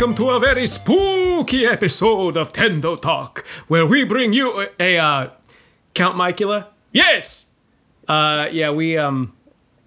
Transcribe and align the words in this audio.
welcome 0.00 0.14
to 0.14 0.30
a 0.30 0.38
very 0.38 0.64
spooky 0.64 1.66
episode 1.66 2.36
of 2.36 2.52
Tendo 2.52 3.02
Talk, 3.02 3.44
where 3.66 3.84
we 3.84 4.04
bring 4.04 4.32
you 4.32 4.60
a, 4.60 4.68
a 4.78 4.96
uh, 4.96 5.30
Count 5.92 6.16
Micula. 6.16 6.68
Yes. 6.92 7.46
Uh, 8.06 8.48
yeah, 8.52 8.70
we 8.70 8.96
um, 8.96 9.32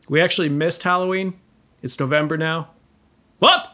we 0.10 0.20
actually 0.20 0.50
missed 0.50 0.84
Halloween. 0.84 1.36
It's 1.82 1.98
November 1.98 2.36
now. 2.36 2.72
What? 3.40 3.74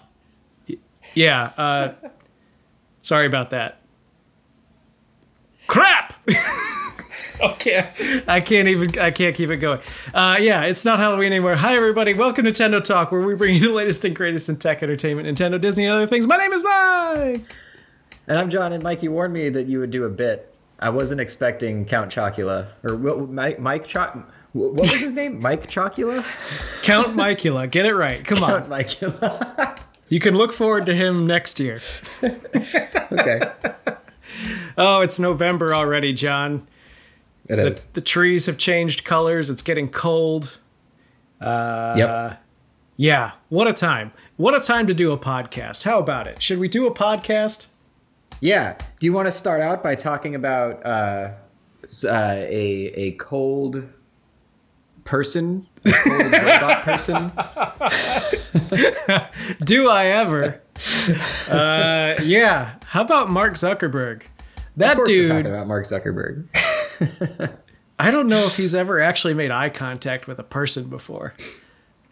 Yeah. 1.15 1.53
Uh, 1.57 1.93
sorry 3.01 3.25
about 3.25 3.49
that. 3.49 3.81
Crap. 5.65 6.13
okay, 7.41 7.89
I 8.27 8.41
can't 8.41 8.67
even. 8.67 8.97
I 8.99 9.11
can't 9.11 9.35
keep 9.35 9.49
it 9.49 9.57
going. 9.57 9.79
Uh, 10.13 10.37
yeah, 10.39 10.63
it's 10.63 10.85
not 10.85 10.99
Halloween 10.99 11.27
anymore. 11.31 11.55
Hi, 11.55 11.75
everybody. 11.75 12.13
Welcome 12.13 12.45
to 12.45 12.51
Nintendo 12.51 12.83
Talk, 12.83 13.11
where 13.11 13.21
we 13.21 13.35
bring 13.35 13.55
you 13.55 13.61
the 13.61 13.73
latest 13.73 14.03
and 14.05 14.15
greatest 14.15 14.49
in 14.49 14.57
tech 14.57 14.81
entertainment, 14.83 15.27
Nintendo, 15.27 15.59
Disney, 15.59 15.85
and 15.85 15.95
other 15.95 16.07
things. 16.07 16.27
My 16.27 16.37
name 16.37 16.53
is 16.53 16.63
Mike. 16.63 17.41
And 18.27 18.37
I'm 18.37 18.49
John, 18.49 18.73
and 18.73 18.83
Mikey 18.83 19.07
warned 19.07 19.33
me 19.33 19.49
that 19.49 19.67
you 19.67 19.79
would 19.79 19.91
do 19.91 20.03
a 20.03 20.09
bit. 20.09 20.53
I 20.79 20.89
wasn't 20.89 21.21
expecting 21.21 21.85
Count 21.85 22.11
Chocula 22.11 22.67
or 22.83 22.95
what- 22.95 23.29
Mike 23.29 23.59
Mike 23.59 23.87
Choc. 23.87 24.15
What 24.53 24.73
was 24.73 24.93
his 24.93 25.13
name? 25.13 25.39
Mike 25.41 25.67
Chocula. 25.67 26.23
Count 26.83 27.15
Micula. 27.15 27.69
Get 27.69 27.85
it 27.85 27.95
right. 27.95 28.23
Come 28.25 28.39
Count 28.39 28.51
on. 28.51 28.59
Count 28.69 28.87
Micula. 28.87 29.79
You 30.09 30.21
can 30.21 30.35
look 30.35 30.53
forward 30.53 30.85
to 30.85 30.95
him 30.95 31.27
next 31.27 31.59
year. 31.59 31.81
okay, 32.23 33.41
Oh, 34.77 35.01
it's 35.01 35.19
November 35.19 35.75
already, 35.75 36.13
John. 36.13 36.65
It 37.49 37.57
The, 37.57 37.67
is. 37.67 37.89
the 37.89 38.01
trees 38.01 38.45
have 38.47 38.57
changed 38.57 39.03
colors. 39.03 39.49
It's 39.49 39.61
getting 39.61 39.89
cold. 39.89 40.57
yep. 41.41 42.41
Yeah, 42.99 43.33
what 43.49 43.67
a 43.67 43.73
time. 43.73 44.11
What 44.37 44.55
a 44.55 44.59
time 44.59 44.87
to 44.87 44.93
do 44.95 45.11
a 45.11 45.19
podcast. 45.19 45.83
How 45.83 45.99
about 45.99 46.25
it? 46.27 46.41
Should 46.41 46.57
we 46.57 46.67
do 46.67 46.87
a 46.87 46.93
podcast? 46.93 47.67
Yeah. 48.41 48.75
Do 48.99 49.05
you 49.05 49.13
want 49.13 49.27
to 49.27 49.31
start 49.31 49.61
out 49.61 49.83
by 49.83 49.93
talking 49.93 50.33
about 50.33 50.83
uh, 50.83 51.33
uh, 52.05 52.07
a 52.07 52.91
a 52.95 53.11
cold 53.13 53.87
person, 55.03 55.67
a 55.85 55.91
cold 55.91 56.31
robot 56.31 56.81
person? 56.83 57.31
Do 59.63 59.89
I 59.89 60.05
ever? 60.07 60.61
uh, 61.49 62.15
yeah. 62.23 62.75
How 62.85 63.01
about 63.03 63.29
Mark 63.29 63.53
Zuckerberg? 63.53 64.23
That 64.75 64.97
we're 64.97 65.05
talking 65.05 65.25
dude, 65.27 65.45
about 65.45 65.67
Mark 65.67 65.83
Zuckerberg. 65.85 66.47
I 67.99 68.11
don't 68.11 68.27
know 68.27 68.45
if 68.45 68.57
he's 68.57 68.75
ever 68.75 69.01
actually 69.01 69.33
made 69.33 69.51
eye 69.51 69.69
contact 69.69 70.27
with 70.27 70.39
a 70.39 70.43
person 70.43 70.89
before. 70.89 71.33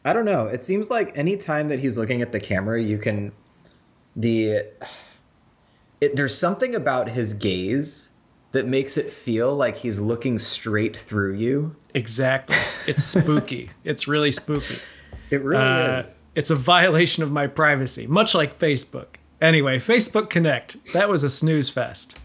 I 0.04 0.14
don't 0.14 0.26
know. 0.26 0.48
It 0.48 0.64
seems 0.64 0.90
like 0.90 1.12
any 1.16 1.38
time 1.38 1.68
that 1.70 1.80
he's 1.80 1.98
looking 1.98 2.22
at 2.22 2.32
the 2.32 2.40
camera, 2.40 2.82
you 2.82 2.98
can 2.98 3.32
the 4.16 4.64
it, 6.02 6.16
there's 6.16 6.38
something 6.38 6.76
about 6.76 7.10
his 7.10 7.34
gaze 7.34 8.10
that 8.52 8.66
makes 8.68 8.98
it 8.98 9.12
feel 9.12 9.56
like 9.56 9.78
he's 9.78 10.00
looking 10.00 10.38
straight 10.40 10.96
through 10.96 11.34
you. 11.34 11.76
Exactly. 11.94 12.56
It's 12.88 13.04
spooky. 13.04 13.72
it's 13.84 14.08
really 14.08 14.32
spooky. 14.32 14.78
It 15.30 15.42
really 15.42 15.62
Uh, 15.64 16.00
is. 16.00 16.28
it's 16.36 16.50
a 16.50 16.56
violation 16.56 17.24
of 17.24 17.32
my 17.32 17.48
privacy, 17.48 18.08
much 18.08 18.34
like 18.36 18.58
Facebook. 18.58 19.16
Anyway, 19.42 19.78
Facebook 19.78 20.30
Connect. 20.30 20.78
That 20.94 21.10
was 21.10 21.24
a 21.24 21.30
snooze 21.30 21.70
fest. 21.70 22.18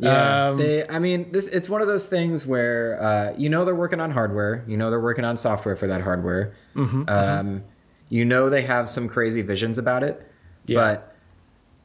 Yeah. 0.00 0.48
um, 0.48 0.56
they 0.56 0.88
I 0.88 0.98
mean, 0.98 1.30
this 1.30 1.46
it's 1.48 1.68
one 1.68 1.82
of 1.82 1.88
those 1.88 2.08
things 2.08 2.46
where 2.46 3.00
uh, 3.02 3.34
you 3.36 3.48
know 3.48 3.64
they're 3.64 3.74
working 3.74 4.00
on 4.00 4.10
hardware, 4.10 4.64
you 4.66 4.76
know 4.76 4.88
they're 4.90 5.00
working 5.00 5.24
on 5.24 5.36
software 5.36 5.76
for 5.76 5.86
that 5.86 6.00
hardware. 6.00 6.54
Mm-hmm, 6.74 7.04
um, 7.08 7.64
you 8.08 8.24
know 8.24 8.48
they 8.48 8.62
have 8.62 8.88
some 8.88 9.08
crazy 9.08 9.42
visions 9.42 9.76
about 9.78 10.02
it. 10.02 10.26
Yeah. 10.66 10.76
But 10.76 11.16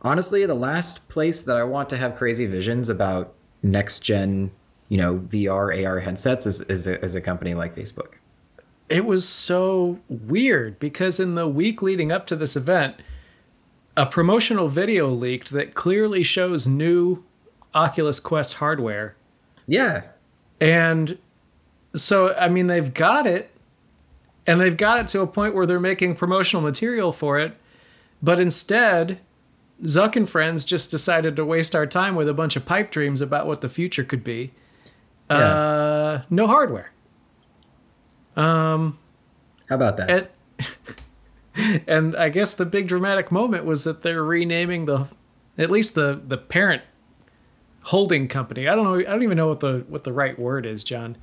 honestly, 0.01 0.45
the 0.45 0.55
last 0.55 1.09
place 1.09 1.43
that 1.43 1.57
I 1.57 1.63
want 1.63 1.89
to 1.89 1.97
have 1.97 2.15
crazy 2.15 2.45
visions 2.45 2.87
about 2.89 3.33
next 3.63 3.99
gen, 4.01 4.51
you 4.89 4.97
know, 4.97 5.17
VR, 5.17 5.85
AR 5.85 5.99
headsets 5.99 6.45
is, 6.45 6.61
is, 6.61 6.87
a, 6.87 7.03
is 7.03 7.15
a 7.15 7.21
company 7.21 7.53
like 7.55 7.75
Facebook. 7.75 8.15
it 8.89 9.05
was 9.05 9.27
so 9.27 9.99
weird 10.07 10.77
because 10.79 11.19
in 11.19 11.35
the 11.35 11.47
week 11.47 11.81
leading 11.81 12.11
up 12.11 12.27
to 12.27 12.35
this 12.35 12.55
event, 12.55 12.95
a 13.97 14.05
promotional 14.05 14.67
video 14.67 15.07
leaked 15.09 15.49
that 15.51 15.73
clearly 15.73 16.21
shows 16.21 16.67
new 16.67 17.23
Oculus 17.75 18.19
Quest 18.19 18.55
hardware. 18.55 19.15
Yeah. 19.67 20.03
And 20.59 21.17
so, 21.93 22.33
I 22.35 22.47
mean, 22.47 22.67
they've 22.67 22.93
got 22.93 23.27
it, 23.27 23.51
and 24.47 24.59
they've 24.59 24.77
got 24.77 24.99
it 24.99 25.07
to 25.09 25.21
a 25.21 25.27
point 25.27 25.53
where 25.53 25.65
they're 25.65 25.79
making 25.79 26.15
promotional 26.15 26.61
material 26.61 27.11
for 27.11 27.37
it. 27.37 27.55
But 28.23 28.39
instead, 28.39 29.19
Zuck 29.83 30.15
and 30.15 30.27
friends 30.27 30.63
just 30.63 30.89
decided 30.89 31.35
to 31.35 31.45
waste 31.45 31.75
our 31.75 31.85
time 31.85 32.15
with 32.15 32.29
a 32.29 32.33
bunch 32.33 32.55
of 32.55 32.65
pipe 32.65 32.91
dreams 32.91 33.21
about 33.21 33.45
what 33.45 33.61
the 33.61 33.69
future 33.69 34.03
could 34.03 34.23
be. 34.23 34.51
Uh, 35.29 36.21
no 36.29 36.47
hardware. 36.47 36.91
Um, 38.35 38.97
How 39.67 39.75
about 39.75 39.97
that? 39.97 40.31
And, 41.55 41.83
and 41.87 42.15
I 42.15 42.29
guess 42.29 42.53
the 42.53 42.65
big 42.65 42.87
dramatic 42.87 43.31
moment 43.31 43.65
was 43.65 43.83
that 43.83 44.01
they're 44.01 44.23
renaming 44.23 44.85
the, 44.85 45.07
at 45.57 45.71
least 45.71 45.95
the 45.95 46.21
the 46.25 46.37
parent 46.37 46.83
holding 47.85 48.27
company. 48.27 48.67
I 48.67 48.75
don't 48.75 48.83
know. 48.83 48.99
I 48.99 49.03
don't 49.03 49.23
even 49.23 49.37
know 49.37 49.47
what 49.47 49.59
the 49.59 49.85
what 49.87 50.03
the 50.03 50.13
right 50.13 50.37
word 50.37 50.65
is, 50.65 50.83
John. 50.83 51.17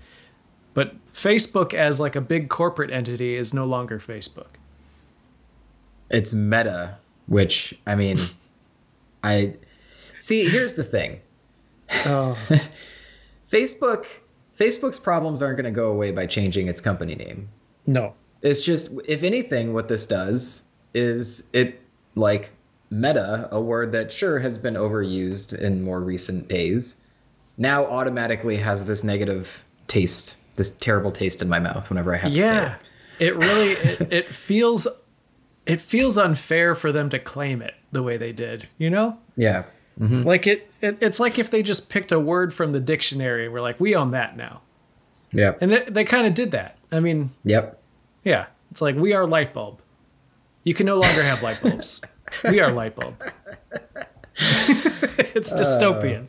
But 0.75 0.95
Facebook 1.12 1.75
as 1.75 2.00
like 2.00 2.17
a 2.17 2.21
big 2.21 2.49
corporate 2.49 2.91
entity 2.91 3.37
is 3.37 3.53
no 3.53 3.67
longer 3.67 3.99
Facebook. 3.99 4.49
it's 6.11 6.33
meta, 6.34 6.97
which 7.27 7.75
I 7.87 7.95
mean, 7.95 8.19
I 9.25 9.55
see. 10.19 10.49
Here's 10.49 10.75
the 10.75 10.84
thing: 10.84 11.21
Oh, 12.06 12.39
Facebook, 13.49 14.06
Facebook's 14.59 14.99
problems 14.99 15.43
aren't 15.43 15.56
going 15.56 15.65
to 15.65 15.71
go 15.71 15.91
away 15.91 16.11
by 16.11 16.27
changing 16.27 16.69
its 16.69 16.81
company 16.81 17.15
name. 17.15 17.49
no. 17.87 18.15
It's 18.44 18.65
just, 18.65 18.91
if 19.06 19.23
anything, 19.23 19.73
what 19.73 19.87
this 19.87 20.05
does 20.05 20.65
is 20.94 21.49
it 21.55 21.81
like 22.17 22.50
meta, 22.92 23.48
a 23.50 23.60
word 23.60 23.91
that 23.92 24.12
sure 24.12 24.38
has 24.41 24.58
been 24.58 24.75
overused 24.75 25.58
in 25.58 25.82
more 25.82 26.00
recent 26.00 26.47
days, 26.48 27.00
now 27.56 27.84
automatically 27.86 28.56
has 28.58 28.84
this 28.86 29.03
negative 29.03 29.64
taste, 29.88 30.36
this 30.56 30.70
terrible 30.76 31.10
taste 31.10 31.42
in 31.42 31.48
my 31.48 31.58
mouth 31.58 31.88
whenever 31.88 32.14
I 32.14 32.19
have 32.19 32.32
to 32.32 32.41
say 32.41 32.47
Yeah. 32.54 32.75
it. 33.19 33.26
It 33.26 33.36
really 33.36 33.70
it, 33.91 34.12
it 34.12 34.26
feels 34.26 34.86
it 35.64 35.81
feels 35.81 36.19
unfair 36.19 36.75
for 36.75 36.91
them 36.92 37.08
to 37.10 37.19
claim 37.19 37.62
it 37.62 37.75
the 37.92 38.02
way 38.02 38.16
they 38.16 38.32
did, 38.32 38.69
you 38.78 38.91
know? 38.91 39.19
Yeah. 39.36 39.64
Mm-hmm. 40.00 40.22
Like 40.25 40.47
it, 40.47 40.69
it 40.81 40.98
it's 41.00 41.20
like 41.20 41.38
if 41.38 41.50
they 41.50 41.62
just 41.62 41.88
picked 41.88 42.10
a 42.12 42.19
word 42.20 42.52
from 42.52 42.72
the 42.72 42.81
dictionary 42.81 43.44
and 43.44 43.52
were 43.52 43.60
like, 43.60 43.78
we 43.78 43.94
own 43.94 44.10
that 44.12 44.36
now. 44.36 44.60
Yeah. 45.32 45.54
And 45.60 45.70
they, 45.70 45.84
they 45.84 46.04
kind 46.04 46.26
of 46.26 46.34
did 46.34 46.50
that. 46.50 46.78
I 46.91 47.00
mean, 47.00 47.31
Yep. 47.44 47.81
yeah, 48.25 48.47
it's 48.70 48.82
like 48.82 48.97
we 48.97 49.12
are 49.12 49.26
light 49.26 49.54
bulb. 49.54 49.81
You 50.64 50.75
can 50.75 50.86
no 50.86 50.98
longer 51.00 51.22
have 51.22 51.42
light 51.42 51.60
bulbs. 51.62 52.00
we 52.44 52.60
are 52.60 52.70
light 52.70 52.97
bulb. 52.97 53.22
it's 54.37 55.53
dystopian. 55.53 56.25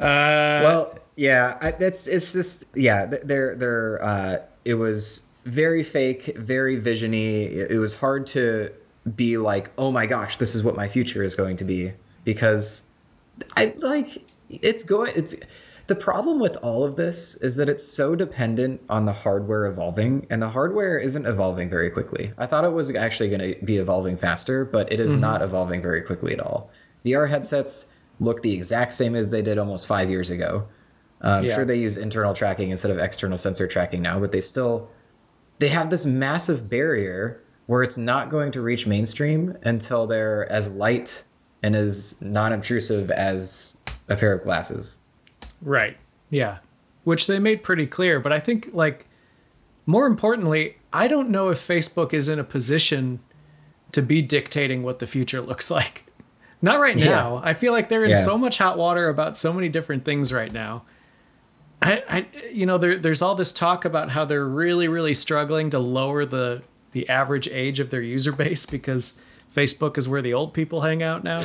Uh, 0.00 0.62
well, 0.62 0.98
yeah, 1.16 1.72
that's 1.78 2.06
it's 2.06 2.32
just 2.32 2.64
yeah. 2.74 3.06
They're 3.06 3.56
they're 3.56 4.04
uh, 4.04 4.38
it 4.64 4.74
was 4.74 5.26
very 5.44 5.82
fake, 5.82 6.36
very 6.36 6.80
visiony. 6.80 7.50
It 7.50 7.78
was 7.78 7.98
hard 7.98 8.26
to 8.28 8.72
be 9.16 9.38
like, 9.38 9.70
oh 9.78 9.90
my 9.90 10.06
gosh, 10.06 10.36
this 10.36 10.54
is 10.54 10.62
what 10.62 10.76
my 10.76 10.88
future 10.88 11.22
is 11.22 11.34
going 11.34 11.56
to 11.56 11.64
be 11.64 11.92
because 12.24 12.88
I 13.56 13.74
like 13.78 14.24
it's 14.48 14.84
going. 14.84 15.12
It's 15.16 15.40
the 15.88 15.96
problem 15.96 16.38
with 16.38 16.56
all 16.58 16.84
of 16.84 16.96
this 16.96 17.34
is 17.42 17.56
that 17.56 17.68
it's 17.68 17.86
so 17.88 18.14
dependent 18.14 18.82
on 18.90 19.06
the 19.06 19.12
hardware 19.12 19.64
evolving, 19.66 20.26
and 20.30 20.40
the 20.42 20.50
hardware 20.50 20.98
isn't 20.98 21.24
evolving 21.26 21.70
very 21.70 21.88
quickly. 21.90 22.32
I 22.38 22.44
thought 22.46 22.64
it 22.64 22.72
was 22.72 22.94
actually 22.94 23.30
going 23.30 23.54
to 23.54 23.64
be 23.64 23.78
evolving 23.78 24.16
faster, 24.18 24.64
but 24.66 24.92
it 24.92 25.00
is 25.00 25.14
not 25.16 25.40
evolving 25.42 25.80
very 25.82 26.02
quickly 26.02 26.34
at 26.34 26.40
all. 26.40 26.70
VR 27.04 27.28
headsets 27.30 27.92
look 28.20 28.42
the 28.42 28.52
exact 28.52 28.92
same 28.92 29.14
as 29.16 29.30
they 29.30 29.40
did 29.40 29.58
almost 29.58 29.86
five 29.86 30.10
years 30.10 30.28
ago. 30.28 30.68
Uh, 31.24 31.28
I'm 31.28 31.44
Yeah. 31.44 31.54
sure 31.54 31.64
they 31.64 31.78
use 31.78 31.96
internal 31.96 32.34
tracking 32.34 32.70
instead 32.70 32.90
of 32.90 32.98
external 32.98 33.38
sensor 33.38 33.66
tracking 33.66 34.02
now, 34.02 34.20
but 34.20 34.30
they 34.32 34.40
still 34.40 34.88
they 35.58 35.68
have 35.68 35.90
this 35.90 36.06
massive 36.06 36.68
barrier 36.70 37.40
where 37.66 37.82
it's 37.82 37.98
not 37.98 38.28
going 38.30 38.52
to 38.52 38.60
reach 38.60 38.86
mainstream 38.86 39.56
until 39.64 40.06
they're 40.06 40.50
as 40.52 40.70
light 40.70 41.24
and 41.62 41.74
as 41.74 42.20
non-obtrusive 42.22 43.10
as 43.10 43.72
a 44.08 44.14
pair 44.14 44.32
of 44.32 44.44
glasses. 44.44 45.00
Right. 45.62 45.96
Yeah. 46.30 46.58
Which 47.04 47.26
they 47.26 47.38
made 47.38 47.62
pretty 47.62 47.86
clear. 47.86 48.20
But 48.20 48.32
I 48.32 48.40
think, 48.40 48.70
like, 48.72 49.06
more 49.86 50.06
importantly, 50.06 50.76
I 50.92 51.08
don't 51.08 51.28
know 51.30 51.48
if 51.48 51.58
Facebook 51.58 52.12
is 52.12 52.28
in 52.28 52.38
a 52.38 52.44
position 52.44 53.20
to 53.92 54.02
be 54.02 54.20
dictating 54.22 54.82
what 54.82 54.98
the 54.98 55.06
future 55.06 55.40
looks 55.50 55.70
like. 55.70 56.04
Not 56.60 56.80
right 56.80 56.96
Yeah. 56.96 57.06
now. 57.10 57.40
I 57.44 57.54
feel 57.54 57.72
like 57.72 57.88
they're 57.88 58.04
in 58.04 58.10
Yeah. 58.10 58.20
so 58.20 58.36
much 58.36 58.58
hot 58.58 58.76
water 58.76 59.08
about 59.08 59.36
so 59.36 59.52
many 59.52 59.68
different 59.68 60.04
things 60.04 60.32
right 60.32 60.52
now. 60.52 60.82
I, 61.80 62.02
I 62.08 62.26
you 62.52 62.66
know, 62.66 62.76
there, 62.78 62.98
there's 62.98 63.22
all 63.22 63.36
this 63.36 63.52
talk 63.52 63.84
about 63.84 64.10
how 64.10 64.24
they're 64.24 64.46
really, 64.48 64.88
really 64.88 65.14
struggling 65.14 65.70
to 65.70 65.78
lower 65.78 66.24
the 66.26 66.62
the 66.92 67.08
average 67.08 67.46
age 67.48 67.78
of 67.80 67.90
their 67.90 68.00
user 68.00 68.32
base 68.32 68.66
because 68.66 69.20
Facebook 69.54 69.96
is 69.98 70.08
where 70.08 70.22
the 70.22 70.34
old 70.34 70.52
people 70.54 70.80
hang 70.80 71.02
out 71.02 71.22
now. 71.22 71.40
yeah, 71.40 71.44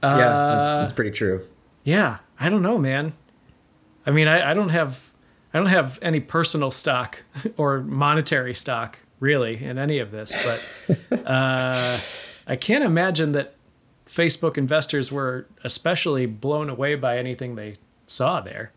that's, 0.00 0.66
Uh, 0.66 0.80
that's 0.80 0.92
pretty 0.92 1.10
true. 1.10 1.46
Yeah, 1.84 2.18
I 2.40 2.48
don't 2.48 2.62
know, 2.62 2.78
man. 2.78 3.12
I 4.06 4.10
mean, 4.10 4.28
I, 4.28 4.50
I 4.50 4.54
don't 4.54 4.68
have 4.70 5.12
I 5.52 5.58
don't 5.58 5.66
have 5.68 5.98
any 6.02 6.20
personal 6.20 6.70
stock 6.70 7.22
or 7.56 7.80
monetary 7.80 8.54
stock 8.54 8.98
really 9.20 9.62
in 9.62 9.78
any 9.78 9.98
of 9.98 10.10
this, 10.10 10.34
but 10.44 11.26
uh, 11.26 11.98
I 12.46 12.56
can't 12.56 12.84
imagine 12.84 13.32
that 13.32 13.54
Facebook 14.06 14.56
investors 14.56 15.10
were 15.12 15.46
especially 15.64 16.26
blown 16.26 16.70
away 16.70 16.94
by 16.94 17.18
anything 17.18 17.56
they 17.56 17.76
saw 18.06 18.40
there. 18.40 18.70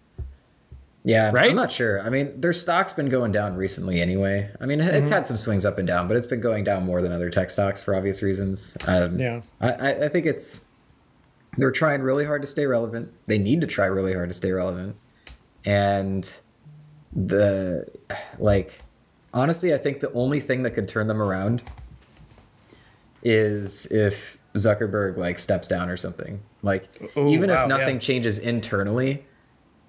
Yeah, 1.03 1.31
Right? 1.31 1.49
I'm 1.49 1.55
not 1.55 1.71
sure. 1.71 1.99
I 2.01 2.09
mean, 2.09 2.39
their 2.41 2.53
stock's 2.53 2.93
been 2.93 3.09
going 3.09 3.31
down 3.31 3.55
recently 3.55 4.01
anyway. 4.01 4.51
I 4.59 4.65
mean, 4.67 4.81
it's 4.81 5.07
Mm-hmm. 5.07 5.13
had 5.15 5.25
some 5.25 5.37
swings 5.37 5.65
up 5.65 5.77
and 5.79 5.87
down, 5.87 6.07
but 6.07 6.15
it's 6.17 6.27
been 6.27 6.41
going 6.41 6.63
down 6.63 6.85
more 6.85 7.01
than 7.01 7.11
other 7.11 7.29
tech 7.31 7.49
stocks 7.49 7.81
for 7.81 7.95
obvious 7.95 8.21
reasons. 8.21 8.77
Um, 8.85 9.17
Yeah. 9.19 9.41
I, 9.59 9.71
I, 9.71 9.89
I 10.05 10.07
think 10.09 10.25
it's 10.27 10.67
they're 11.57 11.71
trying 11.71 12.01
really 12.01 12.25
hard 12.25 12.41
to 12.41 12.47
stay 12.47 12.65
relevant. 12.65 13.13
They 13.25 13.37
need 13.37 13.61
to 13.61 13.67
try 13.67 13.85
really 13.85 14.13
hard 14.13 14.29
to 14.29 14.33
stay 14.33 14.51
relevant, 14.51 14.95
and 15.65 16.39
the 17.13 17.85
like 18.39 18.79
honestly, 19.33 19.73
I 19.73 19.77
think 19.77 19.99
the 19.99 20.11
only 20.13 20.39
thing 20.39 20.63
that 20.63 20.71
could 20.71 20.87
turn 20.87 21.07
them 21.07 21.21
around 21.21 21.61
is 23.23 23.85
if 23.91 24.37
Zuckerberg 24.55 25.17
like 25.17 25.39
steps 25.39 25.67
down 25.67 25.89
or 25.89 25.97
something. 25.97 26.41
Like 26.61 26.87
Ooh, 27.17 27.27
even 27.27 27.49
wow, 27.49 27.63
if 27.63 27.69
nothing 27.69 27.95
yeah. 27.95 28.01
changes 28.01 28.39
internally, 28.39 29.25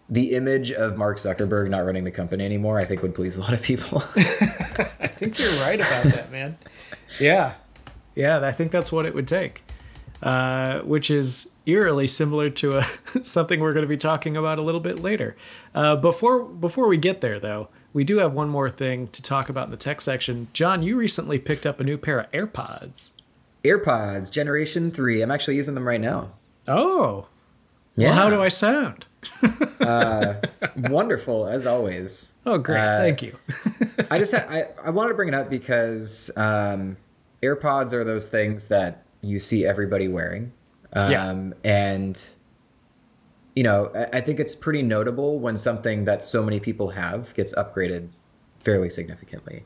the 0.08 0.32
image 0.32 0.72
of 0.72 0.96
Mark 0.96 1.16
Zuckerberg 1.16 1.68
not 1.68 1.80
running 1.80 2.04
the 2.04 2.10
company 2.10 2.44
anymore, 2.44 2.78
I 2.78 2.84
think 2.84 3.02
would 3.02 3.14
please 3.14 3.36
a 3.36 3.40
lot 3.40 3.52
of 3.52 3.62
people. 3.62 4.02
I 4.16 5.08
think 5.08 5.38
you're 5.38 5.52
right 5.64 5.80
about 5.80 6.04
that, 6.04 6.30
man. 6.30 6.56
Yeah. 7.20 7.54
Yeah, 8.14 8.46
I 8.46 8.52
think 8.52 8.72
that's 8.72 8.92
what 8.92 9.06
it 9.06 9.14
would 9.14 9.26
take. 9.26 9.64
Uh, 10.22 10.80
which 10.82 11.10
is 11.10 11.50
eerily 11.66 12.06
similar 12.06 12.48
to 12.48 12.78
a, 12.78 12.86
something 13.24 13.58
we're 13.58 13.72
going 13.72 13.82
to 13.82 13.88
be 13.88 13.96
talking 13.96 14.36
about 14.36 14.58
a 14.58 14.62
little 14.62 14.80
bit 14.80 15.00
later. 15.00 15.34
Uh, 15.74 15.96
before 15.96 16.44
before 16.44 16.86
we 16.86 16.96
get 16.96 17.20
there, 17.20 17.40
though, 17.40 17.68
we 17.92 18.04
do 18.04 18.18
have 18.18 18.32
one 18.32 18.48
more 18.48 18.70
thing 18.70 19.08
to 19.08 19.20
talk 19.20 19.48
about 19.48 19.64
in 19.64 19.70
the 19.72 19.76
tech 19.76 20.00
section. 20.00 20.46
John, 20.52 20.82
you 20.82 20.96
recently 20.96 21.38
picked 21.40 21.66
up 21.66 21.80
a 21.80 21.84
new 21.84 21.98
pair 21.98 22.20
of 22.20 22.30
AirPods. 22.30 23.10
AirPods 23.64 24.30
Generation 24.30 24.90
3. 24.92 25.22
I'm 25.22 25.30
actually 25.32 25.56
using 25.56 25.74
them 25.74 25.86
right 25.88 26.00
now. 26.00 26.30
Oh, 26.68 27.26
Yeah. 27.96 28.10
well, 28.10 28.16
how 28.18 28.30
do 28.30 28.40
I 28.42 28.48
sound? 28.48 29.06
Wonderful 30.76 31.46
as 31.46 31.66
always. 31.66 32.32
Oh, 32.46 32.58
great. 32.58 32.80
Uh, 32.80 32.98
Thank 32.98 33.22
you. 33.22 33.36
I 34.10 34.18
just 34.18 34.34
ha- 34.36 34.46
I, 34.48 34.62
I 34.86 34.90
wanted 34.90 35.10
to 35.10 35.14
bring 35.14 35.28
it 35.28 35.34
up 35.34 35.50
because 35.50 36.30
um, 36.36 36.96
AirPods 37.42 37.92
are 37.92 38.04
those 38.04 38.28
things 38.28 38.68
that 38.68 39.04
you 39.22 39.38
see 39.38 39.64
everybody 39.64 40.08
wearing. 40.08 40.52
Um, 40.92 41.10
Yeah. 41.10 41.50
And, 41.64 42.30
you 43.56 43.62
know, 43.62 43.90
I, 43.94 44.18
I 44.18 44.20
think 44.20 44.38
it's 44.40 44.54
pretty 44.54 44.82
notable 44.82 45.38
when 45.38 45.56
something 45.56 46.04
that 46.04 46.22
so 46.22 46.42
many 46.42 46.60
people 46.60 46.90
have 46.90 47.32
gets 47.34 47.54
upgraded 47.54 48.08
fairly 48.60 48.90
significantly. 48.90 49.64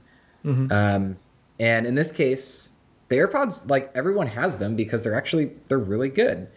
Um, 0.70 1.17
and 1.58 1.87
in 1.87 1.94
this 1.97 2.12
case, 2.12 2.70
the 3.08 3.17
AirPods, 3.17 3.69
like 3.69 3.91
everyone 3.94 4.29
has 4.29 4.58
them 4.58 4.76
because 4.76 5.03
they're 5.03 5.17
actually, 5.17 5.53
they're 5.69 5.79
really 5.79 6.08
good. 6.08 6.49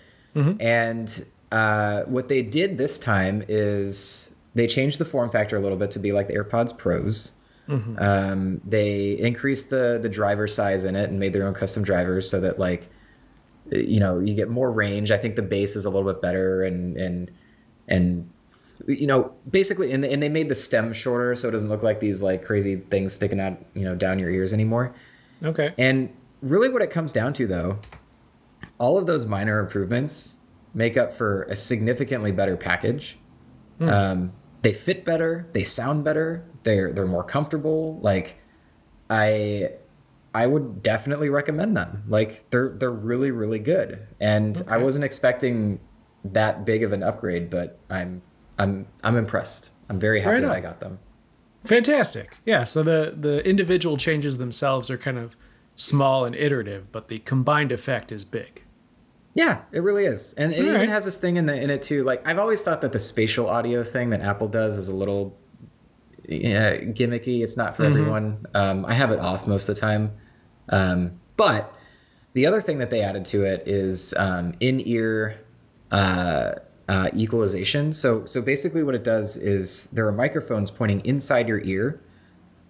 And 0.60 1.26
uh, 1.52 2.04
what 2.04 2.28
they 2.28 2.42
did 2.44 2.78
this 2.78 3.00
time 3.00 3.44
is 3.48 4.36
they 4.54 4.68
changed 4.68 5.00
the 5.00 5.06
form 5.06 5.30
factor 5.32 5.56
a 5.56 5.60
little 5.60 5.78
bit 5.78 5.90
to 5.92 6.00
be 6.00 6.12
like 6.12 6.28
the 6.28 6.36
AirPods 6.36 6.78
Pros. 6.78 7.34
Um, 8.00 8.62
they 8.66 9.12
increased 9.12 9.70
the 9.70 10.00
the 10.02 10.10
driver 10.10 10.48
size 10.48 10.84
in 10.84 10.96
it 10.96 11.10
and 11.10 11.20
made 11.20 11.34
their 11.34 11.48
own 11.48 11.54
custom 11.54 11.84
drivers 11.84 12.30
so 12.30 12.40
that 12.40 12.58
like 12.58 12.90
you 13.72 14.00
know 14.00 14.20
you 14.20 14.34
get 14.34 14.50
more 14.50 14.72
range. 14.72 15.12
I 15.12 15.18
think 15.18 15.36
the 15.36 15.44
bass 15.44 15.76
is 15.76 15.86
a 15.86 15.90
little 15.90 16.12
bit 16.12 16.22
better 16.22 16.64
and 16.64 16.98
and 16.98 17.32
and 17.88 18.30
you 18.88 19.08
know 19.08 19.34
basically 19.50 19.92
and, 19.92 20.04
and 20.04 20.24
they 20.24 20.30
made 20.30 20.50
the 20.50 20.56
stem 20.56 20.94
shorter 20.94 21.36
so 21.36 21.50
it 21.50 21.52
doesn't 21.52 21.70
look 21.70 21.84
like 21.84 22.00
these 22.00 22.24
like 22.24 22.44
crazy 22.44 22.78
things 22.78 23.14
sticking 23.14 23.40
out 23.40 23.58
you 23.76 23.84
know 23.84 23.96
down 23.96 24.20
your 24.20 24.30
ears 24.30 24.54
anymore. 24.54 24.96
Okay. 25.44 25.74
And 25.78 26.14
really, 26.42 26.70
what 26.70 26.82
it 26.82 26.92
comes 26.92 27.14
down 27.14 27.34
to, 27.34 27.48
though, 27.48 27.80
all 28.78 28.98
of 28.98 29.06
those 29.06 29.26
minor 29.26 29.60
improvements 29.60 30.38
make 30.74 30.98
up 30.98 31.14
for 31.14 31.44
a 31.44 31.56
significantly 31.56 32.32
better 32.32 32.56
package. 32.56 33.18
Um, 33.82 34.34
they 34.62 34.74
fit 34.74 35.06
better, 35.06 35.48
they 35.54 35.64
sound 35.64 36.04
better, 36.04 36.46
they're 36.64 36.92
they're 36.92 37.06
more 37.06 37.24
comfortable. 37.24 38.00
Like, 38.02 38.42
I 39.10 39.72
I 40.34 40.48
would 40.48 40.84
definitely 40.84 41.30
recommend 41.30 41.76
them. 41.76 42.04
Like, 42.08 42.50
they're 42.50 42.70
they're 42.70 42.92
really 42.92 43.32
really 43.32 43.60
good. 43.60 44.08
And 44.20 44.62
I 44.68 44.78
wasn't 44.78 45.06
expecting 45.06 45.80
that 46.26 46.66
big 46.66 46.84
of 46.84 46.94
an 46.94 47.04
upgrade, 47.04 47.50
but 47.50 47.80
I'm 47.90 48.22
I'm 48.58 48.88
I'm 49.04 49.16
impressed. 49.16 49.72
I'm 49.90 50.00
very 50.00 50.22
happy 50.22 50.34
Right 50.34 50.42
that. 50.42 50.52
I 50.52 50.60
got 50.60 50.80
them. 50.80 51.00
Fantastic. 51.64 52.38
Yeah. 52.46 52.64
So 52.64 52.84
the 52.84 53.14
the 53.18 53.46
individual 53.48 53.98
changes 53.98 54.38
themselves 54.38 54.90
are 54.90 54.98
kind 54.98 55.18
of 55.18 55.36
small 55.76 56.26
and 56.26 56.36
iterative, 56.36 56.92
but 56.92 57.08
the 57.08 57.20
combined 57.20 57.72
effect 57.72 58.12
is 58.12 58.26
big. 58.26 58.64
Yeah, 59.40 59.62
it 59.72 59.84
really 59.84 60.04
is, 60.04 60.34
and 60.34 60.52
it 60.52 60.60
even 60.60 60.72
Alright. 60.72 60.90
has 60.90 61.06
this 61.06 61.18
thing 61.18 61.38
in 61.38 61.46
the 61.46 61.56
in 61.56 61.70
it 61.70 61.82
too. 61.82 62.04
Like 62.04 62.28
I've 62.28 62.40
always 62.40 62.62
thought 62.62 62.82
that 62.82 62.92
the 62.92 63.00
spatial 63.00 63.48
audio 63.48 63.86
thing 63.86 64.10
that 64.10 64.20
Apple 64.20 64.50
does 64.50 64.78
is 64.78 64.90
a 64.90 64.94
little 64.94 65.40
yeah, 66.28 66.76
gimmicky. 66.76 67.42
It's 67.42 67.56
not 67.56 67.78
for 67.78 67.86
everyone. 67.86 68.46
Um, 68.54 68.86
I 68.86 68.96
have 68.96 69.12
it 69.12 69.20
off 69.20 69.48
most 69.48 69.70
of 69.70 69.76
the 69.76 69.80
time, 69.80 70.12
um, 70.68 71.22
but 71.38 71.74
the 72.34 72.46
other 72.48 72.60
thing 72.60 72.80
that 72.80 72.90
they 72.90 73.00
added 73.00 73.24
to 73.28 73.46
it 73.46 73.66
is 73.66 74.14
um, 74.18 74.56
in 74.60 74.86
ear 74.86 75.40
uh, 75.90 76.56
uh, 76.90 77.10
equalization. 77.16 77.94
So 77.94 78.26
so 78.26 78.42
basically, 78.42 78.84
what 78.84 78.94
it 78.94 79.06
does 79.06 79.38
is 79.38 79.88
there 79.94 80.06
are 80.06 80.12
microphones 80.12 80.70
pointing 80.70 81.00
inside 81.06 81.48
your 81.48 81.62
ear 81.62 82.02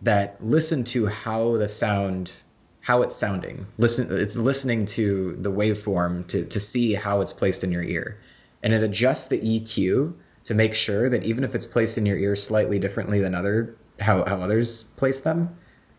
that 0.03 0.37
listen 0.39 0.83
to 0.83 1.07
how 1.07 1.57
the 1.57 1.67
sound 1.67 2.43
how 2.89 3.01
it's 3.03 3.15
sounding 3.15 3.65
listen 3.77 4.07
it's 4.25 4.37
listening 4.37 4.83
to 4.85 5.35
the 5.39 5.51
waveform 5.51 6.25
to, 6.27 6.43
to 6.45 6.59
see 6.59 6.95
how 6.95 7.21
it's 7.21 7.31
placed 7.33 7.63
in 7.63 7.71
your 7.71 7.83
ear 7.83 8.17
and 8.63 8.73
it 8.73 8.81
adjusts 8.83 9.27
the 9.27 9.39
eq 9.51 10.13
to 10.43 10.53
make 10.55 10.73
sure 10.73 11.07
that 11.09 11.21
even 11.23 11.43
if 11.43 11.53
it's 11.53 11.67
placed 11.67 11.97
in 11.99 12.05
your 12.05 12.17
ear 12.17 12.35
slightly 12.35 12.79
differently 12.79 13.19
than 13.19 13.35
other 13.35 13.75
how, 13.99 14.25
how 14.25 14.37
others 14.41 14.83
place 15.01 15.21
them 15.21 15.55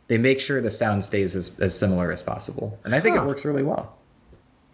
they 0.09 0.18
make 0.18 0.40
sure 0.40 0.61
the 0.61 0.70
sound 0.70 1.04
stays 1.04 1.37
as, 1.37 1.61
as 1.61 1.78
similar 1.78 2.11
as 2.11 2.23
possible 2.23 2.78
and 2.85 2.92
i 2.94 2.99
think 3.00 3.14
Huh. 3.16 3.23
it 3.23 3.26
works 3.26 3.44
really 3.44 3.62
well 3.62 3.97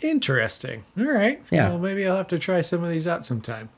Interesting. 0.03 0.85
All 0.99 1.05
right. 1.07 1.43
Yeah. 1.51 1.71
Well, 1.71 1.79
maybe 1.79 2.07
I'll 2.07 2.19
have 2.19 2.29
to 2.29 2.39
try 2.39 2.61
some 2.61 2.85
of 2.85 2.91
these 2.91 3.07
out 3.07 3.25
sometime. 3.25 3.71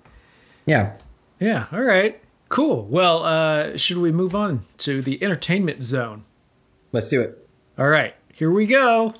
yeah 0.67 0.95
Yeah. 1.39 1.67
All 1.71 1.83
right. 1.83 2.21
Cool. 2.49 2.87
Well, 2.87 3.23
uh, 3.25 3.77
should 3.77 3.99
we 3.99 4.11
move 4.11 4.35
on 4.35 4.63
to 4.79 5.01
the 5.01 5.23
entertainment 5.23 5.85
zone? 5.85 6.25
let's 6.91 7.09
do 7.09 7.21
it 7.21 7.47
All 7.79 7.87
right. 7.89 8.15
Here 8.39 8.53
we 8.53 8.67
go. 8.67 9.15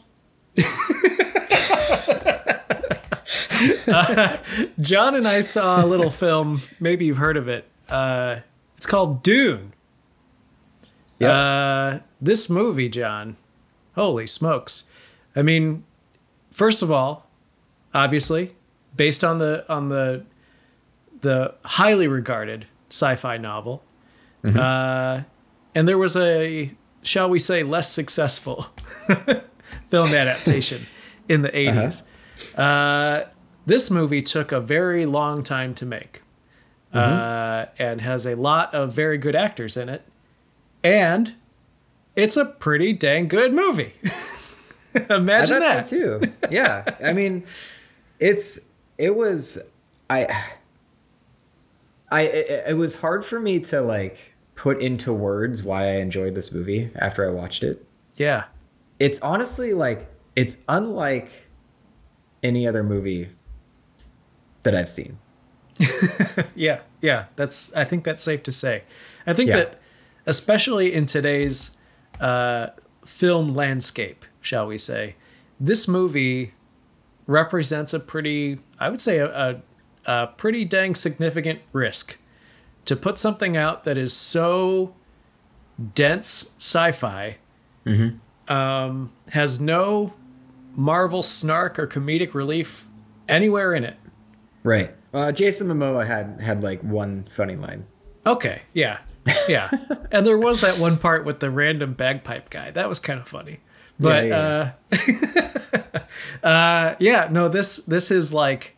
Uh, 3.89 4.37
John 4.81 5.17
and 5.17 5.27
I 5.27 5.41
saw 5.41 5.85
a 5.85 5.87
little 5.87 6.13
film. 6.13 6.63
Maybe 6.79 7.07
you've 7.07 7.17
heard 7.17 7.37
of 7.37 7.49
it. 7.49 7.69
Uh, 7.89 8.37
it's 8.77 8.87
called 8.87 9.25
Dune. 9.25 9.73
yeah 11.19 11.33
Uh, 11.33 11.99
this 12.21 12.49
movie, 12.49 12.89
John, 12.89 13.37
holy 13.97 14.29
smokes! 14.29 14.85
I 15.35 15.43
mean, 15.43 15.83
first 16.53 16.81
of 16.81 16.93
all, 16.93 17.27
obviously, 17.93 18.55
based 18.97 19.25
on 19.25 19.39
the 19.39 19.65
on 19.69 19.89
the 19.89 20.25
the 21.23 21.57
highly 21.65 22.07
regarded 22.07 22.67
sci-fi 22.89 23.37
novel, 23.37 23.83
uh, 24.45 25.23
and 25.75 25.89
there 25.89 25.99
was 25.99 26.17
a 26.17 26.71
shall 27.03 27.29
we 27.31 27.39
say 27.39 27.63
less 27.63 27.91
successful 27.91 28.67
film 29.89 30.09
adaptation 30.09 30.87
in 31.29 31.43
the 31.43 31.51
80s. 31.51 32.03
uh 32.57 33.25
this 33.67 33.91
movie 33.91 34.23
took 34.23 34.51
a 34.51 34.61
very 34.61 35.05
long 35.05 35.43
time 35.43 35.75
to 35.75 35.85
make, 35.85 36.23
uh, 36.95 37.67
and 37.79 38.01
has 38.01 38.25
a 38.25 38.35
lot 38.35 38.73
of 38.73 38.95
very 38.95 39.19
good 39.19 39.37
actors 39.37 39.77
in 39.77 39.91
it 39.91 40.03
and 40.83 41.35
it's 42.17 42.37
a 42.37 42.45
pretty 42.45 42.93
dang 42.93 43.29
good 43.29 43.53
movie. 43.53 43.93
Imagine 45.11 45.61
that. 45.61 45.89
so 45.89 46.19
too. 46.21 46.33
Yeah, 46.51 46.85
I 47.05 47.13
mean, 47.13 47.45
it's 48.19 48.73
it 48.97 49.15
was 49.15 49.59
I 50.09 50.27
I 52.11 52.23
it, 52.23 52.65
it 52.71 52.77
was 52.77 53.01
hard 53.01 53.25
for 53.25 53.39
me 53.39 53.61
to 53.61 53.81
like 53.81 54.28
put 54.59 54.81
into 54.83 55.13
words 55.13 55.63
why 55.63 55.85
I 55.85 55.93
enjoyed 55.99 56.35
this 56.35 56.53
movie 56.53 56.91
after 56.97 57.25
I 57.25 57.31
watched 57.31 57.63
it. 57.63 57.87
Yeah. 58.17 58.47
It's 58.99 59.21
honestly 59.23 59.73
like 59.73 60.11
it's 60.35 60.65
unlike 60.69 61.31
any 62.43 62.67
other 62.67 62.83
movie 62.83 63.29
that 64.65 64.75
I've 64.75 64.89
seen. 64.89 65.19
Yeah. 66.57 66.81
Yeah. 67.01 67.27
That's 67.37 67.73
I 67.75 67.85
think 67.85 68.03
that's 68.03 68.21
safe 68.23 68.43
to 68.45 68.53
say. 68.53 68.83
I 69.29 69.33
think 69.33 69.49
Yeah. 69.51 69.57
that 69.59 69.81
especially 70.27 70.93
in 70.93 71.07
today's 71.07 71.77
uh, 72.21 72.69
film 73.07 73.55
landscape, 73.55 74.25
shall 74.41 74.67
we 74.67 74.77
say, 74.77 75.15
this 75.61 75.87
movie 75.87 76.53
represents 77.29 77.95
a 77.95 78.01
pretty, 78.01 78.59
I 78.81 78.89
would 78.89 79.01
say, 79.01 79.19
a, 79.19 79.27
a, 79.29 79.63
a 80.05 80.27
pretty 80.37 80.65
dang 80.65 80.97
significant 80.97 81.61
risk 81.73 82.19
to 82.89 82.97
put 82.97 83.19
something 83.19 83.55
out 83.55 83.85
that 83.85 83.99
is 83.99 84.15
so 84.15 84.95
dense 85.95 86.55
sci-fi, 86.57 87.37
um, 88.49 89.13
has 89.31 89.61
no 89.61 90.15
Marvel 90.75 91.23
snark 91.23 91.79
or 91.79 91.87
comedic 91.87 92.33
relief 92.33 92.87
anywhere 93.29 93.75
in 93.75 93.85
it. 93.85 93.97
Right. 94.65 94.95
Uh, 95.13 95.33
Jason 95.33 95.69
Momoa 95.69 96.07
had 96.07 96.41
had 96.41 96.63
like 96.63 96.83
one 96.83 97.25
funny 97.25 97.57
line. 97.57 97.87
Okay, 98.25 98.63
yeah, 98.73 99.01
yeah, 99.49 99.71
and 100.11 100.27
there 100.27 100.39
was 100.39 100.61
that 100.63 100.79
one 100.79 100.97
part 100.97 101.25
with 101.27 101.41
the 101.41 101.51
random 101.51 101.93
bagpipe 101.93 102.49
guy. 102.51 102.71
That 102.71 102.89
was 102.89 102.99
kind 102.99 103.21
of 103.21 103.29
funny, 103.29 103.61
but 103.99 104.27
Yeah, 104.27 104.73
uh, 104.93 105.99
uh, 106.47 106.95
yeah, 106.99 107.29
no, 107.31 107.49
this 107.49 107.77
this 107.79 108.11
is 108.11 108.33
like 108.33 108.77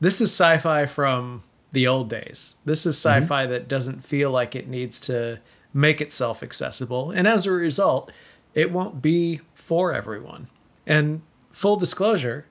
this 0.00 0.20
is 0.20 0.30
sci-fi 0.30 0.86
from 0.86 1.42
the 1.72 1.86
old 1.86 2.08
days. 2.08 2.54
This 2.64 2.86
is 2.86 2.96
mm-hmm. 2.96 3.22
sci-fi 3.22 3.46
that 3.46 3.68
doesn't 3.68 4.04
feel 4.04 4.30
like 4.30 4.54
it 4.54 4.68
needs 4.68 5.00
to 5.00 5.40
make 5.72 6.00
itself 6.00 6.42
accessible, 6.42 7.10
and 7.10 7.26
as 7.28 7.46
a 7.46 7.52
result, 7.52 8.10
it 8.54 8.72
won't 8.72 9.02
be 9.02 9.40
for 9.52 9.92
everyone. 9.92 10.48
And 10.86 11.22
full 11.52 11.76
disclosure, 11.76 12.46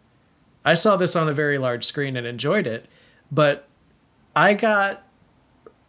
I 0.63 0.73
saw 0.73 0.95
this 0.95 1.15
on 1.15 1.27
a 1.29 1.33
very 1.33 1.57
large 1.57 1.83
screen 1.83 2.15
and 2.15 2.27
enjoyed 2.27 2.67
it, 2.67 2.87
but 3.31 3.67
I 4.35 4.53
got 4.53 5.03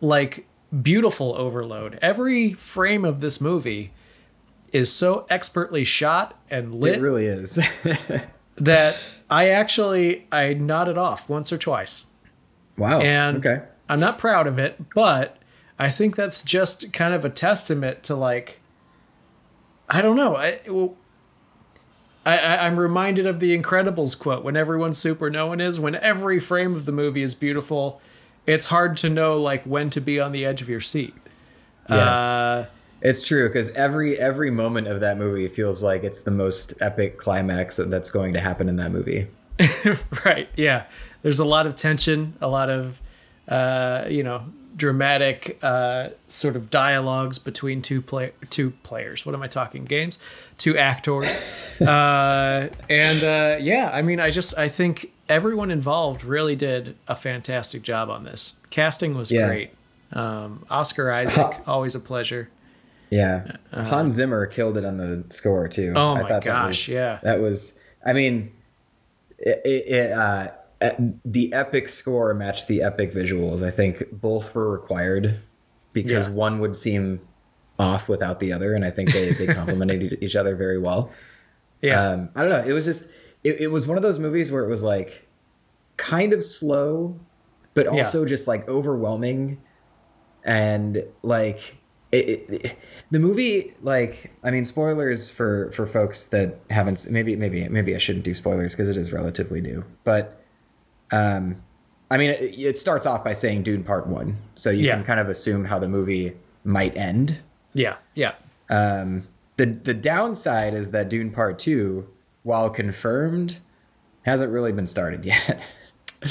like 0.01 0.47
beautiful 0.83 1.35
overload. 1.37 1.99
Every 2.03 2.53
frame 2.53 3.05
of 3.05 3.21
this 3.21 3.41
movie 3.41 3.93
is 4.73 4.93
so 4.93 5.27
expertly 5.31 5.85
shot 5.85 6.39
and 6.51 6.75
lit 6.75 6.97
It 6.97 7.01
really 7.01 7.27
is. 7.27 7.59
that 8.57 9.17
I 9.31 9.49
actually 9.49 10.27
I 10.31 10.55
nodded 10.55 10.99
off 10.99 11.29
once 11.29 11.53
or 11.53 11.59
twice. 11.59 12.07
Wow. 12.77 13.01
And 13.01 13.39
okay. 13.45 13.65
I'm 13.89 14.01
not 14.01 14.19
proud 14.19 14.47
of 14.47 14.59
it, 14.59 14.79
but 14.95 15.39
I 15.79 15.91
think 15.91 16.17
that's 16.17 16.43
just 16.43 16.93
kind 16.93 17.15
of 17.15 17.25
a 17.25 17.31
testament 17.31 18.03
to 18.05 18.17
like 18.17 18.61
I 19.89 20.03
don't 20.03 20.17
know. 20.17 20.37
I, 20.37 20.59
well, 20.67 20.97
I, 22.25 22.67
I'm 22.67 22.77
reminded 22.77 23.27
of 23.27 23.39
the 23.39 23.57
Incredibles 23.57 24.19
quote: 24.19 24.43
"When 24.43 24.57
everyone's 24.57 24.99
super, 24.99 25.31
no 25.31 25.47
one 25.47 25.61
is." 25.61 25.79
When 25.79 25.95
every 25.95 26.41
frame 26.41 26.75
of 26.75 26.87
the 26.87 26.93
movie 26.93 27.23
is 27.23 27.35
beautiful, 27.35 28.01
it's 28.47 28.67
hard 28.67 28.97
to 28.99 29.09
know 29.09 29.37
like 29.41 29.63
when 29.65 29.91
to 29.91 30.01
be 30.01 30.19
on 30.19 30.33
the 30.33 30.45
edge 30.45 30.61
of 30.61 30.69
your 30.69 30.81
seat. 30.81 31.15
Uh, 31.89 32.65
It's 33.01 33.23
true 33.23 33.47
because 33.49 33.71
every 33.73 34.19
every 34.19 34.51
moment 34.51 34.89
of 34.89 35.01
that 35.01 35.19
movie 35.19 35.47
feels 35.47 35.83
like 35.85 36.03
it's 36.03 36.23
the 36.23 36.33
most 36.33 36.75
epic 36.81 37.17
climax 37.17 37.77
that's 37.77 38.11
going 38.11 38.33
to 38.33 38.41
happen 38.41 38.69
in 38.69 38.77
that 38.77 38.91
movie. 38.91 39.29
right. 40.25 40.49
Yeah. 40.57 40.85
There's 41.27 41.41
a 41.41 41.45
lot 41.45 41.67
of 41.67 41.75
tension, 41.75 42.35
a 42.41 42.47
lot 42.47 42.71
of, 42.71 43.01
uh, 43.49 44.05
you 44.09 44.23
know, 44.23 44.45
dramatic 44.77 45.59
uh, 45.61 46.11
sort 46.29 46.55
of 46.55 46.71
dialogues 46.71 47.41
between 47.41 47.83
two 47.83 48.01
play 48.01 48.31
two 48.49 48.71
players. 48.85 49.27
What 49.27 49.35
am 49.35 49.43
I 49.43 49.49
talking? 49.49 49.85
Games, 49.87 50.21
two 50.57 50.79
actors, 50.79 51.41
uh, 51.81 52.69
and 52.89 53.25
uh, 53.25 53.57
yeah. 53.59 53.91
I 53.93 54.03
mean, 54.03 54.21
I 54.21 54.31
just 54.31 54.57
I 54.57 54.69
think 54.69 55.11
everyone 55.29 55.73
involved 55.73 56.23
really 56.23 56.55
did 56.55 56.95
a 57.09 57.17
fantastic 57.17 57.83
job 57.83 58.09
on 58.09 58.23
this. 58.23 58.55
Casting 58.71 59.17
was 59.17 59.33
Yeah. 59.33 59.49
great. 59.49 59.71
Um, 60.13 60.65
Oscar 60.71 61.11
Isaac, 61.11 61.57
always 61.67 61.97
a 61.97 62.01
pleasure. 62.01 62.51
Yeah, 63.11 63.57
Hans 63.73 64.15
Zimmer 64.15 64.47
killed 64.47 64.77
it 64.79 64.85
on 64.85 64.99
the 64.99 65.25
score 65.31 65.67
too. 65.67 65.93
Uh, 65.97 65.99
Oh 65.99 66.11
I 66.15 66.23
my 66.23 66.29
thought 66.29 66.45
that 66.45 66.45
gosh, 66.45 66.87
was- 66.87 66.95
yeah. 66.95 67.19
that 67.25 67.41
was. 67.41 67.77
I 68.05 68.13
mean, 68.13 68.53
it, 69.39 69.61
it, 69.65 69.89
it, 69.93 70.13
uh, 70.13 70.21
uh, 70.21 70.49
the 71.25 71.53
epic 71.53 71.89
score 71.89 72.35
matched 72.35 72.69
the 72.69 72.83
epic 72.83 73.13
visuals. 73.13 73.63
I 73.67 73.71
think 73.71 74.05
both 74.13 74.55
were 74.55 74.71
required 74.71 75.41
because 75.93 76.29
Yeah. 76.29 76.35
one 76.35 76.59
would 76.61 76.77
seem 76.77 77.21
off 77.79 78.09
without 78.09 78.41
the 78.41 78.53
other, 78.53 78.75
and 78.75 78.85
I 78.85 78.91
think 78.91 79.13
they 79.13 79.33
they 79.33 79.47
complemented 79.47 80.19
each 80.23 80.37
other 80.37 80.55
very 80.57 80.79
well. 80.79 81.11
Yeah. 81.83 82.11
Um, 82.11 82.29
I 82.35 82.41
don't 82.43 82.51
know. 82.51 82.65
It 82.67 82.73
was 82.73 82.85
just 82.85 83.11
it, 83.45 83.61
it 83.61 83.67
was 83.69 83.87
one 83.87 83.97
of 83.97 84.03
those 84.03 84.19
movies 84.19 84.51
where 84.53 84.65
it 84.65 84.69
was 84.69 84.83
like 84.83 85.27
kind 85.97 86.33
of 86.33 86.43
slow, 86.43 87.19
but 87.75 87.85
Yeah. 87.87 87.93
also 87.93 88.25
just 88.27 88.47
like 88.49 88.69
overwhelming, 88.69 89.61
and 90.45 91.05
like 91.23 91.77
it, 92.13 92.29
it, 92.29 92.65
it- 92.65 92.77
the 93.11 93.19
movie. 93.19 93.75
Like 93.83 94.33
I 94.43 94.51
mean, 94.51 94.65
spoilers 94.65 95.31
for 95.31 95.71
for 95.73 95.87
folks 95.87 96.27
that 96.27 96.59
haven't. 96.71 97.07
Maybe 97.11 97.37
maybe 97.37 97.69
maybe 97.69 97.95
I 97.95 97.99
shouldn't 97.99 98.25
do 98.25 98.35
spoilers 98.35 98.75
because 98.75 98.89
it 98.91 98.97
is 98.97 99.13
relatively 99.13 99.61
new, 99.61 99.85
but. 100.05 100.43
Um, 101.13 101.63
I 102.11 102.17
mean, 102.19 102.31
it, 102.31 102.59
it 102.59 102.79
starts 102.79 103.07
off 103.07 103.25
by 103.25 103.33
saying 103.33 103.63
Dune 103.65 103.83
Part 103.85 104.07
One, 104.07 104.39
so 104.55 104.71
you 104.71 104.87
Yeah. 104.87 104.95
can 104.97 105.05
kind 105.05 105.21
of 105.21 105.29
assume 105.29 105.65
how 105.67 105.79
the 105.79 105.89
movie 105.89 106.37
might 106.65 106.97
end. 106.97 107.41
yeah. 107.75 107.97
Yeah. 108.15 108.33
Um, 108.71 109.29
the 109.57 109.67
the 109.67 109.95
downside 109.95 110.75
is 110.75 110.91
that 110.91 111.09
Dune 111.09 111.31
Part 111.31 111.59
Two, 111.59 112.09
while 112.43 112.69
confirmed, 112.71 113.59
hasn't 114.23 114.53
really 114.53 114.73
been 114.73 114.87
started 114.87 115.25
yet. 115.25 115.63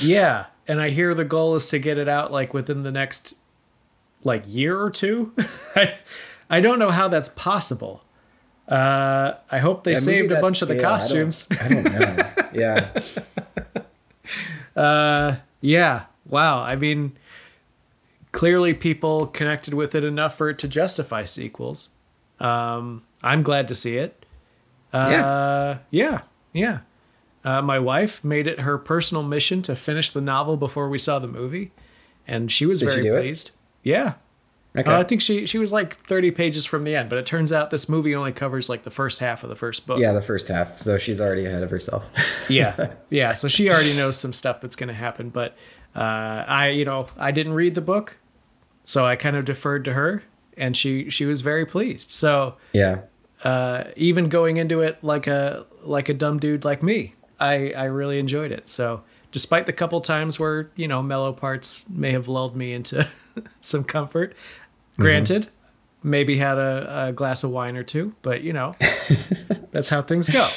Yeah, 0.02 0.46
and 0.68 0.82
I 0.82 0.90
hear 0.90 1.14
the 1.14 1.24
goal 1.26 1.56
is 1.56 1.68
to 1.70 1.80
get 1.80 1.98
it 1.98 2.08
out 2.10 2.32
like 2.32 2.54
within 2.54 2.84
the 2.84 2.92
next 2.92 3.34
like 4.24 4.44
year 4.48 4.80
or 4.80 4.90
two. 4.90 5.34
I 5.76 5.96
I 6.50 6.60
don't 6.60 6.78
know 6.80 6.90
how 6.92 7.08
that's 7.08 7.30
possible. 7.30 8.04
Uh, 8.68 9.34
I 9.52 9.60
hope 9.60 9.84
they 9.84 9.92
movie 9.92 10.02
saved 10.02 10.32
a 10.32 10.42
bunch 10.42 10.62
of 10.62 10.68
the 10.68 10.76
scale, 10.80 10.86
I 10.86 10.98
don't- 10.98 11.00
costumes. 11.00 11.48
I 11.62 11.68
don't, 11.70 11.84
know. 11.84 12.30
yeah, 12.54 13.00
Uh, 14.76 15.38
yeah. 15.62 16.06
Wow. 16.28 16.62
I 16.62 16.76
mean, 16.76 17.18
clearly 18.32 18.74
people 18.74 19.28
connected 19.28 19.74
with 19.74 19.96
it 19.96 20.04
enough 20.04 20.38
for 20.38 20.50
it 20.50 20.60
to 20.60 20.68
justify 20.68 21.26
sequels. 21.26 21.90
Um, 22.40 23.04
I'm 23.24 23.44
glad 23.44 23.68
to 23.70 23.76
see 23.76 23.98
it. 23.98 24.26
Uh, 24.92 25.78
yeah. 25.92 26.22
Yeah. 26.54 26.80
Uh, 27.44 27.62
my 27.62 27.78
wife 27.80 28.24
made 28.24 28.48
it 28.48 28.62
her 28.62 28.78
personal 28.78 29.22
mission 29.24 29.62
to 29.64 29.76
finish 29.76 30.10
the 30.10 30.22
novel 30.22 30.58
before 30.58 30.90
we 30.90 30.98
saw 30.98 31.20
the 31.20 31.28
movie, 31.28 31.72
and 32.28 32.52
she 32.52 32.66
was 32.66 32.80
Did 32.80 32.90
very 32.90 33.04
do 33.04 33.16
it? 33.16 33.22
pleased. 33.22 33.52
Yeah. 33.84 34.16
Okay. 34.78 34.92
Uh, 34.92 35.00
I 35.00 35.04
think 35.04 35.22
she 35.22 35.46
she 35.46 35.58
was 35.58 35.72
like 35.72 35.98
30 36.08 36.32
pages 36.32 36.66
from 36.66 36.84
the 36.84 36.96
end, 36.96 37.10
but 37.10 37.18
it 37.20 37.26
turns 37.26 37.52
out 37.52 37.72
this 37.72 37.88
movie 37.90 38.16
only 38.16 38.32
covers 38.32 38.70
like 38.70 38.84
the 38.84 38.92
first 38.92 39.20
half 39.20 39.44
of 39.44 39.50
the 39.50 39.56
first 39.56 39.88
book. 39.88 40.00
yeah, 40.00 40.12
the 40.12 40.22
first 40.22 40.48
half. 40.48 40.78
So 40.78 40.98
she's 40.98 41.22
already 41.22 41.46
ahead 41.46 41.64
of 41.64 41.70
herself. 41.70 42.10
yeah 42.50 42.94
yeah 43.10 43.34
so 43.34 43.48
she 43.48 43.70
already 43.70 43.96
knows 43.96 44.18
some 44.18 44.34
stuff 44.34 44.62
that's 44.62 44.76
going 44.76 44.88
to 44.88 44.94
happen 44.94 45.30
but 45.30 45.56
uh, 45.96 46.44
i 46.48 46.70
you 46.70 46.86
know 46.86 47.08
i 47.18 47.32
didn't 47.32 47.54
read 47.54 47.76
the 47.76 47.82
book 47.82 48.18
so 48.84 49.06
i 49.06 49.16
kind 49.16 49.36
of 49.36 49.46
deferred 49.46 49.86
to 49.86 49.94
her 49.94 50.24
and 50.58 50.76
she 50.76 51.10
she 51.10 51.26
was 51.26 51.42
very 51.42 51.66
pleased 51.66 52.12
so 52.12 52.56
yeah, 52.74 53.02
uh, 53.44 53.86
even 53.96 54.30
going 54.30 54.58
into 54.58 54.82
it 54.82 54.98
like 55.04 55.28
a 55.28 55.66
like 55.84 56.10
a 56.10 56.14
dumb 56.14 56.40
dude 56.40 56.64
like 56.66 56.82
me 56.82 57.14
i 57.40 57.72
i 57.72 57.86
really 57.86 58.20
enjoyed 58.20 58.52
it 58.52 58.68
so 58.68 59.04
despite 59.32 59.66
the 59.66 59.74
couple 59.74 60.00
times 60.02 60.40
where 60.40 60.70
you 60.76 60.88
know 60.88 61.02
mellow 61.02 61.34
parts 61.34 61.88
may 61.90 62.12
have 62.12 62.28
lulled 62.28 62.56
me 62.56 62.74
into 62.74 63.08
some 63.60 63.84
comfort 63.84 64.36
granted 64.98 65.48
maybe 66.04 66.38
had 66.38 66.58
a, 66.58 67.08
a 67.08 67.12
glass 67.14 67.44
of 67.44 67.50
wine 67.52 67.76
or 67.76 67.84
two 67.84 68.14
but 68.22 68.42
you 68.42 68.54
know 68.54 68.76
that's 69.72 69.90
how 69.90 70.02
things 70.02 70.30
go. 70.30 70.48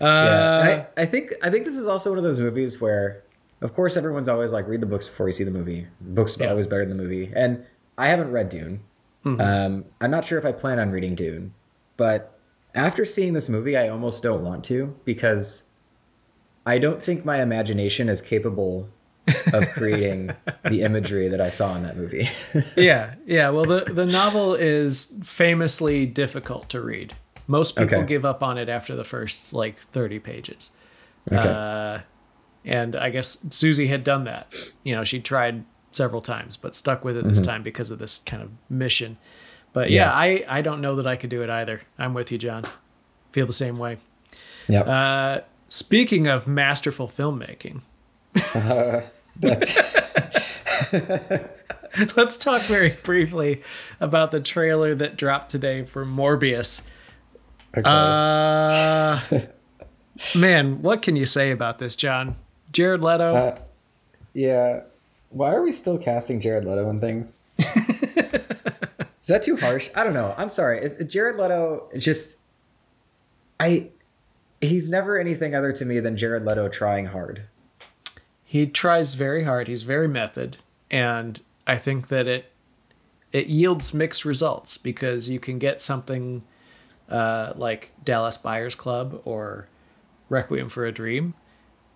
Uh, 0.00 0.04
And 0.04 0.68
I, 0.68 0.86
I 0.96 1.04
think 1.04 1.32
I 1.44 1.50
think 1.50 1.64
this 1.64 1.76
is 1.76 1.86
also 1.86 2.10
one 2.10 2.18
of 2.18 2.24
those 2.24 2.40
movies 2.40 2.80
where, 2.80 3.22
of 3.60 3.74
course, 3.74 3.96
everyone's 3.98 4.28
always 4.28 4.50
like, 4.52 4.66
read 4.66 4.80
the 4.80 4.86
books 4.86 5.06
before 5.06 5.26
you 5.28 5.32
see 5.34 5.44
the 5.44 5.50
movie. 5.50 5.86
Books 6.00 6.40
are 6.40 6.44
Yeah. 6.44 6.50
always 6.50 6.66
better 6.66 6.86
than 6.86 6.96
the 6.96 7.02
movie. 7.02 7.30
And 7.36 7.66
I 7.98 8.08
haven't 8.08 8.32
read 8.32 8.48
Dune. 8.48 8.80
Mm-hmm. 9.26 9.40
Um, 9.40 9.84
I'm 10.00 10.10
not 10.10 10.24
sure 10.24 10.38
if 10.38 10.46
I 10.46 10.52
plan 10.52 10.78
on 10.78 10.90
reading 10.90 11.14
Dune, 11.14 11.52
but 11.98 12.38
after 12.74 13.04
seeing 13.04 13.34
this 13.34 13.50
movie, 13.50 13.76
I 13.76 13.88
almost 13.88 14.22
don't 14.22 14.42
want 14.42 14.64
to 14.64 14.96
because 15.04 15.68
I 16.64 16.78
don't 16.78 17.02
think 17.02 17.24
my 17.26 17.42
imagination 17.42 18.08
is 18.08 18.22
capable 18.22 18.88
of 19.52 19.68
creating 19.72 20.30
the 20.68 20.82
imagery 20.82 21.28
that 21.28 21.40
I 21.40 21.50
saw 21.50 21.74
in 21.76 21.82
that 21.84 21.96
movie. 21.96 22.28
yeah, 22.76 23.14
yeah. 23.26 23.50
Well, 23.50 23.64
the 23.64 23.84
the 23.92 24.06
novel 24.06 24.54
is 24.54 25.18
famously 25.24 26.06
difficult 26.06 26.68
to 26.70 26.80
read. 26.80 27.14
Most 27.46 27.76
people 27.76 27.98
Okay. 27.98 28.06
give 28.06 28.24
up 28.24 28.42
on 28.42 28.58
it 28.58 28.68
after 28.68 28.94
the 28.94 29.04
first 29.04 29.52
like 29.52 29.76
thirty 29.92 30.18
pages. 30.18 30.70
Okay. 31.30 31.48
Uh, 31.48 32.00
and 32.64 32.94
I 32.96 33.10
guess 33.10 33.46
Susie 33.50 33.86
had 33.88 34.04
done 34.04 34.24
that. 34.24 34.52
You 34.84 34.94
know, 34.94 35.04
she 35.04 35.20
tried 35.20 35.64
several 35.92 36.20
times, 36.22 36.56
but 36.56 36.74
stuck 36.74 37.04
with 37.04 37.16
it 37.16 37.24
this 37.24 37.40
time 37.40 37.62
because 37.62 37.90
of 37.90 37.98
this 37.98 38.18
kind 38.18 38.42
of 38.42 38.50
mission. 38.68 39.16
But 39.72 39.90
yeah, 39.90 40.10
Mm-hmm. 40.10 40.22
Yeah. 40.36 40.44
I 40.48 40.58
I 40.58 40.62
don't 40.62 40.80
know 40.80 40.96
that 40.96 41.06
I 41.06 41.16
could 41.16 41.30
do 41.30 41.42
it 41.42 41.50
either. 41.50 41.80
I'm 41.98 42.14
with 42.14 42.30
you, 42.32 42.38
John. 42.38 42.64
Feel 43.32 43.46
the 43.46 43.52
same 43.52 43.78
way. 43.78 43.98
Yeah. 44.68 44.80
Uh, 44.82 45.40
speaking 45.68 46.28
of 46.28 46.46
masterful 46.46 47.08
filmmaking, 47.08 47.80
That's, 49.36 49.76
let's 52.16 52.36
talk 52.36 52.62
very 52.62 52.90
briefly 53.02 53.62
about 54.00 54.30
the 54.30 54.40
trailer 54.40 54.94
that 54.94 55.16
dropped 55.16 55.50
today 55.50 55.84
for 55.84 56.04
Morbius. 56.04 56.86
okay. 57.76 57.82
Uh, 57.84 59.20
Man, 60.38 60.82
what 60.82 61.00
can 61.02 61.16
you 61.16 61.24
say 61.26 61.50
about 61.50 61.78
this, 61.78 61.96
John? 61.96 62.36
Jared 62.72 63.00
Leto. 63.02 63.34
Uh, 63.34 63.58
yeah. 64.34 64.82
Why 65.30 65.54
are 65.54 65.62
we 65.62 65.72
still 65.72 65.96
casting 65.96 66.40
Jared 66.40 66.64
Leto 66.64 66.90
in 66.90 67.00
things? 67.00 67.42
Is 67.58 69.26
that 69.28 69.42
too 69.42 69.56
harsh? 69.56 69.88
I 69.94 70.04
don't 70.04 70.14
know. 70.14 70.34
I'm 70.36 70.48
sorry. 70.48 70.80
Jared 71.06 71.36
Leto 71.36 71.88
just 71.96 72.36
I 73.60 73.90
he's 74.60 74.88
never 74.88 75.18
anything 75.18 75.54
other 75.54 75.72
to 75.72 75.84
me 75.84 76.00
than 76.00 76.16
Jared 76.16 76.44
Leto 76.44 76.68
trying 76.68 77.06
hard. 77.06 77.44
He 78.50 78.66
tries 78.66 79.14
very 79.14 79.44
hard. 79.44 79.68
He's 79.68 79.82
very 79.82 80.08
method, 80.08 80.56
and 80.90 81.40
I 81.68 81.76
think 81.76 82.08
that 82.08 82.26
it 82.26 82.50
it 83.30 83.46
yields 83.46 83.94
mixed 83.94 84.24
results 84.24 84.76
because 84.76 85.30
you 85.30 85.38
can 85.38 85.60
get 85.60 85.80
something 85.80 86.42
uh, 87.08 87.52
like 87.54 87.92
Dallas 88.02 88.36
Buyers 88.38 88.74
Club 88.74 89.22
or 89.24 89.68
Requiem 90.28 90.68
for 90.68 90.84
a 90.84 90.90
Dream, 90.90 91.34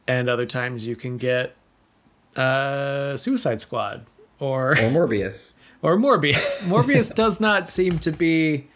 and 0.07 0.29
other 0.29 0.47
times 0.47 0.87
you 0.87 0.95
can 0.95 1.17
get 1.19 1.57
uh, 2.37 3.17
Suicide 3.17 3.61
Squad 3.61 4.07
or 4.39 4.71
Or 4.71 4.75
Morbius. 4.75 5.57
or 5.83 5.97
Morbius. 5.97 6.63
Morbius 6.69 7.13
does 7.17 7.41
not 7.41 7.69
seem 7.69 7.99
to 7.99 8.13
be. 8.13 8.69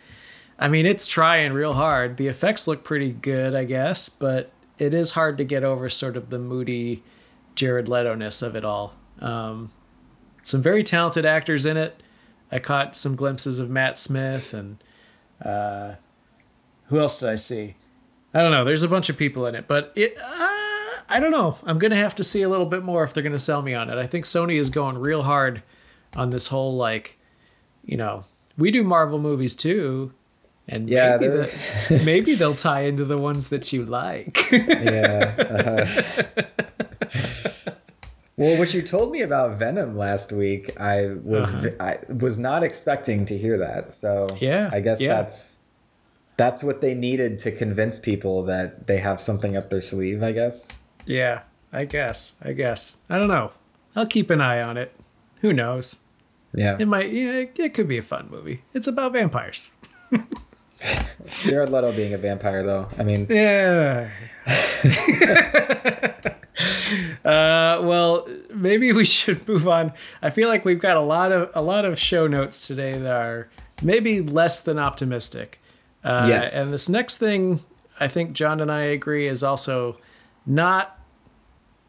I 0.58 0.66
mean, 0.66 0.84
it's 0.84 1.06
trying 1.06 1.52
real 1.52 1.74
hard. 1.74 2.16
The 2.16 2.26
effects 2.26 2.66
look 2.66 2.82
pretty 2.82 3.12
good, 3.12 3.54
I 3.54 3.62
guess, 3.62 4.08
but 4.08 4.50
it 4.80 4.92
is 4.92 5.12
hard 5.12 5.38
to 5.38 5.44
get 5.44 5.62
over 5.62 5.88
sort 5.88 6.16
of 6.16 6.30
the 6.30 6.40
moody 6.40 7.04
Jared 7.58 7.88
Leto 7.88 8.14
ness 8.14 8.40
of 8.40 8.54
it 8.54 8.64
all. 8.64 8.94
Um, 9.18 9.72
some 10.44 10.62
very 10.62 10.84
talented 10.84 11.24
actors 11.26 11.66
in 11.66 11.76
it. 11.76 12.00
I 12.52 12.60
caught 12.60 12.94
some 12.94 13.16
glimpses 13.16 13.58
of 13.58 13.68
Matt 13.68 13.98
Smith 13.98 14.54
and 14.54 14.78
uh, 15.44 15.94
who 16.86 17.00
else 17.00 17.18
did 17.18 17.28
I 17.30 17.34
see? 17.36 17.74
I 18.32 18.42
don't 18.42 18.52
know. 18.52 18.64
There's 18.64 18.84
a 18.84 18.88
bunch 18.88 19.08
of 19.10 19.18
people 19.18 19.44
in 19.46 19.56
it, 19.56 19.66
but 19.66 19.92
it. 19.96 20.16
Uh, 20.16 20.54
I 21.10 21.18
don't 21.20 21.32
know. 21.32 21.56
I'm 21.64 21.78
gonna 21.80 21.96
have 21.96 22.14
to 22.16 22.24
see 22.24 22.42
a 22.42 22.48
little 22.48 22.66
bit 22.66 22.84
more 22.84 23.02
if 23.02 23.12
they're 23.12 23.24
gonna 23.24 23.38
sell 23.40 23.60
me 23.62 23.74
on 23.74 23.90
it. 23.90 23.98
I 23.98 24.06
think 24.06 24.24
Sony 24.24 24.60
is 24.60 24.70
going 24.70 24.98
real 24.98 25.24
hard 25.24 25.62
on 26.14 26.30
this 26.30 26.46
whole 26.46 26.76
like, 26.76 27.18
you 27.84 27.96
know, 27.96 28.24
we 28.56 28.70
do 28.70 28.84
Marvel 28.84 29.18
movies 29.18 29.56
too, 29.56 30.12
and 30.68 30.88
Yeah, 30.88 31.16
maybe, 31.18 31.28
the, 31.28 32.02
maybe 32.04 32.34
they'll 32.36 32.54
tie 32.54 32.82
into 32.82 33.04
the 33.04 33.18
ones 33.18 33.48
that 33.48 33.72
you 33.72 33.84
like. 33.84 34.48
Yeah. 34.52 35.34
uh-huh. 35.38 36.44
well, 38.38 38.56
what 38.58 38.72
you 38.72 38.80
told 38.82 39.10
me 39.12 39.20
about 39.20 39.58
Venom 39.58 39.96
last 39.98 40.32
week, 40.32 40.78
I 40.80 41.16
was 41.22 41.50
Uh-huh. 41.52 41.70
I 41.80 41.98
was 42.12 42.38
not 42.38 42.62
expecting 42.62 43.26
to 43.26 43.36
hear 43.36 43.58
that. 43.58 43.92
So 43.92 44.26
Yeah, 44.40 44.70
I 44.72 44.80
guess 44.80 45.00
yeah. 45.02 45.14
that's 45.16 45.58
that's 46.38 46.62
what 46.62 46.80
they 46.80 46.94
needed 46.94 47.38
to 47.40 47.50
convince 47.50 47.98
people 47.98 48.44
that 48.44 48.86
they 48.86 48.98
have 48.98 49.20
something 49.20 49.56
up 49.56 49.70
their 49.70 49.80
sleeve. 49.82 50.22
I 50.22 50.32
guess. 50.32 50.68
yeah, 51.04 51.40
I 51.72 51.84
guess. 51.84 52.34
I 52.40 52.52
guess. 52.52 52.96
I 53.10 53.18
don't 53.18 53.28
know. 53.28 53.50
I'll 53.96 54.06
keep 54.06 54.30
an 54.30 54.40
eye 54.40 54.62
on 54.62 54.76
it. 54.76 54.92
Who 55.42 55.52
knows? 55.52 56.00
Yeah. 56.54 56.76
It 56.78 56.86
might. 56.86 57.10
Yeah, 57.12 57.44
it 57.56 57.74
could 57.74 57.88
be 57.88 57.98
a 57.98 58.02
fun 58.02 58.28
movie. 58.30 58.62
It's 58.72 58.86
about 58.86 59.12
vampires. 59.12 59.72
Jared 61.42 61.70
Leto 61.70 61.90
being 61.92 62.14
a 62.14 62.18
vampire, 62.18 62.62
though. 62.62 62.86
I 62.98 63.02
mean, 63.02 63.26
Yeah. 63.28 64.10
uh, 67.28 67.80
well, 67.82 68.26
maybe 68.54 68.92
we 68.92 69.04
should 69.16 69.46
move 69.46 69.68
on. 69.68 69.92
I 70.22 70.30
feel 70.30 70.48
like 70.48 70.64
we've 70.64 70.80
got 70.80 70.96
a 70.96 71.00
lot 71.00 71.30
of 71.30 71.50
a 71.54 71.60
lot 71.62 71.84
of 71.84 71.98
show 71.98 72.26
notes 72.26 72.66
today 72.66 72.92
that 72.92 73.06
are 73.06 73.48
maybe 73.82 74.20
less 74.22 74.62
than 74.62 74.78
optimistic. 74.78 75.60
Uh, 76.02 76.26
Yes. 76.28 76.56
And 76.64 76.72
this 76.72 76.88
next 76.88 77.18
thing, 77.18 77.60
I 78.00 78.08
think 78.08 78.32
John 78.32 78.60
and 78.60 78.72
I 78.72 78.82
agree, 78.82 79.26
is 79.26 79.42
also 79.42 79.98
not 80.46 80.98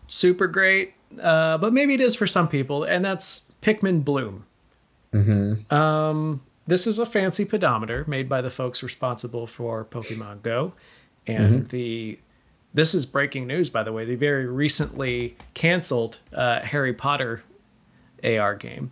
super 0.07 0.47
great, 0.47 0.93
uh, 1.21 1.57
but 1.57 1.71
maybe 1.71 1.93
it 1.93 2.01
is 2.01 2.15
for 2.15 2.27
some 2.27 2.47
people, 2.49 2.83
and 2.83 3.05
that's 3.05 3.45
Pikmin 3.61 4.03
Bloom. 4.03 4.45
Um, 5.73 6.41
this 6.65 6.85
is 6.85 6.99
a 6.99 7.05
fancy 7.05 7.45
pedometer 7.45 8.03
made 8.07 8.27
by 8.27 8.41
the 8.41 8.49
folks 8.49 8.83
responsible 8.83 9.47
for 9.47 9.85
Pokemon 9.85 10.41
Go, 10.43 10.73
and 11.25 11.69
the 11.69 12.19
this 12.73 12.93
is 12.93 13.05
breaking 13.05 13.47
news, 13.47 13.69
by 13.69 13.83
the 13.83 13.91
way. 13.91 14.05
They 14.05 14.15
very 14.15 14.45
recently 14.45 15.35
canceled 15.53 16.19
uh, 16.33 16.59
Harry 16.61 16.93
Potter 16.93 17.43
AR 18.23 18.55
game. 18.55 18.91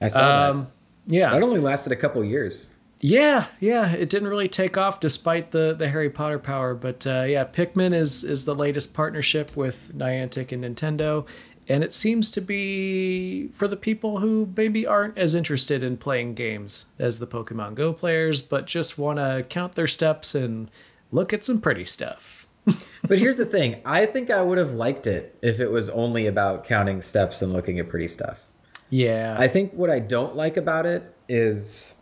I 0.00 0.08
saw 0.08 0.50
Um, 0.50 0.68
yeah, 1.06 1.30
that. 1.30 1.40
That 1.40 1.42
only 1.44 1.60
lasted 1.60 1.92
a 1.92 1.96
couple 1.96 2.22
years. 2.24 2.70
yeah, 3.00 3.46
yeah. 3.60 3.90
It 3.92 4.08
didn't 4.10 4.28
really 4.28 4.48
take 4.48 4.76
off 4.78 5.00
despite 5.00 5.50
the 5.50 5.74
the 5.76 5.88
Harry 5.88 6.10
Potter 6.10 6.38
power, 6.38 6.74
but 6.74 7.06
uh, 7.06 7.24
yeah, 7.28 7.44
Pikmin 7.44 7.92
is 7.94 8.24
is 8.24 8.44
the 8.44 8.54
latest 8.54 8.94
partnership 8.94 9.56
with 9.56 9.90
Niantic 9.96 10.52
and 10.52 10.64
Nintendo, 10.64 11.26
and 11.68 11.82
it 11.84 11.92
seems 11.92 12.30
to 12.32 12.40
be 12.40 13.48
for 13.48 13.66
the 13.68 13.76
people 13.76 14.18
who 14.20 14.52
maybe 14.56 14.86
aren't 14.86 15.16
as 15.18 15.34
interested 15.34 15.82
in 15.82 15.96
playing 15.96 16.34
games 16.34 16.86
as 16.98 17.18
the 17.18 17.26
Pokemon 17.26 17.74
Go 17.74 17.92
players, 17.92 18.40
but 18.42 18.66
just 18.66 18.98
want 18.98 19.18
to 19.18 19.44
count 19.48 19.74
their 19.74 19.86
steps 19.86 20.34
and 20.34 20.70
look 21.10 21.32
at 21.32 21.44
some 21.44 21.60
pretty 21.60 21.84
stuff. 21.84 22.39
But 22.66 23.18
here's 23.18 23.38
the 23.38 23.44
thing: 23.46 23.80
I 23.84 24.06
think 24.06 24.30
I 24.30 24.42
would 24.42 24.58
have 24.58 24.74
liked 24.74 25.06
it 25.06 25.36
if 25.42 25.58
it 25.60 25.70
was 25.70 25.88
only 25.90 26.26
about 26.26 26.64
counting 26.64 27.00
steps 27.02 27.42
and 27.42 27.52
looking 27.52 27.78
at 27.78 27.88
pretty 27.88 28.08
stuff. 28.08 28.46
Yeah, 28.90 29.36
I 29.38 29.48
think 29.48 29.72
what 29.72 29.90
I 29.90 29.98
don't 30.00 30.36
like 30.36 30.56
about 30.56 30.86
it 30.86 31.14
is 31.28 31.94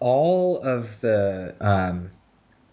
all 0.00 0.58
of 0.62 1.00
the 1.00 1.54
um, 1.60 2.10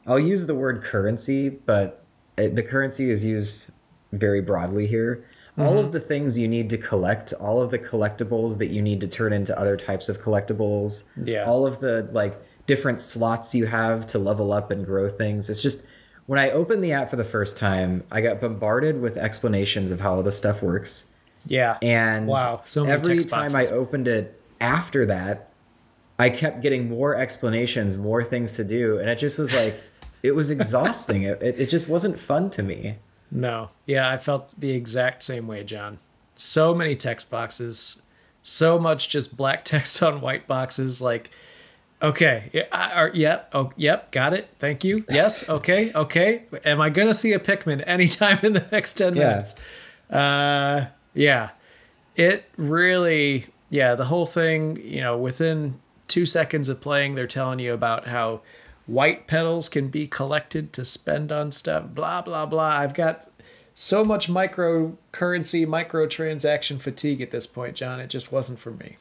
I'll 0.06 0.20
use 0.20 0.48
the 0.48 0.56
word 0.56 0.82
currency, 0.82 1.50
but 1.50 2.04
it, 2.38 2.56
the 2.56 2.64
currency 2.64 3.10
is 3.10 3.24
used 3.26 3.72
very 4.12 4.42
broadly 4.42 4.88
here. 4.88 5.26
All 5.60 5.80
of 5.80 5.92
the 5.92 6.00
things 6.00 6.38
you 6.38 6.48
need 6.48 6.70
to 6.70 6.78
collect, 6.78 7.34
all 7.34 7.60
of 7.64 7.72
the 7.72 7.80
collectibles 7.80 8.60
that 8.60 8.68
you 8.68 8.80
need 8.80 9.02
to 9.02 9.08
turn 9.08 9.34
into 9.34 9.58
other 9.60 9.76
types 9.76 10.08
of 10.08 10.22
collectibles, 10.22 11.06
Yeah. 11.26 11.46
all 11.46 11.66
of 11.66 11.80
the 11.80 12.08
like 12.12 12.40
different 12.68 13.00
slots 13.00 13.56
you 13.56 13.66
have 13.66 14.06
to 14.08 14.20
level 14.20 14.54
up 14.54 14.70
and 14.70 14.86
grow 14.86 15.10
things. 15.10 15.50
It's 15.50 15.60
just 15.60 15.88
when 16.28 16.40
I 16.40 16.52
opened 16.52 16.84
the 16.84 16.92
app 16.92 17.10
for 17.10 17.16
the 17.16 17.24
first 17.24 17.58
time, 17.58 18.04
I 18.12 18.22
got 18.22 18.40
bombarded 18.40 19.02
with 19.02 19.18
explanations 19.18 19.92
of 19.92 20.02
how 20.02 20.16
all 20.16 20.24
this 20.24 20.38
stuff 20.38 20.62
works. 20.62 21.08
yeah, 21.46 21.78
And 21.82 22.28
Wow, 22.28 22.62
so 22.66 22.86
every 22.86 23.20
time 23.20 23.56
I 23.56 23.66
opened 23.68 24.08
it 24.08 24.40
after 24.62 25.06
that, 25.08 25.52
I 26.20 26.30
kept 26.30 26.62
getting 26.62 26.90
more 26.90 27.16
explanations, 27.16 27.96
more 27.96 28.24
things 28.24 28.56
to 28.58 28.64
do, 28.64 28.98
and 29.00 29.10
it 29.10 29.18
just 29.18 29.38
was 29.38 29.56
like 29.56 29.82
it 30.24 30.32
was 30.32 30.50
exhausting. 30.52 31.24
it 31.24 31.42
it 31.42 31.70
just 31.70 31.90
wasn't 31.90 32.20
fun 32.20 32.50
to 32.52 32.64
me. 32.64 32.98
No. 33.32 33.70
Yeah, 33.86 34.10
I 34.10 34.18
felt 34.18 34.50
the 34.60 34.72
exact 34.72 35.24
same 35.24 35.48
way, 35.48 35.64
John. 35.64 36.00
So 36.36 36.74
many 36.74 36.96
text 36.96 37.30
boxes, 37.30 38.02
so 38.42 38.80
much 38.80 39.10
just 39.10 39.38
black 39.38 39.64
text 39.74 40.02
on 40.04 40.22
white 40.22 40.48
boxes. 40.48 41.02
Like, 41.02 41.30
okay, 42.02 42.50
yeah, 42.54 42.64
I- 42.72 43.10
yep, 43.14 43.50
oh, 43.54 43.72
yep, 43.76 44.12
got 44.12 44.34
it. 44.34 44.50
Thank 44.60 44.84
you. 44.84 45.04
Yes, 45.10 45.48
okay, 45.50 45.92
okay. 45.94 46.44
Am 46.66 46.80
I 46.82 46.90
gonna 46.90 47.14
see 47.14 47.34
a 47.34 47.40
Pikmin 47.40 47.84
anytime 47.88 48.40
in 48.44 48.54
the 48.54 48.66
next 48.72 48.94
ten 48.94 49.16
Yeah. 49.16 49.30
minutes? 49.30 49.56
Uh, 50.10 50.86
yeah. 51.14 51.50
It 52.16 52.46
really, 52.58 53.46
yeah, 53.70 53.94
the 53.96 54.06
whole 54.06 54.26
thing. 54.26 54.78
You 54.84 55.02
know, 55.02 55.18
within 55.18 55.80
two 56.08 56.26
seconds 56.26 56.68
of 56.70 56.82
playing, 56.82 57.16
they're 57.16 57.28
telling 57.28 57.60
you 57.60 57.74
about 57.74 58.08
how 58.08 58.42
white 58.88 59.28
petals 59.28 59.68
can 59.70 59.90
be 59.90 60.08
collected 60.08 60.72
to 60.74 60.86
spend 60.86 61.32
on 61.32 61.52
stuff. 61.52 61.86
Blah 61.94 62.22
blah 62.24 62.46
blah. 62.48 62.70
I've 62.70 62.94
got 62.96 63.30
so 63.76 64.04
much 64.04 64.30
micro 64.30 64.98
microcurrency, 65.14 65.68
microtransaction 65.68 66.80
fatigue 66.82 67.22
at 67.22 67.30
this 67.32 67.46
point, 67.46 67.76
John. 67.76 68.00
It 68.00 68.10
just 68.10 68.32
wasn't 68.32 68.60
for 68.60 68.72
me. 68.72 68.98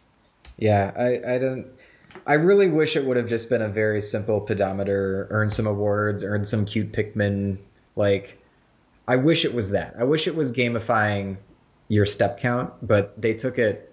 Yeah, 0.59 0.93
I 0.99 1.35
I 1.37 1.39
don't. 1.39 1.67
I 2.27 2.35
really 2.35 2.69
wish 2.69 2.97
it 2.97 3.05
would 3.05 3.17
have 3.17 3.29
just 3.29 3.51
been 3.51 3.63
a 3.63 3.69
very 3.69 4.01
simple 4.01 4.41
pedometer, 4.41 5.27
earn 5.31 5.51
some 5.51 5.67
awards, 5.67 6.25
earn 6.25 6.45
some 6.45 6.65
cute 6.65 6.93
Pikmin. 6.93 7.59
Like, 7.95 8.41
I 9.09 9.17
wish 9.17 9.45
it 9.45 9.55
was 9.55 9.71
that. 9.71 9.95
I 9.99 10.05
wish 10.05 10.27
it 10.27 10.35
was 10.35 10.53
gamifying 10.53 11.39
your 11.89 12.07
step 12.07 12.41
count, 12.41 12.73
but 12.83 13.21
they 13.21 13.35
took 13.35 13.59
it 13.59 13.93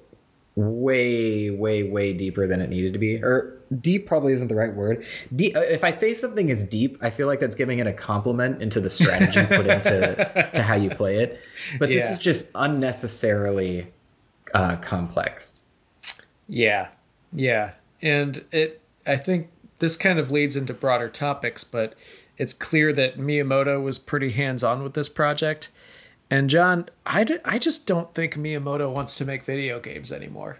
way, 0.56 1.50
way, 1.50 1.84
way 1.84 2.14
deeper 2.14 2.48
than 2.48 2.62
it 2.62 2.70
needed 2.70 2.94
to 2.94 3.00
be. 3.00 3.24
Or 3.24 3.60
deep 3.72 4.06
probably 4.08 4.34
isn't 4.34 4.48
the 4.48 4.56
right 4.56 4.74
word. 4.74 5.06
Deep, 5.36 5.54
if 5.56 5.84
I 5.84 5.92
say 5.92 6.14
something 6.14 6.50
is 6.50 6.64
deep, 6.68 6.98
I 7.02 7.10
feel 7.10 7.28
like 7.28 7.40
that's 7.40 7.56
giving 7.56 7.80
it 7.80 7.88
a 7.88 7.94
compliment 7.94 8.62
into 8.62 8.80
the 8.80 8.90
strategy 8.90 9.46
put 9.46 9.68
into 9.68 10.50
to 10.54 10.64
how 10.64 10.76
you 10.76 10.90
play 10.90 11.18
it. 11.18 11.40
But 11.80 11.90
this 11.90 12.10
is 12.10 12.20
just 12.20 12.52
unnecessarily 12.56 13.92
uh, 14.54 14.78
complex. 14.78 15.66
Yeah. 16.48 16.90
Yeah. 17.32 17.72
And 18.04 18.46
it 18.52 18.82
I 19.08 19.16
think 19.16 19.50
this 19.80 19.98
kind 19.98 20.20
of 20.20 20.30
leads 20.30 20.56
into 20.56 20.76
broader 20.76 21.10
topics, 21.10 21.64
but 21.64 21.96
it's 22.38 22.54
clear 22.54 22.94
that 22.94 23.18
Miyamoto 23.18 23.82
was 23.82 23.98
pretty 23.98 24.30
hands-on 24.32 24.84
with 24.84 24.94
this 24.94 25.10
project. 25.10 25.70
And 26.30 26.50
John, 26.50 26.90
I, 27.06 27.24
d- 27.24 27.38
I 27.46 27.60
just 27.60 27.86
don't 27.86 28.14
think 28.16 28.36
Miyamoto 28.36 28.92
wants 28.94 29.16
to 29.18 29.26
make 29.26 29.44
video 29.44 29.80
games 29.80 30.12
anymore. 30.12 30.58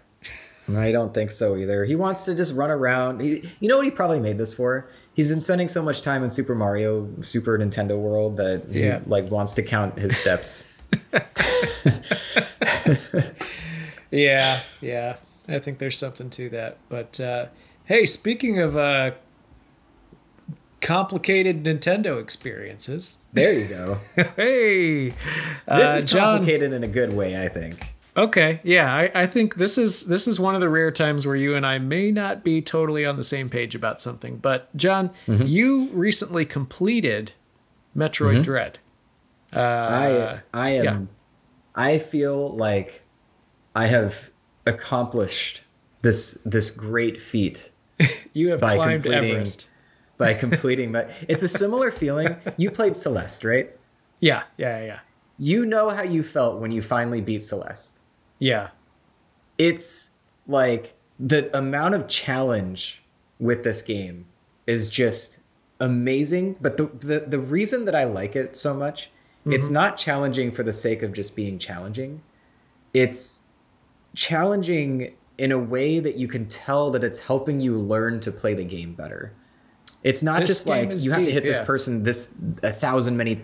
I 0.68 0.92
don't 0.92 1.12
think 1.14 1.30
so 1.30 1.56
either. 1.56 1.84
He 1.84 1.96
wants 1.96 2.24
to 2.26 2.34
just 2.34 2.54
run 2.54 2.70
around. 2.70 3.20
He, 3.20 3.42
you 3.60 3.68
know 3.68 3.76
what 3.76 3.84
he 3.84 3.90
probably 3.90 4.20
made 4.20 4.38
this 4.38 4.54
for? 4.54 4.88
He's 5.14 5.30
been 5.30 5.40
spending 5.40 5.68
so 5.68 5.82
much 5.82 6.02
time 6.02 6.22
in 6.22 6.30
Super 6.30 6.54
Mario, 6.54 7.08
Super 7.20 7.58
Nintendo 7.58 7.98
World 7.98 8.36
that 8.38 8.64
he 8.70 8.84
Yeah. 8.84 9.00
like 9.06 9.30
wants 9.30 9.54
to 9.54 9.62
count 9.62 9.98
his 9.98 10.16
steps. 10.16 10.72
Yeah, 14.10 14.60
yeah. 14.80 15.16
I 15.48 15.58
think 15.58 15.78
there's 15.78 15.98
something 15.98 16.30
to 16.30 16.48
that. 16.50 16.78
But 16.88 17.20
uh, 17.20 17.46
hey, 17.84 18.06
speaking 18.06 18.58
of 18.58 18.76
uh, 18.76 19.12
complicated 20.80 21.64
Nintendo 21.64 22.20
experiences, 22.20 23.16
there 23.32 23.52
you 23.52 23.66
go. 23.66 23.98
hey, 24.36 25.08
This 25.10 25.94
uh, 25.94 25.98
is 25.98 26.04
John. 26.04 26.38
complicated 26.38 26.72
in 26.72 26.84
a 26.84 26.88
good 26.88 27.12
way, 27.12 27.42
I 27.42 27.48
think. 27.48 27.94
Okay, 28.16 28.60
yeah, 28.62 28.94
I, 28.94 29.10
I 29.22 29.26
think 29.26 29.56
this 29.56 29.76
is 29.76 30.06
this 30.06 30.28
is 30.28 30.38
one 30.38 30.54
of 30.54 30.60
the 30.60 30.68
rare 30.68 30.92
times 30.92 31.26
where 31.26 31.34
you 31.34 31.56
and 31.56 31.66
I 31.66 31.78
may 31.80 32.12
not 32.12 32.44
be 32.44 32.62
totally 32.62 33.04
on 33.04 33.16
the 33.16 33.24
same 33.24 33.48
page 33.50 33.74
about 33.74 34.00
something. 34.00 34.36
But 34.36 34.74
John, 34.76 35.10
Mm-hmm. 35.26 35.46
you 35.46 35.88
recently 35.92 36.44
completed 36.44 37.32
Metroid 37.96 38.44
Dread. 38.44 38.78
Uh, 39.52 39.58
I 39.58 40.40
I 40.52 40.70
am 40.70 40.84
yeah. 40.84 41.00
I 41.74 41.98
feel 41.98 42.50
like 42.54 43.02
I 43.74 43.86
have 43.86 44.30
accomplished 44.66 45.62
this 46.02 46.34
this 46.44 46.70
great 46.70 47.20
feat 47.20 47.70
you 48.32 48.50
have 48.50 48.60
by 48.60 48.76
climbed 48.76 49.02
completing- 49.02 49.30
Everest. 49.30 49.68
by 50.16 50.34
completing 50.44 50.92
my 50.92 51.06
it's 51.28 51.42
a 51.42 51.48
similar 51.48 51.90
feeling. 51.90 52.36
You 52.56 52.70
played 52.70 52.96
Celeste, 52.96 53.44
right? 53.44 53.70
Yeah, 54.20 54.44
yeah, 54.56 54.84
yeah, 54.84 54.98
You 55.38 55.66
know 55.66 55.90
how 55.90 56.02
you 56.02 56.22
felt 56.22 56.60
when 56.60 56.72
you 56.72 56.80
finally 56.82 57.20
beat 57.20 57.42
Celeste. 57.42 58.00
yeah. 58.38 58.70
It's 59.56 60.10
like 60.48 60.94
the 61.18 61.56
amount 61.56 61.94
of 61.94 62.08
challenge 62.08 63.02
with 63.38 63.62
this 63.62 63.82
game 63.82 64.26
is 64.66 64.90
just 64.90 65.38
amazing. 65.78 66.56
But 66.60 66.76
the 66.76 66.86
the, 66.86 67.24
the 67.26 67.38
reason 67.38 67.84
that 67.84 67.94
I 67.94 68.04
like 68.04 68.34
it 68.34 68.56
so 68.56 68.74
much, 68.74 69.10
it's 69.46 69.66
mm-hmm. 69.66 69.74
not 69.74 69.96
challenging 69.96 70.50
for 70.50 70.62
the 70.62 70.72
sake 70.72 71.02
of 71.02 71.12
just 71.12 71.36
being 71.36 71.58
challenging. 71.58 72.22
It's 72.92 73.40
challenging 74.14 75.14
in 75.36 75.52
a 75.52 75.58
way 75.58 75.98
that 75.98 76.16
you 76.16 76.28
can 76.28 76.46
tell 76.46 76.90
that 76.92 77.02
it's 77.02 77.26
helping 77.26 77.60
you 77.60 77.78
learn 77.78 78.20
to 78.20 78.30
play 78.30 78.54
the 78.54 78.64
game 78.64 78.92
better. 78.94 79.32
It's 80.02 80.22
not 80.22 80.40
This 80.40 80.48
just 80.48 80.66
like 80.66 80.90
you 81.02 81.10
have 81.12 81.20
to 81.20 81.24
deep, 81.24 81.34
hit 81.34 81.42
this 81.44 81.58
yeah. 81.58 81.64
person 81.64 82.02
this 82.02 82.38
a 82.62 82.70
thousand 82.70 83.16
many 83.16 83.36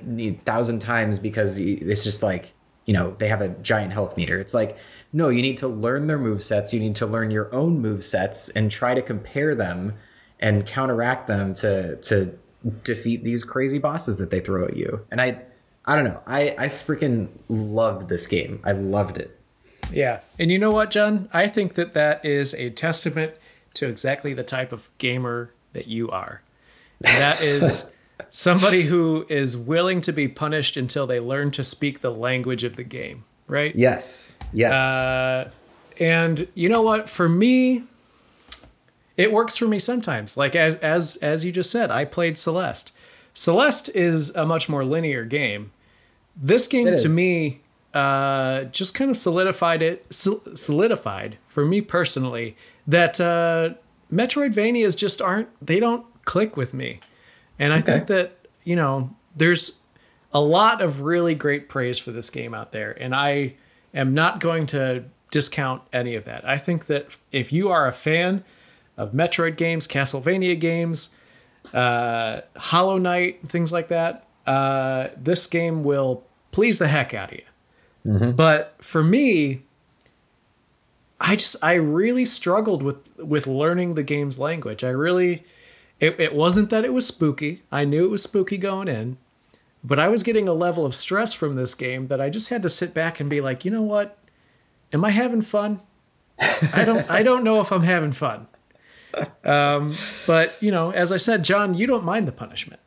thousand 0.44 0.80
times 0.80 1.18
because 1.18 1.58
it's 1.58 2.04
just 2.04 2.22
like 2.22 2.52
you 2.84 2.92
know 2.92 3.14
they 3.18 3.28
have 3.28 3.40
a 3.40 3.48
giant 3.48 3.92
health 3.92 4.16
meter. 4.16 4.38
It's 4.38 4.54
like 4.54 4.78
no, 5.12 5.28
you 5.28 5.42
need 5.42 5.56
to 5.58 5.68
learn 5.68 6.06
their 6.06 6.18
move 6.18 6.42
sets. 6.42 6.72
You 6.72 6.80
need 6.80 6.96
to 6.96 7.06
learn 7.06 7.30
your 7.30 7.52
own 7.54 7.80
move 7.80 8.04
sets 8.04 8.48
and 8.50 8.70
try 8.70 8.94
to 8.94 9.02
compare 9.02 9.54
them 9.54 9.94
and 10.38 10.66
counteract 10.66 11.26
them 11.26 11.54
to 11.54 11.96
to 11.96 12.38
defeat 12.84 13.24
these 13.24 13.42
crazy 13.42 13.78
bosses 13.78 14.18
that 14.18 14.30
they 14.30 14.40
throw 14.40 14.66
at 14.66 14.76
you. 14.76 15.06
And 15.10 15.20
I 15.20 15.42
I 15.86 15.96
don't 15.96 16.04
know. 16.04 16.20
I 16.26 16.54
I 16.58 16.68
freaking 16.68 17.30
loved 17.48 18.10
this 18.10 18.26
game. 18.26 18.60
I 18.64 18.72
loved 18.72 19.18
it. 19.18 19.39
Yeah. 19.92 20.20
And 20.38 20.50
you 20.50 20.58
know 20.58 20.70
what, 20.70 20.90
John? 20.90 21.28
I 21.32 21.46
think 21.46 21.74
that 21.74 21.94
that 21.94 22.24
is 22.24 22.54
a 22.54 22.70
testament 22.70 23.32
to 23.74 23.88
exactly 23.88 24.34
the 24.34 24.42
type 24.42 24.72
of 24.72 24.88
gamer 24.98 25.50
that 25.72 25.86
you 25.86 26.08
are. 26.10 26.42
And 27.04 27.16
that 27.18 27.40
is 27.40 27.90
somebody 28.30 28.82
who 28.82 29.26
is 29.28 29.56
willing 29.56 30.00
to 30.02 30.12
be 30.12 30.28
punished 30.28 30.76
until 30.76 31.06
they 31.06 31.20
learn 31.20 31.50
to 31.52 31.64
speak 31.64 32.00
the 32.00 32.10
language 32.10 32.64
of 32.64 32.76
the 32.76 32.84
game, 32.84 33.24
right? 33.46 33.74
Yes. 33.74 34.38
Yes. 34.52 34.72
Uh, 34.72 35.50
and 35.98 36.48
you 36.54 36.68
know 36.68 36.82
what? 36.82 37.08
For 37.08 37.28
me, 37.28 37.84
it 39.16 39.32
works 39.32 39.56
for 39.56 39.66
me 39.66 39.78
sometimes. 39.78 40.36
Like 40.36 40.56
as 40.56 40.76
as 40.76 41.16
as 41.16 41.44
you 41.44 41.52
just 41.52 41.70
said, 41.70 41.90
I 41.90 42.04
played 42.04 42.38
Celeste. 42.38 42.92
Celeste 43.34 43.90
is 43.94 44.34
a 44.34 44.44
much 44.46 44.68
more 44.68 44.84
linear 44.84 45.24
game. 45.24 45.72
This 46.36 46.66
game 46.66 46.86
It 46.86 46.90
to 47.00 47.06
is. 47.06 47.14
me 47.16 47.59
uh, 47.94 48.64
just 48.64 48.94
kind 48.94 49.10
of 49.10 49.16
solidified 49.16 49.82
it 49.82 50.06
solidified 50.12 51.38
for 51.48 51.64
me 51.64 51.80
personally 51.80 52.56
that 52.86 53.20
uh, 53.20 53.70
Metroidvanias 54.12 54.96
just 54.96 55.20
aren't 55.20 55.48
they 55.64 55.80
don't 55.80 56.06
click 56.24 56.56
with 56.56 56.72
me. 56.72 57.00
And 57.58 57.72
I 57.72 57.80
think 57.80 58.06
that, 58.06 58.46
you 58.64 58.74
know, 58.74 59.10
there's 59.36 59.80
a 60.32 60.40
lot 60.40 60.80
of 60.80 61.02
really 61.02 61.34
great 61.34 61.68
praise 61.68 61.98
for 61.98 62.10
this 62.10 62.30
game 62.30 62.54
out 62.54 62.72
there, 62.72 62.92
and 62.92 63.14
I 63.14 63.54
am 63.92 64.14
not 64.14 64.40
going 64.40 64.66
to 64.68 65.04
discount 65.30 65.82
any 65.92 66.14
of 66.14 66.24
that. 66.24 66.48
I 66.48 66.56
think 66.56 66.86
that 66.86 67.18
if 67.32 67.52
you 67.52 67.68
are 67.68 67.86
a 67.86 67.92
fan 67.92 68.44
of 68.96 69.12
Metroid 69.12 69.56
games, 69.56 69.86
Castlevania 69.86 70.58
games, 70.58 71.14
uh, 71.74 72.40
Hollow 72.56 72.98
Knight, 72.98 73.48
things 73.48 73.72
like 73.72 73.88
that, 73.88 74.26
uh, 74.46 75.08
this 75.16 75.46
game 75.46 75.84
will 75.84 76.24
please 76.52 76.78
the 76.78 76.88
heck 76.88 77.12
out 77.12 77.32
of 77.32 77.38
you. 77.38 77.44
But 78.34 78.74
for 78.80 79.02
me, 79.04 79.62
I 81.20 81.36
just 81.36 81.56
I 81.62 81.74
really 81.74 82.24
struggled 82.24 82.82
with 82.82 83.18
with 83.18 83.46
learning 83.46 83.94
the 83.94 84.02
game's 84.02 84.38
language. 84.38 84.82
I 84.82 84.88
really 84.90 85.44
it, 86.00 86.18
it 86.18 86.34
wasn't 86.34 86.70
that 86.70 86.84
it 86.84 86.92
was 86.92 87.06
spooky. 87.06 87.62
I 87.70 87.84
knew 87.84 88.04
it 88.04 88.10
was 88.10 88.22
spooky 88.22 88.56
going 88.56 88.88
in, 88.88 89.18
but 89.84 89.98
I 90.00 90.08
was 90.08 90.22
getting 90.22 90.48
a 90.48 90.54
level 90.54 90.86
of 90.86 90.94
stress 90.94 91.32
from 91.34 91.56
this 91.56 91.74
game 91.74 92.06
that 92.08 92.20
I 92.20 92.30
just 92.30 92.48
had 92.48 92.62
to 92.62 92.70
sit 92.70 92.94
back 92.94 93.20
and 93.20 93.28
be 93.28 93.40
like, 93.40 93.64
you 93.64 93.70
know 93.70 93.82
what? 93.82 94.16
Am 94.92 95.04
I 95.04 95.10
having 95.10 95.42
fun? 95.42 95.80
I 96.72 96.84
don't 96.86 97.08
I 97.10 97.22
don't 97.22 97.44
know 97.44 97.60
if 97.60 97.70
I'm 97.70 97.82
having 97.82 98.12
fun. 98.12 98.46
Um, 99.44 99.94
but 100.26 100.56
you 100.62 100.70
know, 100.70 100.90
as 100.90 101.12
I 101.12 101.16
said, 101.18 101.44
John, 101.44 101.74
you 101.74 101.86
don't 101.86 102.04
mind 102.04 102.26
the 102.26 102.32
punishment. 102.32 102.80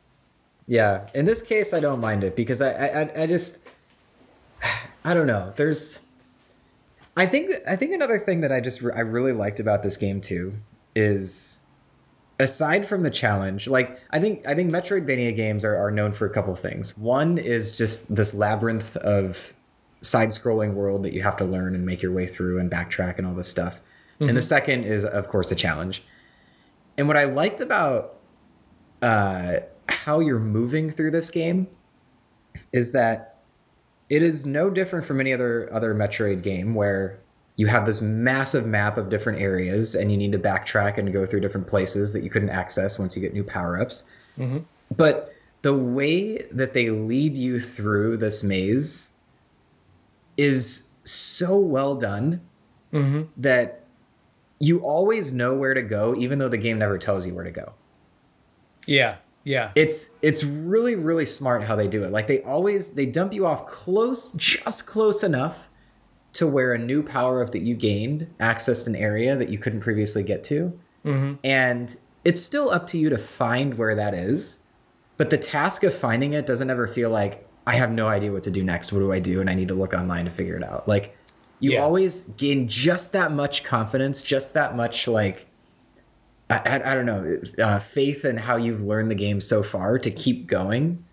Yeah, 0.66 1.06
in 1.14 1.26
this 1.26 1.42
case, 1.42 1.72
I 1.74 1.80
don't 1.80 2.00
mind 2.00 2.24
it 2.24 2.34
because 2.34 2.62
I, 2.62 2.70
I, 2.72 3.00
I- 3.02 3.22
I 3.22 3.26
just, 3.26 3.63
I 5.04 5.14
don't 5.14 5.26
know. 5.26 5.52
There's, 5.56 6.06
I 7.16 7.26
think, 7.26 7.52
I 7.68 7.76
think 7.76 7.92
another 7.92 8.18
thing 8.18 8.40
that 8.40 8.50
I 8.50 8.60
just 8.60 8.82
I 8.82 9.00
really 9.00 9.32
liked 9.32 9.60
about 9.60 9.82
this 9.82 9.96
game 9.96 10.20
too 10.20 10.54
is, 10.96 11.58
aside 12.40 12.86
from 12.86 13.02
the 13.02 13.10
challenge, 13.10 13.68
like 13.68 14.00
I 14.10 14.18
think 14.18 14.46
I 14.46 14.54
think 14.54 14.72
Metroidvania 14.72 15.36
games 15.36 15.64
are, 15.64 15.76
are 15.76 15.90
known 15.90 16.12
for 16.12 16.26
a 16.26 16.30
couple 16.30 16.54
things. 16.56 16.96
One 16.98 17.38
is 17.38 17.76
just 17.76 18.16
this 18.16 18.34
labyrinth 18.34 18.96
of 18.96 19.54
side-scrolling 20.00 20.74
world 20.74 21.02
that 21.02 21.12
you 21.12 21.22
have 21.22 21.36
to 21.36 21.44
learn 21.44 21.74
and 21.74 21.86
make 21.86 22.02
your 22.02 22.12
way 22.12 22.26
through 22.26 22.58
and 22.58 22.70
backtrack 22.70 23.18
and 23.18 23.26
all 23.26 23.34
this 23.34 23.48
stuff. 23.48 23.80
And 24.20 24.36
the 24.36 24.42
second 24.42 24.84
is, 24.84 25.04
of 25.04 25.28
course, 25.28 25.50
the 25.50 25.56
challenge. 25.56 26.02
And 26.96 27.08
what 27.08 27.16
I 27.16 27.24
liked 27.24 27.60
about 27.60 28.16
uh, 29.02 29.60
how 29.88 30.20
you're 30.20 30.38
moving 30.38 30.90
through 30.90 31.10
this 31.10 31.30
game 31.30 31.68
is 32.72 32.92
that 32.92 33.33
it 34.10 34.22
is 34.22 34.44
no 34.44 34.70
different 34.70 35.04
from 35.04 35.20
any 35.20 35.32
other 35.32 35.72
other 35.72 35.94
Metroid 35.94 36.42
game 36.42 36.74
where 36.74 37.18
you 37.56 37.68
have 37.68 37.86
this 37.86 38.02
massive 38.02 38.66
map 38.66 38.96
of 38.96 39.08
different 39.08 39.40
areas 39.40 39.94
and 39.94 40.10
you 40.10 40.16
need 40.16 40.32
to 40.32 40.38
backtrack 40.38 40.98
and 40.98 41.12
go 41.12 41.24
through 41.24 41.40
different 41.40 41.66
places 41.66 42.12
that 42.12 42.24
you 42.24 42.30
couldn't 42.30 42.50
access 42.50 42.98
once 42.98 43.14
you 43.14 43.22
get 43.22 43.32
new 43.32 43.44
power-ups. 43.44 44.08
Mm-hmm. 44.36 44.58
But 44.96 45.32
the 45.62 45.74
way 45.74 46.42
that 46.50 46.74
they 46.74 46.90
lead 46.90 47.36
you 47.36 47.60
through 47.60 48.16
this 48.16 48.42
maze 48.42 49.12
is 50.36 50.90
so 51.04 51.58
well 51.58 51.94
done 51.94 52.40
mm-hmm. 52.92 53.22
that 53.36 53.84
you 54.58 54.80
always 54.80 55.32
know 55.32 55.54
where 55.54 55.74
to 55.74 55.82
go 55.82 56.14
even 56.16 56.38
though 56.38 56.48
the 56.48 56.58
game 56.58 56.78
never 56.78 56.98
tells 56.98 57.26
you 57.26 57.34
where 57.34 57.44
to 57.44 57.50
go. 57.50 57.72
Yeah, 58.86 59.16
yeah, 59.44 59.70
it's 59.74 60.16
it's 60.22 60.42
really 60.44 60.94
really 60.96 61.24
smart 61.26 61.62
how 61.64 61.76
they 61.76 61.86
do 61.88 62.02
it. 62.04 62.10
Like 62.10 62.26
they 62.26 62.40
always 62.42 62.94
they 62.94 63.06
dump 63.06 63.32
you 63.32 63.46
off 63.46 63.66
close 63.66 64.32
just 64.32 64.86
close 64.86 65.22
enough 65.22 65.68
to 66.32 66.46
where 66.48 66.72
a 66.72 66.78
new 66.78 67.02
power 67.02 67.44
up 67.44 67.52
that 67.52 67.62
you 67.62 67.74
gained 67.76 68.26
accessed 68.40 68.86
an 68.88 68.96
area 68.96 69.36
that 69.36 69.50
you 69.50 69.58
couldn't 69.58 69.80
previously 69.80 70.22
get 70.24 70.42
to. 70.44 70.78
Mm-hmm. 71.04 71.34
And 71.44 71.94
it's 72.24 72.42
still 72.42 72.70
up 72.70 72.86
to 72.88 72.98
you 72.98 73.08
to 73.10 73.18
find 73.18 73.74
where 73.78 73.94
that 73.94 74.14
is 74.14 74.60
but 75.16 75.30
the 75.30 75.38
task 75.38 75.84
of 75.84 75.94
finding 75.94 76.32
it 76.32 76.44
doesn't 76.44 76.70
ever 76.70 76.88
feel 76.88 77.08
like 77.08 77.46
i 77.68 77.76
have 77.76 77.90
no 77.92 78.08
idea 78.08 78.32
what 78.32 78.42
to 78.42 78.50
do 78.50 78.64
next. 78.64 78.92
What 78.92 78.98
do 78.98 79.12
i 79.12 79.20
do? 79.20 79.40
And 79.40 79.48
i 79.48 79.54
need 79.54 79.68
to 79.68 79.74
look 79.74 79.92
online 79.92 80.24
to 80.24 80.30
figure 80.30 80.56
it 80.56 80.64
out. 80.64 80.88
Like 80.88 81.16
you 81.60 81.72
Yeah. 81.72 81.84
always 81.84 82.28
gain 82.30 82.66
just 82.66 83.12
that 83.12 83.30
much 83.30 83.62
confidence 83.62 84.22
just 84.22 84.54
that 84.54 84.74
much 84.74 85.06
like 85.06 85.46
I, 86.50 86.56
I, 86.58 86.92
I 86.92 86.94
don't 86.94 87.06
know 87.06 87.40
uh, 87.62 87.78
faith 87.78 88.24
in 88.24 88.36
how 88.38 88.56
you've 88.56 88.82
learned 88.82 89.10
the 89.10 89.14
game 89.14 89.40
so 89.40 89.62
far 89.62 89.98
to 89.98 90.10
keep 90.10 90.46
going 90.46 91.04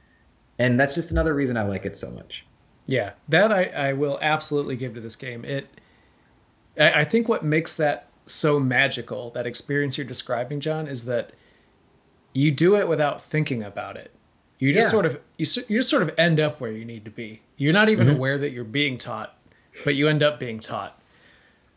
and 0.60 0.80
that's 0.80 0.96
just 0.96 1.12
another 1.12 1.34
reason 1.34 1.58
i 1.58 1.64
like 1.64 1.86
it 1.86 1.98
so 1.98 2.12
much 2.12 2.46
Yeah, 2.86 3.14
that 3.30 3.52
I, 3.52 3.64
I 3.66 3.94
will 3.94 4.20
absolutely 4.22 4.76
give 4.76 4.94
to 4.96 5.02
this 5.02 5.16
game. 5.16 5.46
It, 5.46 5.68
I, 6.78 7.02
I 7.02 7.04
think 7.06 7.30
what 7.30 7.44
makes 7.46 7.76
that 7.78 8.10
so 8.26 8.60
magical, 8.60 9.30
that 9.32 9.46
experience 9.48 9.98
you're 9.98 10.08
describing, 10.08 10.60
John, 10.60 10.88
is 10.88 11.06
that 11.06 11.32
you 12.34 12.52
do 12.52 12.76
it 12.76 12.88
without 12.88 13.22
thinking 13.22 13.64
about 13.64 13.96
it. 13.98 14.12
You 14.60 14.74
just 14.74 14.88
Yeah. 14.88 14.92
sort 14.92 15.06
of 15.06 15.20
you 15.38 15.46
you 15.70 15.80
just 15.80 15.90
sort 15.90 16.04
of 16.04 16.12
end 16.18 16.40
up 16.40 16.60
where 16.60 16.72
you 16.72 16.84
need 16.86 17.06
to 17.06 17.12
be. 17.12 17.42
You're 17.58 17.74
not 17.74 17.88
even 17.90 18.10
aware 18.10 18.38
that 18.38 18.52
you're 18.52 18.64
being 18.64 18.98
taught, 18.98 19.38
but 19.86 19.96
you 19.96 20.08
end 20.08 20.22
up 20.24 20.40
being 20.40 20.60
taught. 20.60 21.00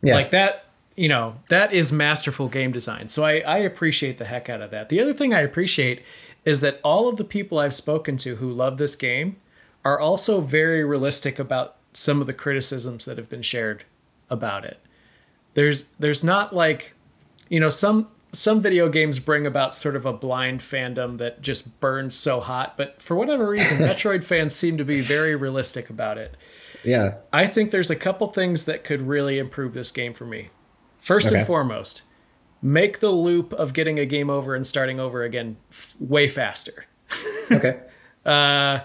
yeah 0.01 0.15
Like 0.15 0.31
that 0.31 0.64
you 0.95 1.09
know, 1.09 1.35
that 1.49 1.73
is 1.73 1.91
masterful 1.91 2.47
game 2.47 2.71
design. 2.71 3.09
So 3.09 3.23
I, 3.23 3.39
I 3.39 3.57
appreciate 3.57 4.17
the 4.17 4.25
heck 4.25 4.49
out 4.49 4.61
of 4.61 4.71
that. 4.71 4.89
The 4.89 5.01
other 5.01 5.13
thing 5.13 5.33
I 5.33 5.41
appreciate 5.41 6.03
is 6.45 6.61
that 6.61 6.79
all 6.83 7.09
of 7.09 7.17
the 7.17 7.23
people 7.23 7.59
I've 7.59 7.73
spoken 7.73 8.17
to 8.17 8.35
who 8.35 8.49
love 8.51 8.77
this 8.77 8.95
game 8.95 9.37
are 9.83 9.99
also 9.99 10.41
very 10.41 10.83
realistic 10.83 11.37
about 11.37 11.75
some 11.93 12.21
of 12.21 12.27
the 12.27 12.33
criticisms 12.33 13.05
that 13.05 13.17
have 13.17 13.29
been 13.29 13.41
shared 13.41 13.83
about 14.29 14.65
it. 14.65 14.79
There's 15.53 15.87
there's 15.99 16.23
not 16.23 16.53
like 16.53 16.93
you 17.49 17.59
know 17.59 17.69
some 17.69 18.07
some 18.31 18.61
video 18.61 18.89
games 18.89 19.19
bring 19.19 19.45
about 19.45 19.73
sort 19.73 19.95
of 19.95 20.05
a 20.05 20.13
blind 20.13 20.59
fandom 20.59 21.17
that 21.19 21.41
just 21.41 21.79
burns 21.79 22.15
so 22.15 22.41
hot, 22.41 22.75
but 22.75 23.01
for 23.01 23.15
whatever 23.15 23.47
reason 23.47 23.77
Metroid 23.79 24.23
fans 24.23 24.55
seem 24.55 24.77
to 24.77 24.85
be 24.85 25.01
very 25.01 25.35
realistic 25.35 25.89
about 25.89 26.17
it. 26.17 26.35
Yeah. 26.83 27.15
I 27.33 27.47
think 27.47 27.71
there's 27.71 27.89
a 27.89 27.95
couple 27.95 28.27
things 28.27 28.65
that 28.65 28.83
could 28.83 29.01
really 29.01 29.39
improve 29.39 29.73
this 29.73 29.91
game 29.91 30.13
for 30.13 30.25
me. 30.25 30.49
First 31.05 31.27
Okay. 31.27 31.37
and 31.37 31.45
foremost, 31.47 32.01
make 32.63 32.99
the 32.99 33.11
loop 33.11 33.53
of 33.53 33.73
getting 33.73 33.99
a 33.99 34.05
game 34.07 34.29
over 34.29 34.55
and 34.55 34.65
starting 34.65 34.99
over 34.99 35.21
again 35.23 35.57
f- 35.71 35.95
way 35.99 36.27
faster. 36.27 36.85
Okay. 37.51 37.79
Uh, 38.25 38.79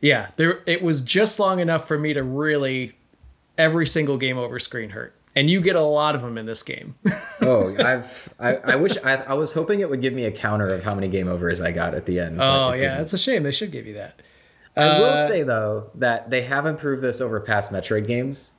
yeah, 0.00 0.28
there 0.36 0.60
it 0.64 0.80
was 0.80 1.00
just 1.00 1.40
long 1.40 1.58
enough 1.58 1.88
for 1.88 1.98
me 1.98 2.12
to 2.14 2.22
really 2.22 2.96
every 3.58 3.84
single 3.86 4.16
game 4.16 4.38
over 4.38 4.60
screen 4.60 4.90
hurt, 4.90 5.12
and 5.34 5.50
you 5.50 5.60
get 5.60 5.74
a 5.74 5.80
lot 5.80 6.14
of 6.14 6.22
them 6.22 6.38
in 6.38 6.46
this 6.46 6.62
game. 6.62 6.94
oh, 7.40 7.74
I've 7.84 8.32
I, 8.38 8.54
I 8.58 8.76
wish 8.76 8.92
I, 9.02 9.14
I 9.16 9.34
was 9.34 9.54
hoping 9.54 9.80
it 9.80 9.90
would 9.90 10.02
give 10.02 10.12
me 10.12 10.22
a 10.24 10.30
counter 10.30 10.72
of 10.72 10.84
how 10.84 10.94
many 10.94 11.08
game 11.08 11.26
overs 11.26 11.60
I 11.60 11.72
got 11.72 11.94
at 11.94 12.06
the 12.06 12.20
end. 12.20 12.40
oh 12.40 12.74
yeah, 12.74 12.78
didn't. 12.78 13.00
it's 13.00 13.12
a 13.12 13.18
shame. 13.18 13.42
They 13.42 13.50
should 13.50 13.72
give 13.72 13.88
you 13.88 13.94
that. 13.94 14.22
I 14.76 15.00
will 15.00 15.06
Uh, 15.06 15.26
say 15.26 15.42
though 15.42 15.90
that 15.96 16.30
they 16.30 16.42
have 16.42 16.64
improved 16.64 17.02
this 17.02 17.20
over 17.20 17.40
past 17.40 17.72
Metroid 17.72 18.06
games. 18.06 18.52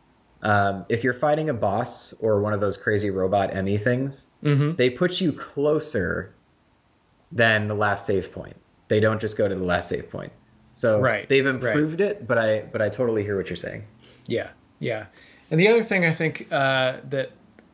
Um, 0.44 0.86
if 0.88 1.04
you're 1.04 1.14
fighting 1.14 1.50
a 1.50 1.54
boss 1.54 2.14
or 2.20 2.40
one 2.42 2.54
of 2.54 2.62
those 2.62 2.78
crazy 2.78 3.10
robot 3.10 3.50
E.M.M.I. 3.52 3.78
things, 3.78 4.28
Mm-hmm. 4.44 4.76
they 4.76 4.90
put 4.90 5.20
you 5.20 5.32
closer 5.34 6.34
than 7.32 7.68
the 7.68 7.74
last 7.76 8.06
save 8.06 8.32
point. 8.32 8.56
They 8.88 9.00
don't 9.00 9.20
just 9.20 9.38
go 9.38 9.48
to 9.48 9.56
the 9.56 9.64
last 9.64 9.90
save 9.90 10.10
point. 10.10 10.32
So 10.72 11.00
Right, 11.02 11.28
they've 11.28 11.46
right. 11.46 11.56
improved 11.56 12.00
it, 12.02 12.28
but 12.28 12.38
I 12.38 12.62
but 12.72 12.82
I 12.82 12.90
totally 12.90 13.24
hear 13.24 13.36
what 13.36 13.50
you're 13.50 13.58
saying. 13.58 13.86
Yeah, 14.28 14.50
yeah. 14.80 15.08
And 15.50 15.60
the 15.60 15.68
other 15.70 15.82
thing 15.84 16.06
I 16.06 16.12
think 16.14 16.48
uh, 16.52 16.98
that 17.10 17.32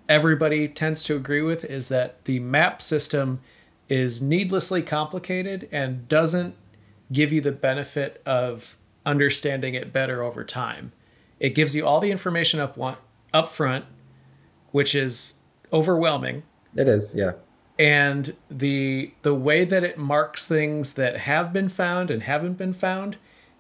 everybody 0.08 0.68
tends 0.68 1.04
to 1.04 1.16
agree 1.16 1.42
with 1.42 1.66
is 1.66 1.90
that 1.90 2.24
the 2.26 2.40
map 2.40 2.82
system 2.82 3.42
is 3.90 4.22
needlessly 4.22 4.82
complicated 4.82 5.68
and 5.72 6.08
doesn't 6.08 6.56
give 7.12 7.32
you 7.34 7.42
the 7.42 7.52
benefit 7.52 8.22
of 8.26 8.78
understanding 9.06 9.74
it 9.76 9.92
better 9.92 10.24
over 10.24 10.44
time. 10.44 10.94
It 11.40 11.56
gives 11.56 11.76
you 11.76 11.86
all 11.86 12.00
the 12.00 12.12
information 12.12 12.60
up 12.60 12.78
one, 12.78 12.96
up 13.34 13.48
front, 13.48 13.86
which 14.72 14.96
is 14.96 15.34
overwhelming 15.72 16.44
It 16.76 16.88
is, 16.88 17.16
yeah. 17.18 17.34
and 17.80 18.36
the 18.50 19.12
the 19.24 19.34
way 19.34 19.66
that 19.66 19.84
it 19.84 19.98
marks 19.98 20.48
things 20.48 20.94
that 20.96 21.18
have 21.18 21.52
been 21.52 21.70
found 21.70 22.12
and 22.12 22.24
haven't 22.24 22.54
been 22.58 22.74
found 22.74 23.18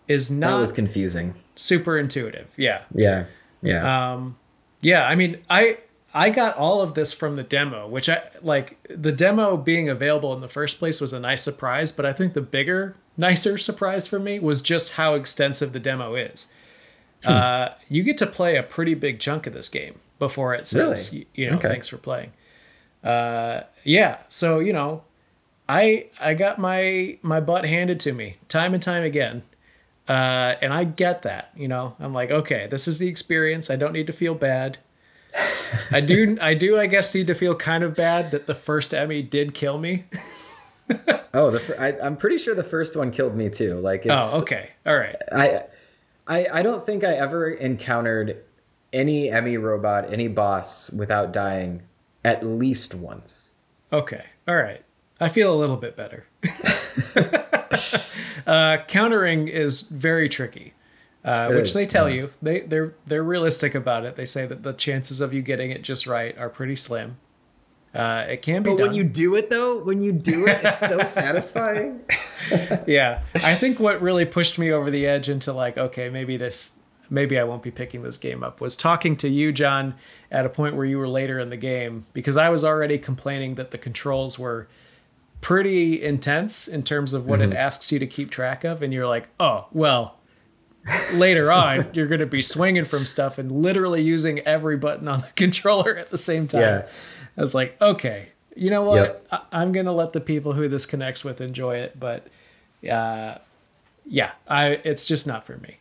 is 0.07 0.29
That 0.29 0.35
not 0.35 0.59
was 0.59 0.71
confusing. 0.71 1.33
super 1.55 1.97
intuitive. 1.97 2.47
Yeah. 2.57 2.81
Yeah. 2.93 3.25
Yeah. 3.61 4.13
Um, 4.13 4.37
yeah, 4.81 5.07
I 5.07 5.15
mean, 5.15 5.39
I 5.49 5.77
I 6.13 6.29
got 6.29 6.55
all 6.57 6.81
of 6.81 6.93
this 6.93 7.11
from 7.13 7.35
the 7.37 7.43
demo, 7.43 7.87
which 7.87 8.07
I 8.09 8.21
like. 8.41 8.77
The 8.95 9.11
demo 9.13 9.55
being 9.57 9.87
available 9.89 10.33
in 10.33 10.41
the 10.41 10.49
first 10.49 10.77
place 10.77 10.99
was 11.01 11.13
a 11.13 11.19
nice 11.19 11.41
surprise, 11.41 11.91
but 11.91 12.05
I 12.05 12.11
think 12.13 12.33
the 12.33 12.41
bigger, 12.41 12.95
nicer 13.17 13.57
surprise 13.69 14.07
for 14.07 14.19
me 14.19 14.39
was 14.39 14.61
just 14.61 14.93
how 14.93 15.13
extensive 15.15 15.71
the 15.73 15.79
demo 15.79 16.15
is. 16.15 16.47
Hmm. 17.23 17.31
Uh, 17.31 17.69
you 17.89 18.03
get 18.03 18.17
to 18.19 18.27
play 18.27 18.55
a 18.57 18.63
pretty 18.63 18.93
big 18.95 19.19
chunk 19.19 19.47
of 19.47 19.53
this 19.53 19.69
game 19.69 19.99
before 20.19 20.53
it 20.53 20.67
says, 20.67 21.11
Really? 21.13 21.27
you, 21.35 21.43
you 21.45 21.49
know, 21.51 21.57
Okay. 21.57 21.67
thanks 21.69 21.87
for 21.87 21.97
playing. 21.97 22.31
Uh, 23.03 23.61
yeah, 23.83 24.17
so 24.29 24.59
you 24.59 24.73
know, 24.73 25.03
I 25.67 26.07
I 26.21 26.33
got 26.33 26.59
my 26.59 27.17
my 27.21 27.39
butt 27.39 27.65
handed 27.65 27.99
to 28.01 28.13
me 28.13 28.37
time 28.49 28.73
and 28.73 28.81
time 28.83 29.03
again. 29.03 29.43
Uh, 30.07 30.55
and 30.61 30.73
I 30.73 30.83
get 30.83 31.21
that, 31.21 31.51
you 31.55 31.69
know, 31.69 31.95
I'm 31.97 32.13
like, 32.13 32.29
okay, 32.29 32.67
this 32.69 32.89
is 32.89 32.97
the 32.97 33.07
experience. 33.07 33.69
I 33.69 33.77
don't 33.77 33.93
need 33.93 34.07
to 34.07 34.13
feel 34.13 34.35
bad. 34.35 34.77
I 35.91 36.01
do, 36.01 36.37
I 36.41 36.53
do, 36.55 36.77
I 36.77 36.87
guess, 36.87 37.15
need 37.15 37.27
to 37.27 37.33
feel 37.33 37.55
kind 37.55 37.85
of 37.85 37.95
bad 37.95 38.31
that 38.31 38.45
the 38.45 38.53
first 38.53 38.93
E.M.M.I. 38.93 39.21
did 39.21 39.53
kill 39.53 39.77
me. 39.77 40.03
oh, 41.33 41.51
the 41.51 41.75
I, 41.79 42.05
I'm 42.05 42.17
pretty 42.17 42.37
sure 42.37 42.53
the 42.53 42.63
first 42.65 42.97
one 42.97 43.11
killed 43.11 43.35
me 43.37 43.49
too. 43.49 43.75
Like, 43.75 44.05
it's, 44.05 44.35
Oh, 44.35 44.41
okay, 44.41 44.71
all 44.85 44.97
right. 44.97 45.15
I, 45.31 45.61
I, 46.27 46.45
I 46.51 46.61
don't 46.61 46.85
think 46.85 47.03
I 47.03 47.13
ever 47.13 47.49
encountered 47.49 48.43
any 48.91 49.25
E.M.M.I. 49.25 49.55
robot, 49.55 50.11
any 50.11 50.27
boss, 50.27 50.89
without 50.91 51.33
dying 51.33 51.83
at 52.23 52.43
least 52.43 52.95
once. 52.95 53.53
Okay. 53.91 54.23
All 54.47 54.55
right. 54.55 54.83
I 55.19 55.29
feel 55.29 55.53
a 55.53 55.57
little 55.57 55.77
bit 55.77 55.95
better. 55.95 56.25
uh, 58.47 58.77
countering 58.87 59.47
is 59.47 59.81
very 59.81 60.27
tricky, 60.27 60.73
uh, 61.23 61.47
which 61.47 61.69
is, 61.69 61.73
they 61.73 61.85
tell 61.85 62.09
yeah. 62.09 62.15
you. 62.15 62.29
They 62.41 62.61
they're 62.61 62.93
they're 63.05 63.23
realistic 63.23 63.75
about 63.75 64.05
it. 64.05 64.15
They 64.15 64.25
say 64.25 64.45
that 64.47 64.63
the 64.63 64.73
chances 64.73 65.21
of 65.21 65.33
you 65.33 65.41
getting 65.41 65.71
it 65.71 65.81
just 65.81 66.07
right 66.07 66.37
are 66.37 66.49
pretty 66.49 66.75
slim. 66.75 67.17
Uh, 67.93 68.25
it 68.27 68.41
can 68.41 68.63
be 68.63 68.71
But 68.71 68.77
done. 68.77 68.87
when 68.87 68.95
you 68.95 69.03
do 69.03 69.35
it, 69.35 69.49
though, 69.51 69.83
when 69.83 70.01
you 70.01 70.11
do 70.11 70.47
it, 70.47 70.59
it's 70.63 70.79
so 70.79 70.99
satisfying. 71.03 72.01
yeah, 72.87 73.21
I 73.35 73.53
think 73.55 73.79
what 73.79 74.01
really 74.01 74.25
pushed 74.25 74.57
me 74.57 74.71
over 74.71 74.89
the 74.89 75.05
edge 75.05 75.29
into 75.29 75.53
like, 75.53 75.77
okay, 75.77 76.09
maybe 76.09 76.35
this, 76.35 76.71
maybe 77.11 77.37
I 77.37 77.43
won't 77.43 77.61
be 77.61 77.69
picking 77.69 78.01
this 78.01 78.17
game 78.17 78.43
up 78.43 78.59
was 78.59 78.75
talking 78.75 79.15
to 79.17 79.29
you, 79.29 79.51
John, 79.51 79.93
at 80.31 80.43
a 80.45 80.49
point 80.49 80.75
where 80.75 80.85
you 80.85 80.97
were 80.97 81.07
later 81.07 81.37
in 81.37 81.49
the 81.51 81.57
game 81.57 82.07
because 82.13 82.35
I 82.35 82.49
was 82.49 82.65
already 82.65 82.97
complaining 82.97 83.55
that 83.55 83.69
the 83.69 83.77
controls 83.77 84.39
were 84.39 84.67
pretty 85.41 86.01
intense 86.01 86.67
in 86.67 86.81
terms 86.83 87.13
of 87.13 87.27
what 87.27 87.41
it 87.41 87.53
asks 87.53 87.91
you 87.91 87.99
to 87.99 88.07
keep 88.07 88.31
track 88.31 88.63
of, 88.63 88.81
and 88.81 88.91
you're 88.93 89.07
like, 89.07 89.27
oh, 89.39 89.67
well. 89.71 90.17
Later 91.13 91.49
on, 91.49 91.87
you're 91.93 92.07
going 92.07 92.19
to 92.19 92.25
be 92.25 92.41
swinging 92.41 92.83
from 92.83 93.05
stuff 93.05 93.37
and 93.37 93.49
literally 93.63 94.01
using 94.01 94.39
every 94.39 94.75
button 94.75 95.07
on 95.07 95.21
the 95.21 95.27
controller 95.37 95.97
at 95.97 96.09
the 96.09 96.17
same 96.17 96.45
time. 96.45 96.61
Yeah. 96.61 96.87
I 97.37 97.41
was 97.41 97.55
like, 97.55 97.79
okay, 97.81 98.29
you 98.55 98.69
know 98.69 98.83
what? 98.83 98.95
Yep. 98.95 99.27
I- 99.31 99.61
I'm 99.61 99.71
gonna 99.71 99.93
let 99.93 100.13
the 100.13 100.21
people 100.21 100.53
who 100.53 100.67
this 100.67 100.85
connects 100.85 101.23
with 101.25 101.41
enjoy 101.41 101.77
it, 101.77 101.99
but 101.99 102.27
uh, 102.89 103.37
yeah, 104.05 104.31
I 104.47 104.79
it's 104.83 105.05
just 105.05 105.25
not 105.25 105.45
for 105.45 105.57
me. 105.57 105.77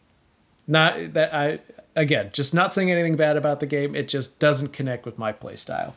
Not 0.67 1.13
that 1.15 1.35
I 1.35 1.61
again, 1.97 2.31
just 2.33 2.55
not 2.55 2.73
saying 2.73 2.91
anything 2.91 3.17
bad 3.17 3.37
about 3.37 3.61
the 3.61 3.67
game. 3.67 3.95
It 3.95 4.09
just 4.09 4.39
doesn't 4.39 4.73
connect 4.73 5.05
with 5.05 5.19
my 5.19 5.33
play 5.33 5.57
style. 5.57 5.95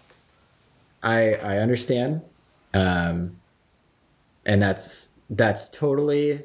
I 1.04 1.34
I 1.36 1.58
understand, 1.60 2.22
um, 2.74 3.38
and 4.46 4.62
that's 4.62 5.14
that's 5.30 5.70
totally 5.70 6.44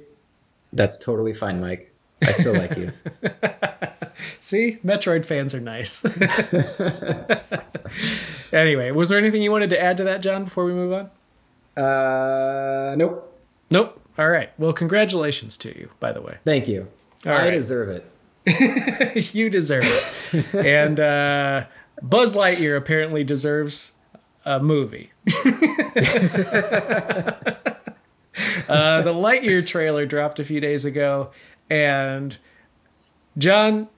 that's 0.72 0.98
totally 0.98 1.32
fine, 1.32 1.60
Mike. 1.60 1.89
I 2.22 2.32
still 2.32 2.54
like 2.54 2.76
you. 2.76 2.92
See, 4.40 4.78
Metroid 4.84 5.24
fans 5.24 5.54
are 5.54 5.60
nice. 5.60 6.04
anyway, 8.52 8.90
was 8.90 9.08
there 9.08 9.18
anything 9.18 9.42
you 9.42 9.50
wanted 9.50 9.70
to 9.70 9.80
add 9.80 9.96
to 9.98 10.04
that, 10.04 10.22
John, 10.22 10.44
before 10.44 10.64
we 10.64 10.72
move 10.72 10.92
on? 10.92 11.82
Uh, 11.82 12.94
nope. 12.96 13.38
Nope. 13.70 14.00
All 14.18 14.28
right. 14.28 14.50
Well, 14.58 14.72
congratulations 14.72 15.56
to 15.58 15.68
you, 15.78 15.88
by 16.00 16.12
the 16.12 16.20
way. 16.20 16.38
Thank 16.44 16.68
you. 16.68 16.88
All 17.24 17.32
I 17.32 17.44
right. 17.44 17.50
deserve 17.50 17.88
it. 17.88 18.06
you 19.34 19.50
deserve 19.50 19.84
it. 20.32 20.54
and 20.54 20.98
uh, 21.00 21.66
Buzz 22.02 22.36
Lightyear 22.36 22.76
apparently 22.76 23.24
deserves 23.24 23.92
a 24.44 24.58
movie. 24.60 25.10
uh, 28.68 29.02
the 29.02 29.12
Lightyear 29.12 29.66
trailer 29.66 30.06
dropped 30.06 30.38
a 30.38 30.44
few 30.44 30.60
days 30.60 30.84
ago, 30.84 31.30
and 31.70 32.36
John, 33.38 33.88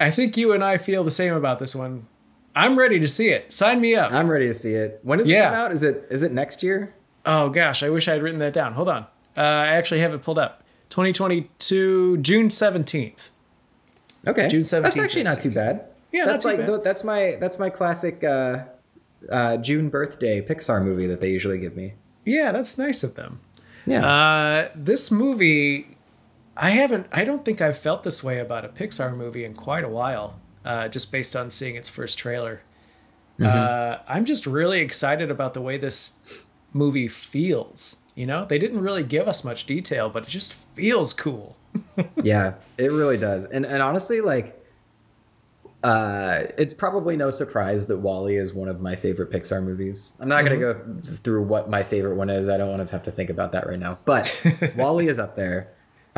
I 0.00 0.10
think 0.10 0.36
you 0.36 0.52
and 0.52 0.64
I 0.64 0.78
feel 0.78 1.04
the 1.04 1.10
same 1.10 1.34
about 1.34 1.58
this 1.58 1.74
one. 1.74 2.06
I'm 2.54 2.78
ready 2.78 2.98
to 3.00 3.08
see 3.08 3.28
it. 3.28 3.52
Sign 3.52 3.80
me 3.80 3.94
up. 3.94 4.12
I'm 4.12 4.28
ready 4.28 4.46
to 4.46 4.54
see 4.54 4.74
it. 4.74 5.00
When 5.02 5.18
does 5.18 5.28
it 5.28 5.34
come 5.34 5.54
out? 5.54 5.72
Is 5.72 5.82
it 5.82 6.06
is 6.10 6.22
it 6.22 6.32
next 6.32 6.62
year? 6.62 6.94
Oh 7.26 7.50
gosh, 7.50 7.82
I 7.82 7.90
wish 7.90 8.08
I 8.08 8.12
had 8.12 8.22
written 8.22 8.38
that 8.40 8.52
down. 8.52 8.72
Hold 8.72 8.88
on. 8.88 9.02
Uh, 9.36 9.40
I 9.42 9.74
actually 9.74 10.00
have 10.00 10.14
it 10.14 10.22
pulled 10.22 10.38
up. 10.38 10.64
2022, 10.88 12.16
June 12.18 12.48
17th. 12.48 13.28
Okay, 14.26 14.48
June 14.48 14.62
17th. 14.62 14.82
That's 14.82 14.98
actually 14.98 15.22
not 15.22 15.38
too 15.38 15.50
bad. 15.50 15.84
Yeah, 16.10 16.24
that's 16.24 16.44
like 16.44 16.66
that's 16.82 17.04
my 17.04 17.36
that's 17.38 17.58
my 17.58 17.68
classic 17.68 18.24
uh, 18.24 18.64
uh, 19.30 19.58
June 19.58 19.90
birthday 19.90 20.40
Pixar 20.40 20.82
movie 20.82 21.06
that 21.06 21.20
they 21.20 21.30
usually 21.30 21.58
give 21.58 21.76
me. 21.76 21.94
Yeah, 22.24 22.52
that's 22.52 22.78
nice 22.78 23.04
of 23.04 23.14
them. 23.14 23.40
Yeah. 23.86 24.06
Uh, 24.06 24.68
this 24.74 25.10
movie, 25.10 25.97
I 26.60 26.70
haven't. 26.70 27.06
I 27.12 27.24
don't 27.24 27.44
think 27.44 27.60
I've 27.60 27.78
felt 27.78 28.02
this 28.02 28.22
way 28.24 28.38
about 28.40 28.64
a 28.64 28.68
Pixar 28.68 29.16
movie 29.16 29.44
in 29.44 29.54
quite 29.54 29.84
a 29.84 29.88
while. 29.88 30.40
Uh, 30.64 30.88
just 30.88 31.10
based 31.12 31.34
on 31.36 31.50
seeing 31.50 31.76
its 31.76 31.88
first 31.88 32.18
trailer, 32.18 32.60
uh, 33.42 33.98
I'm 34.08 34.24
just 34.24 34.44
really 34.46 34.80
excited 34.80 35.30
about 35.30 35.54
the 35.54 35.60
way 35.62 35.78
this 35.78 36.14
movie 36.72 37.08
feels. 37.08 37.98
You 38.16 38.26
know, 38.26 38.44
they 38.44 38.58
didn't 38.58 38.80
really 38.80 39.04
give 39.04 39.28
us 39.28 39.44
much 39.44 39.64
detail, 39.66 40.10
but 40.10 40.24
it 40.24 40.28
just 40.28 40.54
feels 40.74 41.12
cool. 41.12 41.56
yeah, 42.22 42.54
it 42.76 42.90
really 42.90 43.16
does. 43.16 43.44
And 43.44 43.64
and 43.64 43.80
honestly, 43.82 44.20
like 44.20 44.56
Uh, 45.82 46.42
it's 46.58 46.74
probably 46.74 47.16
no 47.16 47.30
surprise 47.30 47.86
that 47.86 47.98
WALL-E 47.98 48.34
is 48.36 48.52
one 48.52 48.68
of 48.68 48.80
my 48.80 48.96
favorite 48.96 49.30
Pixar 49.30 49.62
movies. 49.62 50.14
I'm 50.18 50.28
not 50.28 50.44
Mm-hmm. 50.44 50.60
going 50.60 50.74
to 50.76 50.82
go 50.94 51.00
through 51.18 51.42
what 51.44 51.70
my 51.70 51.84
favorite 51.84 52.16
one 52.16 52.30
is. 52.30 52.48
I 52.48 52.56
don't 52.56 52.68
want 52.68 52.84
to 52.86 52.92
have 52.92 53.04
to 53.04 53.12
think 53.12 53.30
about 53.30 53.52
that 53.52 53.68
right 53.68 53.78
now. 53.78 53.98
But 54.04 54.34
WALL-E 54.76 55.06
is 55.06 55.20
up 55.20 55.36
there. 55.36 55.68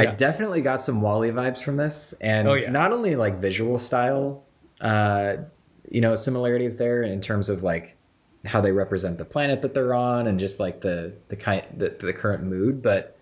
I 0.01 0.05
Yeah. 0.05 0.15
definitely 0.15 0.61
got 0.63 0.83
some 0.83 1.01
WALL-E 1.03 1.31
vibes 1.31 1.63
from 1.63 1.77
this, 1.77 2.15
and 2.21 2.49
Oh, 2.49 2.55
yeah. 2.55 2.71
not 2.71 2.93
only 2.93 3.17
like 3.17 3.39
visual 3.39 3.79
style, 3.79 4.45
uh, 4.81 5.37
you 5.91 6.01
know, 6.01 6.15
similarities 6.17 6.77
there 6.79 7.03
in 7.03 7.21
terms 7.21 7.49
of 7.49 7.63
like 7.63 7.97
how 8.47 8.61
they 8.61 8.73
represent 8.73 9.19
the 9.19 9.25
planet 9.25 9.61
that 9.63 9.75
they're 9.75 9.93
on, 9.95 10.27
and 10.27 10.41
just 10.41 10.59
like 10.61 10.81
the 10.81 11.13
the 11.29 11.37
kind 11.37 11.63
the, 11.77 11.91
the 12.01 12.13
current 12.13 12.43
mood, 12.45 12.83
but 12.83 13.17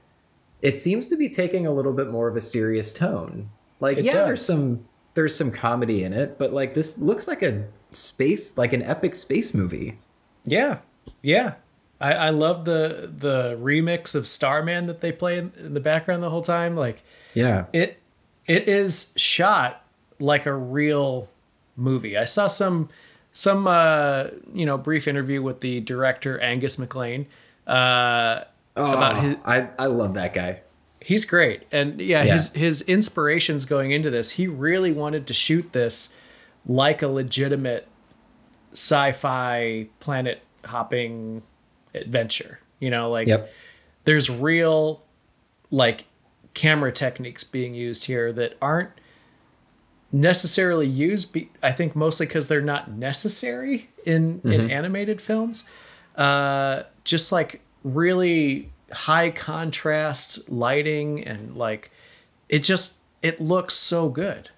it 0.62 0.76
seems 0.78 1.08
to 1.08 1.16
be 1.16 1.28
taking 1.28 1.66
a 1.66 1.72
little 1.72 1.92
bit 1.92 2.08
more 2.10 2.28
of 2.28 2.36
a 2.36 2.40
serious 2.40 2.92
tone. 2.92 3.48
Like, 3.80 3.96
It 3.98 4.04
yeah, 4.04 4.12
does. 4.12 4.26
there's 4.26 4.42
some 4.44 4.84
there's 5.14 5.34
some 5.34 5.50
comedy 5.50 6.04
in 6.04 6.12
it, 6.12 6.38
but 6.38 6.52
like 6.52 6.74
this 6.74 6.98
looks 6.98 7.26
like 7.26 7.42
a 7.42 7.64
space 7.90 8.56
like 8.56 8.72
an 8.72 8.82
epic 8.82 9.14
space 9.16 9.52
movie. 9.54 9.98
Yeah, 10.44 10.78
yeah. 11.22 11.54
I, 12.00 12.12
I 12.14 12.30
love 12.30 12.64
the 12.64 13.10
the 13.18 13.56
remix 13.60 14.14
of 14.14 14.28
Starman 14.28 14.86
that 14.86 15.00
they 15.00 15.10
play 15.12 15.38
in, 15.38 15.52
in 15.58 15.74
the 15.74 15.80
background 15.80 16.22
the 16.22 16.30
whole 16.30 16.42
time. 16.42 16.76
Like 16.76 17.02
Yeah. 17.34 17.66
it 17.72 17.98
it 18.46 18.68
is 18.68 19.12
shot 19.16 19.84
like 20.20 20.46
a 20.46 20.54
real 20.54 21.28
movie. 21.76 22.16
I 22.16 22.24
saw 22.24 22.46
some 22.46 22.88
some 23.32 23.66
uh, 23.66 24.28
you 24.54 24.64
know 24.66 24.78
brief 24.78 25.06
interview 25.08 25.42
with 25.42 25.60
the 25.60 25.80
director 25.80 26.40
Angus 26.40 26.78
MacLean. 26.78 27.26
Uh, 27.66 28.44
about 28.76 29.22
his, 29.22 29.34
Oh, 29.36 29.40
I 29.44 29.68
I 29.78 29.86
love 29.86 30.14
that 30.14 30.32
guy. 30.32 30.60
he's 31.00 31.24
great, 31.24 31.64
and 31.72 32.00
yeah, 32.00 32.22
Yeah. 32.22 32.32
his 32.34 32.52
his 32.52 32.82
inspirations 32.82 33.64
going 33.64 33.90
into 33.90 34.08
this. 34.10 34.30
He 34.32 34.46
really 34.46 34.92
wanted 34.92 35.26
to 35.26 35.34
shoot 35.34 35.72
this 35.72 36.14
like 36.66 37.02
a 37.02 37.08
legitimate 37.08 37.86
sci-fi 38.72 39.86
planet 40.00 40.42
hopping 40.64 41.42
adventure. 41.94 42.60
You 42.80 42.90
know, 42.90 43.10
like 43.10 43.26
Yep. 43.26 43.52
there's 44.04 44.30
real 44.30 45.02
like 45.70 46.04
camera 46.54 46.90
techniques 46.92 47.44
being 47.44 47.74
used 47.74 48.04
here 48.06 48.32
that 48.32 48.56
aren't 48.62 48.90
necessarily 50.10 50.86
used 50.86 51.32
be, 51.34 51.50
i 51.62 51.70
think 51.70 51.94
mostly 51.94 52.24
because 52.26 52.48
they're 52.48 52.62
not 52.62 52.90
necessary 52.90 53.90
in 54.06 54.40
in 54.44 54.70
animated 54.70 55.20
films 55.20 55.68
uh 56.16 56.82
just 57.04 57.30
like 57.30 57.60
really 57.84 58.70
high 58.90 59.28
contrast 59.30 60.48
lighting 60.48 61.22
and 61.26 61.54
like 61.56 61.90
it 62.48 62.60
just 62.60 62.94
it 63.22 63.38
looks 63.38 63.74
so 63.74 64.08
good 64.08 64.48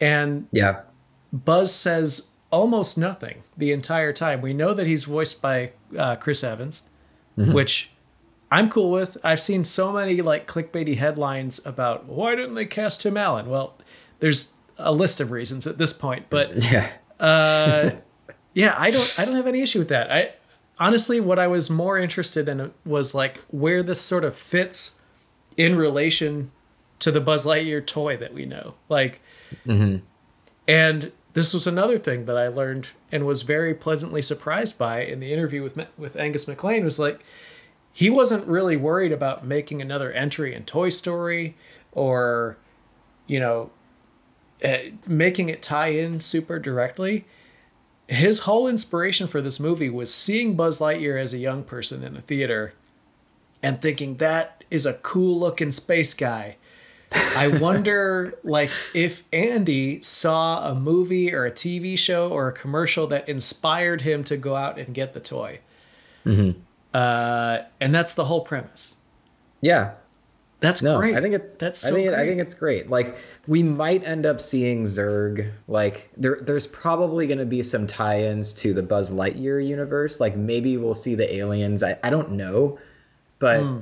and 0.00 0.46
Yeah. 0.52 0.82
Buzz 1.32 1.74
says 1.74 2.28
almost 2.50 2.96
nothing 2.98 3.42
the 3.56 3.72
entire 3.72 4.12
time. 4.12 4.40
We 4.40 4.52
know 4.54 4.72
that 4.74 4.86
he's 4.86 5.04
voiced 5.04 5.40
by 5.42 5.72
uh, 5.96 6.16
Chris 6.16 6.42
Evans, 6.44 6.82
which 7.36 7.90
I'm 8.50 8.70
cool 8.70 8.90
with. 8.90 9.16
I've 9.24 9.40
seen 9.40 9.64
so 9.64 9.92
many 9.92 10.22
like 10.22 10.46
clickbaity 10.46 10.96
headlines 10.96 11.64
about 11.66 12.06
why 12.06 12.34
didn't 12.34 12.54
they 12.54 12.64
cast 12.66 13.00
Tim 13.02 13.16
Allen? 13.16 13.50
Well, 13.50 13.76
there's 14.20 14.52
a 14.78 14.92
list 14.92 15.20
of 15.20 15.30
reasons 15.30 15.66
at 15.66 15.78
this 15.78 15.92
point, 15.92 16.26
but 16.30 16.52
Yeah. 16.72 16.90
uh, 17.20 17.90
yeah, 18.54 18.74
I 18.78 18.90
don't 18.90 19.14
I 19.18 19.24
don't 19.24 19.34
have 19.36 19.46
any 19.46 19.60
issue 19.60 19.78
with 19.80 19.88
that. 19.88 20.10
I 20.10 20.32
honestly 20.78 21.20
what 21.20 21.38
I 21.38 21.46
was 21.46 21.68
more 21.70 21.98
interested 21.98 22.48
in 22.48 22.72
was 22.84 23.14
like 23.14 23.38
where 23.50 23.82
this 23.82 24.00
sort 24.00 24.24
of 24.24 24.36
fits 24.36 24.98
in 25.56 25.74
relation 25.76 26.52
to 27.00 27.10
the 27.10 27.20
Buzz 27.20 27.44
Lightyear 27.46 27.84
toy 27.86 28.16
that 28.18 28.32
we 28.32 28.46
know. 28.46 28.74
Like 28.88 29.20
and 30.68 31.12
this 31.36 31.52
was 31.52 31.66
another 31.66 31.98
thing 31.98 32.24
that 32.24 32.38
I 32.38 32.48
learned 32.48 32.88
and 33.12 33.26
was 33.26 33.42
very 33.42 33.74
pleasantly 33.74 34.22
surprised 34.22 34.78
by 34.78 35.02
in 35.02 35.20
the 35.20 35.34
interview 35.34 35.62
with 35.62 35.78
with 35.98 36.16
Angus 36.16 36.48
MacLean 36.48 36.82
was 36.82 36.98
like 36.98 37.20
he 37.92 38.08
wasn't 38.08 38.46
really 38.46 38.78
worried 38.78 39.12
about 39.12 39.44
making 39.44 39.82
another 39.82 40.10
entry 40.10 40.54
in 40.54 40.64
Toy 40.64 40.88
Story 40.88 41.54
or 41.92 42.56
you 43.26 43.38
know 43.38 43.70
uh, 44.64 44.78
making 45.06 45.50
it 45.50 45.60
tie 45.60 45.88
in 45.88 46.20
super 46.20 46.58
directly. 46.58 47.26
His 48.08 48.40
whole 48.40 48.66
inspiration 48.66 49.26
for 49.26 49.42
this 49.42 49.60
movie 49.60 49.90
was 49.90 50.14
seeing 50.14 50.56
Buzz 50.56 50.78
Lightyear 50.78 51.20
as 51.20 51.34
a 51.34 51.38
young 51.38 51.64
person 51.64 52.02
in 52.02 52.16
a 52.16 52.20
theater 52.22 52.72
and 53.62 53.82
thinking 53.82 54.16
that 54.16 54.64
is 54.70 54.86
a 54.86 54.94
cool 54.94 55.38
looking 55.38 55.70
space 55.70 56.14
guy. 56.14 56.56
I 57.12 57.58
wonder 57.60 58.38
like 58.42 58.70
if 58.94 59.22
Andy 59.32 60.00
saw 60.02 60.70
a 60.70 60.74
movie 60.74 61.32
or 61.32 61.44
a 61.46 61.50
TV 61.50 61.96
show 61.98 62.28
or 62.30 62.48
a 62.48 62.52
commercial 62.52 63.06
that 63.08 63.28
inspired 63.28 64.00
him 64.02 64.24
to 64.24 64.36
go 64.36 64.56
out 64.56 64.78
and 64.78 64.92
get 64.94 65.12
the 65.12 65.20
toy. 65.20 65.60
Uh, 66.94 67.58
and 67.80 67.94
that's 67.94 68.14
the 68.14 68.24
whole 68.24 68.40
premise. 68.40 68.96
Yeah. 69.60 69.92
That's 70.60 70.82
No, 70.82 70.96
great. 70.98 71.14
I 71.14 71.20
think 71.20 71.34
it's 71.34 71.56
that's 71.58 71.86
I 71.86 71.92
think 71.92 72.06
it, 72.08 72.14
I 72.14 72.16
great. 72.16 72.28
think 72.28 72.40
it's 72.40 72.54
great. 72.54 72.88
Like 72.88 73.16
we 73.46 73.62
might 73.62 74.02
end 74.08 74.24
up 74.24 74.40
seeing 74.40 74.84
Zurg. 74.84 75.52
Like 75.68 76.10
there 76.16 76.38
there's 76.40 76.66
probably 76.66 77.26
going 77.26 77.38
to 77.38 77.44
be 77.46 77.62
some 77.62 77.86
tie-ins 77.86 78.54
to 78.54 78.72
the 78.72 78.82
Buzz 78.82 79.12
Lightyear 79.12 79.64
universe. 79.64 80.18
Like 80.18 80.34
maybe 80.34 80.78
we'll 80.78 80.94
see 80.94 81.14
the 81.14 81.32
aliens. 81.36 81.82
I, 81.84 81.98
I 82.02 82.08
don't 82.08 82.32
know. 82.32 82.78
But 83.38 83.60
Hmm. 83.60 83.78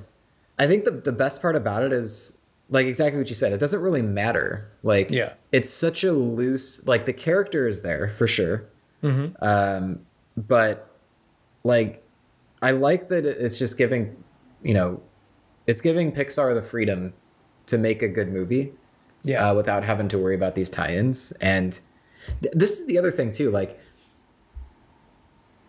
I 0.58 0.66
think 0.66 0.84
the 0.84 0.90
the 0.90 1.12
best 1.12 1.40
part 1.40 1.54
about 1.54 1.84
it 1.84 1.92
is 1.92 2.38
like 2.68 2.86
exactly 2.86 3.18
what 3.18 3.28
you 3.28 3.34
said. 3.34 3.52
It 3.52 3.58
doesn't 3.58 3.80
really 3.82 4.02
matter. 4.02 4.70
Like 4.82 5.10
Yeah. 5.10 5.34
it's 5.52 5.70
such 5.70 6.04
a 6.04 6.12
loose 6.12 6.86
like 6.86 7.04
the 7.04 7.12
character 7.12 7.68
is 7.68 7.82
there 7.82 8.14
for 8.16 8.26
sure. 8.26 8.64
Mm-hmm. 9.02 9.44
Um 9.44 10.06
but 10.36 10.90
like 11.62 12.02
I 12.62 12.70
like 12.70 13.08
that 13.08 13.26
it's 13.26 13.58
just 13.58 13.76
giving, 13.76 14.22
you 14.62 14.74
know, 14.74 15.02
it's 15.66 15.80
giving 15.80 16.12
Pixar 16.12 16.54
the 16.54 16.62
freedom 16.62 17.12
to 17.66 17.78
make 17.78 18.02
a 18.02 18.08
good 18.08 18.32
movie 18.32 18.72
yeah. 19.22 19.50
uh, 19.50 19.54
without 19.54 19.84
having 19.84 20.08
to 20.08 20.18
worry 20.18 20.34
about 20.34 20.54
these 20.54 20.70
tie-ins. 20.70 21.32
And 21.40 21.78
th- 22.42 22.54
this 22.54 22.78
is 22.80 22.86
the 22.86 22.98
other 22.98 23.10
thing 23.10 23.32
too. 23.32 23.50
Like, 23.50 23.80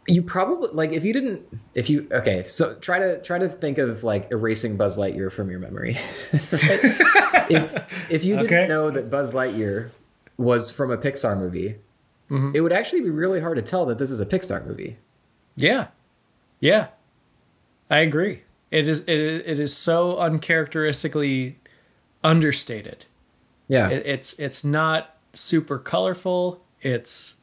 you 0.08 0.22
probably 0.22 0.70
like 0.74 0.91
if 0.94 1.04
you 1.04 1.12
didn't 1.13 1.41
if 1.74 1.89
you 1.89 2.08
okay 2.12 2.44
so 2.44 2.76
try 2.76 3.00
to 3.00 3.20
try 3.22 3.39
to 3.39 3.48
think 3.50 3.78
of 3.80 4.04
like 4.04 4.30
erasing 4.32 4.78
buzz 4.78 4.98
lightyear 4.98 5.32
from 5.32 5.50
your 5.50 5.60
memory 5.60 5.98
if, 6.32 8.12
if 8.12 8.24
you 8.24 8.36
didn't 8.38 8.46
Okay. 8.54 8.68
know 8.68 8.89
that 8.91 9.10
buzz 9.10 9.34
lightyear 9.34 9.89
was 10.38 10.72
from 10.72 10.91
a 10.91 10.98
pixar 10.98 11.38
movie 11.38 11.76
Mm-hmm. 12.30 12.54
it 12.56 12.62
would 12.62 12.72
actually 12.74 13.02
be 13.02 13.12
really 13.12 13.39
hard 13.39 13.56
to 13.56 13.62
tell 13.62 13.86
that 13.86 14.00
this 14.00 14.10
is 14.10 14.20
a 14.20 14.26
pixar 14.26 14.65
movie 14.65 14.98
Yeah. 15.56 15.88
Yeah. 16.60 16.88
I 17.88 18.00
agree. 18.00 18.41
It 18.72 18.88
is 18.89 19.02
it, 19.02 19.10
is- 19.20 19.44
it 19.46 19.60
is 19.60 19.78
so 19.78 20.18
uncharacteristically 20.18 21.60
understated. 22.24 23.06
yeah 23.68 23.89
It, 23.89 24.04
it's 24.08 24.39
it's 24.39 24.63
not 24.65 25.18
super 25.34 25.78
colorful. 25.78 26.63
It's 26.82 27.36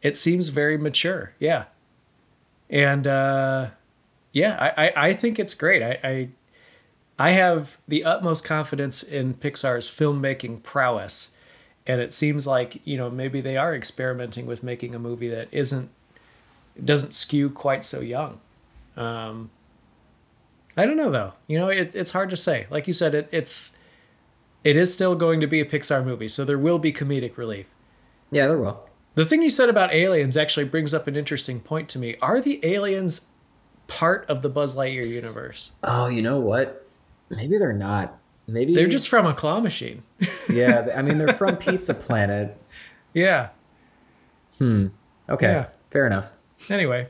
it 0.00 0.16
seems 0.16 0.48
very 0.48 0.78
mature. 0.78 1.34
Yeah. 1.38 1.64
And 2.70 3.06
uh 3.06 3.70
yeah, 4.32 4.56
I, 4.60 4.86
I, 4.86 4.92
I 5.08 5.12
think 5.14 5.38
it's 5.38 5.54
great. 5.54 5.82
I, 5.82 5.98
I 6.04 6.28
I 7.18 7.30
have 7.30 7.78
the 7.88 8.04
utmost 8.04 8.44
confidence 8.44 9.02
in 9.02 9.34
Pixar's 9.34 9.90
filmmaking 9.90 10.62
prowess. 10.62 11.32
And 11.86 12.00
it 12.00 12.12
seems 12.12 12.46
like, 12.46 12.80
you 12.84 12.96
know, 12.98 13.08
maybe 13.08 13.40
they 13.40 13.56
are 13.56 13.74
experimenting 13.74 14.44
with 14.44 14.62
making 14.62 14.94
a 14.94 14.98
movie 14.98 15.28
that 15.28 15.48
isn't 15.52 15.88
doesn't 16.84 17.14
skew 17.14 17.48
quite 17.48 17.84
so 17.84 18.00
young. 18.00 18.40
Um, 18.96 19.50
I 20.76 20.84
don't 20.84 20.96
know 20.96 21.10
though. 21.10 21.32
You 21.46 21.58
know, 21.58 21.68
it, 21.68 21.94
it's 21.94 22.12
hard 22.12 22.28
to 22.30 22.36
say. 22.36 22.66
Like 22.70 22.86
you 22.86 22.92
said, 22.92 23.14
it, 23.14 23.28
it's 23.32 23.70
it 24.64 24.76
is 24.76 24.92
still 24.92 25.14
going 25.14 25.40
to 25.40 25.46
be 25.46 25.60
a 25.60 25.64
Pixar 25.64 26.04
movie, 26.04 26.28
so 26.28 26.44
there 26.44 26.58
will 26.58 26.78
be 26.78 26.92
comedic 26.92 27.36
relief. 27.36 27.66
yeah 28.30 28.46
there 28.46 28.58
will 28.58 28.85
The 29.16 29.24
thing 29.24 29.42
you 29.42 29.50
said 29.50 29.68
about 29.68 29.92
aliens 29.92 30.36
actually 30.36 30.66
brings 30.66 30.94
up 30.94 31.06
an 31.08 31.16
interesting 31.16 31.58
point 31.60 31.88
to 31.90 31.98
me. 31.98 32.16
Are 32.22 32.40
the 32.40 32.60
aliens 32.64 33.28
part 33.88 34.24
of 34.28 34.42
the 34.42 34.48
Buzz 34.48 34.76
Lightyear 34.76 35.08
universe? 35.08 35.72
oh 35.82 36.06
you 36.08 36.22
know 36.22 36.38
what 36.40 36.86
maybe 37.30 37.56
they're 37.58 37.72
not 37.72 38.18
maybe 38.48 38.74
They're 38.74 38.86
just 38.88 39.08
from 39.08 39.26
a 39.26 39.34
claw 39.34 39.58
machine. 39.60 40.02
yeah 40.48 40.88
i 40.96 41.02
mean 41.02 41.18
they're 41.18 41.34
from 41.34 41.56
pizza 41.56 41.94
planet 41.94 42.56
yeah. 43.14 43.48
Hmm. 44.58 44.88
Okay 45.28 45.46
Yeah. 45.52 45.68
fair 45.90 46.06
enough 46.06 46.30
Anyway, 46.70 47.08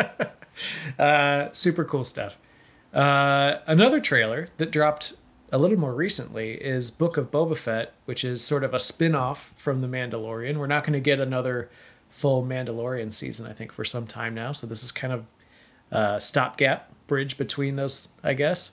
uh, 0.98 1.48
super 1.52 1.84
cool 1.84 2.04
stuff. 2.04 2.36
Uh, 2.94 3.56
another 3.66 4.00
trailer 4.00 4.48
that 4.58 4.70
dropped 4.70 5.14
a 5.52 5.58
little 5.58 5.78
more 5.78 5.94
recently 5.94 6.52
is 6.52 6.90
Book 6.90 7.16
of 7.16 7.30
Boba 7.30 7.56
Fett, 7.56 7.92
which 8.04 8.24
is 8.24 8.42
sort 8.42 8.62
of 8.64 8.72
a 8.72 8.78
spin 8.78 9.14
off 9.14 9.52
from 9.56 9.80
The 9.80 9.88
Mandalorian. 9.88 10.56
We're 10.56 10.66
not 10.66 10.84
going 10.84 10.92
to 10.92 11.00
get 11.00 11.18
another 11.18 11.70
full 12.08 12.44
Mandalorian 12.44 13.12
season, 13.12 13.46
I 13.46 13.52
think, 13.52 13.72
for 13.72 13.84
some 13.84 14.06
time 14.06 14.34
now. 14.34 14.52
So 14.52 14.66
this 14.66 14.82
is 14.84 14.92
kind 14.92 15.12
of 15.12 15.24
a 15.90 16.20
stopgap 16.20 16.92
bridge 17.06 17.36
between 17.36 17.76
those, 17.76 18.08
I 18.22 18.34
guess. 18.34 18.72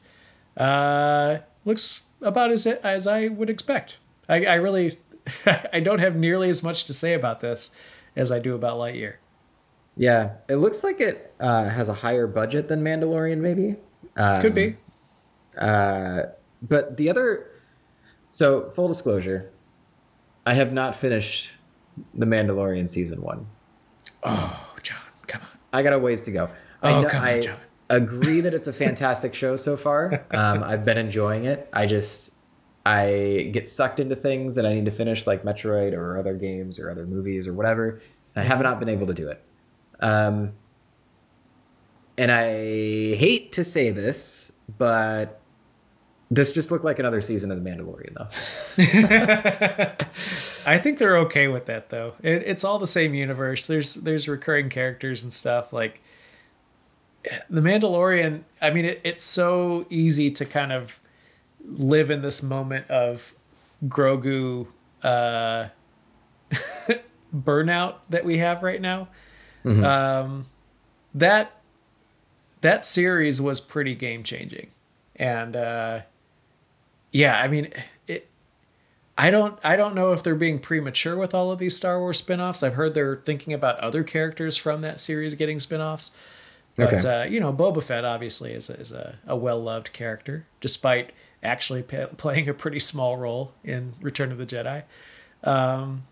Uh, 0.55 1.39
looks 1.65 2.03
about 2.21 2.51
as 2.51 2.65
as 2.67 3.07
I 3.07 3.27
would 3.27 3.49
expect. 3.49 3.97
I, 4.27 4.45
I 4.45 4.55
really 4.55 4.99
I 5.73 5.79
don't 5.79 5.99
have 5.99 6.15
nearly 6.15 6.49
as 6.49 6.63
much 6.63 6.85
to 6.85 6.93
say 6.93 7.13
about 7.13 7.41
this 7.41 7.73
as 8.15 8.31
I 8.31 8.39
do 8.39 8.55
about 8.55 8.77
Lightyear. 8.77 9.15
Yeah, 9.95 10.33
it 10.47 10.57
looks 10.57 10.83
like 10.83 11.01
it 11.01 11.33
uh, 11.39 11.69
has 11.69 11.89
a 11.89 11.93
higher 11.93 12.27
budget 12.27 12.67
than 12.67 12.83
Mandalorian, 12.83 13.39
maybe. 13.39 13.77
Um, 14.15 14.41
Could 14.41 14.53
be. 14.53 14.77
But 16.67 16.97
the 16.97 17.09
other, 17.09 17.47
so 18.29 18.69
full 18.71 18.87
disclosure, 18.87 19.51
I 20.45 20.53
have 20.53 20.73
not 20.73 20.95
finished 20.95 21.53
the 22.13 22.25
Mandalorian 22.25 22.89
season 22.89 23.21
one. 23.21 23.47
Oh, 24.23 24.75
John, 24.83 24.97
come 25.27 25.41
on. 25.41 25.47
I 25.73 25.83
got 25.83 25.93
a 25.93 25.99
ways 25.99 26.21
to 26.23 26.31
go. 26.31 26.49
I, 26.81 26.93
Oh, 26.93 27.01
know- 27.01 27.09
come 27.09 27.21
on, 27.21 27.27
I 27.27 27.39
John. 27.41 27.57
agree 27.89 28.41
that 28.41 28.53
it's 28.53 28.67
a 28.67 28.73
fantastic 28.73 29.33
show 29.33 29.55
so 29.55 29.77
far. 29.77 30.25
Um, 30.31 30.63
I've 30.63 30.83
been 30.85 30.97
enjoying 30.97 31.45
it. 31.45 31.69
I 31.73 31.85
just 31.85 32.33
I 32.85 33.49
get 33.51 33.67
sucked 33.69 33.99
into 33.99 34.15
things 34.15 34.55
that 34.55 34.65
I 34.65 34.73
need 34.73 34.85
to 34.85 34.91
finish, 34.91 35.27
like 35.27 35.43
Metroid 35.43 35.93
or 35.93 36.17
other 36.17 36.33
games 36.35 36.79
or 36.79 36.89
other 36.89 37.05
movies 37.05 37.47
or 37.47 37.53
whatever. 37.53 37.99
I 38.35 38.43
have 38.43 38.61
not 38.61 38.79
been 38.79 38.87
able 38.89 39.07
to 39.07 39.13
do 39.13 39.27
it. 39.27 39.43
Um, 39.99 40.53
and 42.17 42.31
I 42.31 42.45
hate 43.15 43.51
to 43.53 43.63
say 43.63 43.91
this, 43.91 44.51
but 44.77 45.41
this 46.29 46.51
just 46.51 46.71
looked 46.71 46.83
like 46.83 46.99
another 46.99 47.21
season 47.21 47.51
of 47.51 47.63
The 47.63 47.69
Mandalorian, 47.69 48.13
though. 48.13 48.27
I 50.71 50.77
think 50.77 50.99
they're 50.99 51.17
okay 51.19 51.47
with 51.47 51.67
that 51.67 51.89
though. 51.89 52.13
It, 52.21 52.43
it's 52.45 52.65
all 52.65 52.77
the 52.77 52.87
same 52.87 53.13
universe. 53.13 53.67
There's 53.67 53.95
there's 53.95 54.27
recurring 54.27 54.69
characters 54.69 55.23
and 55.23 55.33
stuff 55.33 55.71
like 55.71 56.01
the 57.49 57.61
Mandalorian. 57.61 58.43
I 58.61 58.71
mean, 58.71 58.83
it, 58.85 59.01
it's 59.05 59.23
so 59.23 59.85
easy 59.89 60.29
to 60.31 60.45
kind 60.45 60.73
of 60.73 60.99
live 61.63 62.11
in 62.11 62.21
this 62.21 62.43
moment 62.43 62.89
of 62.89 63.33
Grogu 63.85 64.67
uh, 65.03 65.67
burnout 67.35 67.95
that 68.09 68.25
we 68.25 68.37
have 68.39 68.63
right 68.63 68.81
now. 68.81 69.07
Um, 69.65 70.45
that 71.13 71.61
that 72.61 72.85
series 72.85 73.41
was 73.41 73.59
pretty 73.59 73.95
game 73.95 74.23
changing, 74.23 74.67
and 75.17 75.55
uh, 75.55 75.99
yeah, 77.17 77.39
I 77.39 77.47
mean 77.47 77.71
it. 78.07 78.27
I 79.17 79.31
don't 79.31 79.57
I 79.63 79.75
don't 79.75 79.95
know 79.95 80.11
if 80.13 80.21
they're 80.23 80.35
being 80.35 80.59
premature 80.59 81.17
with 81.17 81.33
all 81.33 81.51
of 81.51 81.59
these 81.59 81.75
Star 81.75 81.99
Wars 81.99 82.17
spin-offs. 82.19 82.61
I've 82.63 82.75
heard 82.75 82.93
they're 82.93 83.15
thinking 83.25 83.53
about 83.53 83.79
other 83.79 84.03
characters 84.03 84.57
from 84.57 84.81
that 84.81 84.99
series 84.99 85.33
getting 85.35 85.59
spin-offs. 85.59 86.13
But 86.75 86.93
Okay. 86.93 87.21
uh, 87.21 87.23
you 87.23 87.39
know, 87.39 87.51
Boba 87.51 87.81
Fett 87.81 88.05
obviously 88.05 88.53
is 88.53 88.69
a, 88.69 88.79
is 88.79 88.91
a, 88.91 89.17
a 89.25 89.35
well-loved 89.35 89.91
character 89.93 90.45
despite 90.61 91.11
actually 91.41 91.81
pa- 91.81 92.07
playing 92.17 92.47
a 92.47 92.53
pretty 92.53 92.79
small 92.79 93.17
role 93.17 93.51
in 93.63 93.93
Return 94.01 94.31
of 94.31 94.37
the 94.37 94.45
Jedi. 94.45 94.83
Um, 95.43 96.03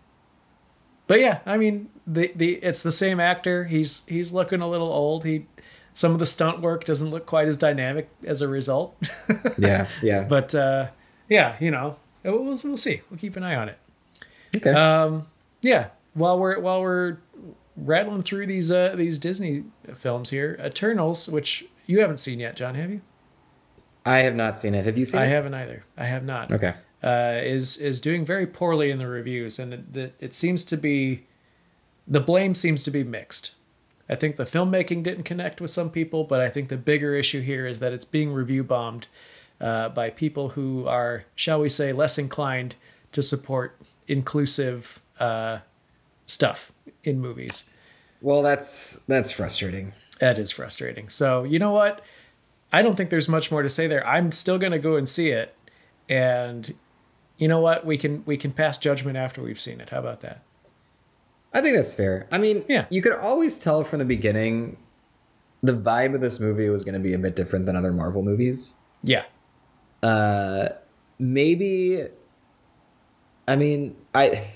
but 1.06 1.20
yeah, 1.20 1.38
I 1.46 1.56
mean, 1.56 1.88
the 2.06 2.32
the 2.34 2.54
it's 2.56 2.82
the 2.82 2.90
same 2.90 3.20
actor. 3.20 3.64
He's 3.64 4.04
he's 4.08 4.32
looking 4.32 4.60
a 4.60 4.68
little 4.68 4.92
old. 4.92 5.24
He 5.24 5.46
some 5.94 6.12
of 6.12 6.18
the 6.18 6.26
stunt 6.26 6.60
work 6.60 6.84
doesn't 6.84 7.10
look 7.10 7.26
quite 7.26 7.46
as 7.46 7.56
dynamic 7.56 8.08
as 8.24 8.42
a 8.42 8.48
result. 8.48 8.96
Yeah, 9.58 9.86
yeah. 10.02 10.24
but 10.24 10.54
uh, 10.54 10.88
yeah, 11.28 11.56
you 11.60 11.70
know, 11.70 11.96
we'll, 12.22 12.44
we'll 12.44 12.76
see. 12.76 13.02
We'll 13.10 13.18
keep 13.18 13.36
an 13.36 13.42
eye 13.42 13.54
on 13.54 13.68
it. 13.68 13.78
okay. 14.56 14.70
Um, 14.70 15.26
yeah, 15.62 15.88
while 16.14 16.38
we're 16.38 16.60
while 16.60 16.82
we're 16.82 17.18
rattling 17.76 18.22
through 18.22 18.46
these 18.46 18.70
uh, 18.70 18.94
these 18.96 19.18
Disney 19.18 19.64
films 19.94 20.30
here, 20.30 20.58
Eternals, 20.64 21.28
which 21.28 21.66
you 21.86 22.00
haven't 22.00 22.18
seen 22.18 22.40
yet, 22.40 22.56
John, 22.56 22.74
have 22.74 22.90
you? 22.90 23.00
I 24.04 24.18
have 24.18 24.36
not 24.36 24.58
seen 24.58 24.74
it. 24.74 24.86
Have 24.86 24.96
you 24.96 25.04
seen 25.04 25.20
I 25.20 25.24
it? 25.24 25.26
I 25.26 25.30
haven't 25.30 25.54
either. 25.54 25.84
I 25.96 26.04
have 26.04 26.24
not. 26.24 26.52
Okay. 26.52 26.74
Uh, 27.02 27.40
is 27.42 27.76
is 27.78 28.00
doing 28.00 28.24
very 28.24 28.46
poorly 28.46 28.90
in 28.90 28.98
the 28.98 29.06
reviews, 29.06 29.58
and 29.58 29.74
it, 29.74 29.96
it, 29.96 30.14
it 30.20 30.34
seems 30.34 30.64
to 30.64 30.76
be 30.76 31.26
the 32.06 32.20
blame 32.20 32.54
seems 32.54 32.82
to 32.84 32.90
be 32.90 33.04
mixed. 33.04 33.54
I 34.08 34.14
think 34.14 34.36
the 34.36 34.44
filmmaking 34.44 35.02
didn't 35.02 35.24
connect 35.24 35.60
with 35.60 35.70
some 35.70 35.90
people, 35.90 36.22
but 36.24 36.40
I 36.40 36.48
think 36.48 36.68
the 36.68 36.76
bigger 36.76 37.14
issue 37.14 37.40
here 37.40 37.66
is 37.66 37.80
that 37.80 37.92
it's 37.92 38.04
being 38.04 38.32
review 38.32 38.62
bombed 38.62 39.08
uh, 39.60 39.88
by 39.90 40.10
people 40.10 40.50
who 40.50 40.86
are, 40.86 41.24
shall 41.34 41.60
we 41.60 41.68
say, 41.68 41.92
less 41.92 42.18
inclined 42.18 42.74
to 43.12 43.22
support 43.22 43.78
inclusive 44.08 45.00
uh, 45.18 45.58
stuff 46.26 46.72
in 47.04 47.20
movies. 47.20 47.70
Well, 48.20 48.42
that's 48.42 49.04
that's 49.06 49.30
frustrating. 49.30 49.92
That 50.20 50.38
is 50.38 50.50
frustrating. 50.50 51.08
So 51.08 51.44
you 51.44 51.58
know 51.58 51.72
what? 51.72 52.02
I 52.72 52.82
don't 52.82 52.96
think 52.96 53.10
there's 53.10 53.28
much 53.28 53.50
more 53.50 53.62
to 53.62 53.68
say 53.68 53.86
there. 53.86 54.06
I'm 54.06 54.32
still 54.32 54.58
gonna 54.58 54.78
go 54.78 54.96
and 54.96 55.08
see 55.08 55.30
it, 55.30 55.54
and 56.08 56.74
you 57.38 57.46
know 57.48 57.60
what? 57.60 57.86
We 57.86 57.96
can 57.98 58.22
we 58.26 58.36
can 58.36 58.52
pass 58.52 58.78
judgment 58.78 59.16
after 59.16 59.42
we've 59.42 59.60
seen 59.60 59.80
it. 59.80 59.90
How 59.90 60.00
about 60.00 60.20
that? 60.22 60.42
I 61.54 61.60
think 61.62 61.76
that's 61.76 61.94
fair. 61.94 62.26
I 62.30 62.38
mean, 62.38 62.64
Yeah. 62.68 62.86
you 62.90 63.00
could 63.00 63.12
always 63.14 63.58
tell 63.58 63.82
from 63.84 63.98
the 64.00 64.04
beginning 64.04 64.76
the 65.62 65.72
vibe 65.72 66.14
of 66.14 66.20
this 66.20 66.38
movie 66.38 66.68
was 66.68 66.84
going 66.84 66.94
to 66.94 67.00
be 67.00 67.14
a 67.14 67.18
bit 67.18 67.34
different 67.34 67.64
than 67.64 67.76
other 67.76 67.92
Marvel 67.92 68.22
movies. 68.22 68.74
Yeah, 69.02 69.24
Uh, 70.06 70.68
maybe 71.18 72.06
I 73.48 73.56
mean, 73.56 73.96
I 74.14 74.48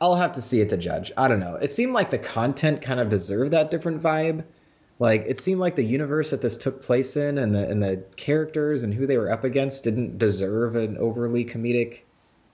I'll 0.00 0.16
have 0.16 0.32
to 0.32 0.42
see 0.42 0.60
it 0.60 0.68
to 0.70 0.76
judge. 0.76 1.12
I 1.16 1.28
don't 1.28 1.40
know. 1.40 1.56
It 1.56 1.72
seemed 1.72 1.92
like 1.92 2.10
the 2.10 2.18
content 2.18 2.82
kind 2.82 3.00
of 3.00 3.08
deserved 3.08 3.52
that 3.52 3.70
different 3.70 4.02
vibe. 4.02 4.44
Like 4.98 5.24
it 5.26 5.38
seemed 5.38 5.60
like 5.60 5.76
the 5.76 5.84
universe 5.84 6.30
that 6.30 6.42
this 6.42 6.56
took 6.56 6.82
place 6.82 7.16
in 7.16 7.36
and 7.38 7.54
the 7.54 7.68
and 7.68 7.82
the 7.82 8.04
characters 8.16 8.82
and 8.82 8.94
who 8.94 9.06
they 9.06 9.18
were 9.18 9.30
up 9.30 9.44
against 9.44 9.84
didn't 9.84 10.18
deserve 10.18 10.76
an 10.76 10.96
overly 10.98 11.44
comedic 11.44 12.00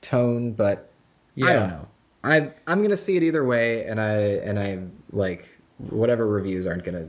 tone, 0.01 0.53
but 0.53 0.90
yeah. 1.34 1.47
I 1.47 1.53
don't 1.53 1.68
know. 1.68 1.88
I 2.24 2.53
I'm 2.66 2.82
gonna 2.82 2.97
see 2.97 3.16
it 3.16 3.22
either 3.22 3.45
way, 3.45 3.84
and 3.84 4.01
I 4.01 4.14
and 4.14 4.59
I 4.59 4.78
like 5.11 5.49
whatever 5.78 6.26
reviews 6.26 6.66
aren't 6.66 6.84
gonna 6.84 7.09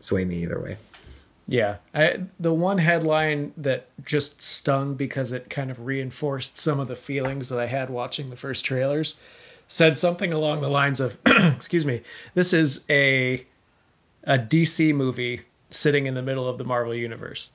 sway 0.00 0.24
me 0.24 0.42
either 0.42 0.60
way. 0.60 0.76
Yeah, 1.48 1.76
I, 1.92 2.20
the 2.38 2.52
one 2.52 2.78
headline 2.78 3.52
that 3.56 3.88
just 4.04 4.40
stung 4.42 4.94
because 4.94 5.32
it 5.32 5.50
kind 5.50 5.70
of 5.70 5.84
reinforced 5.84 6.56
some 6.56 6.78
of 6.80 6.88
the 6.88 6.94
feelings 6.96 7.48
that 7.48 7.58
I 7.58 7.66
had 7.66 7.90
watching 7.90 8.30
the 8.30 8.36
first 8.36 8.64
trailers 8.64 9.18
said 9.66 9.98
something 9.98 10.32
along 10.32 10.60
the 10.60 10.68
lines 10.68 11.00
of, 11.00 11.18
"Excuse 11.26 11.84
me, 11.84 12.02
this 12.34 12.52
is 12.52 12.84
a 12.88 13.44
a 14.24 14.38
DC 14.38 14.94
movie 14.94 15.40
sitting 15.70 16.06
in 16.06 16.14
the 16.14 16.22
middle 16.22 16.48
of 16.48 16.58
the 16.58 16.64
Marvel 16.64 16.94
universe." 16.94 17.50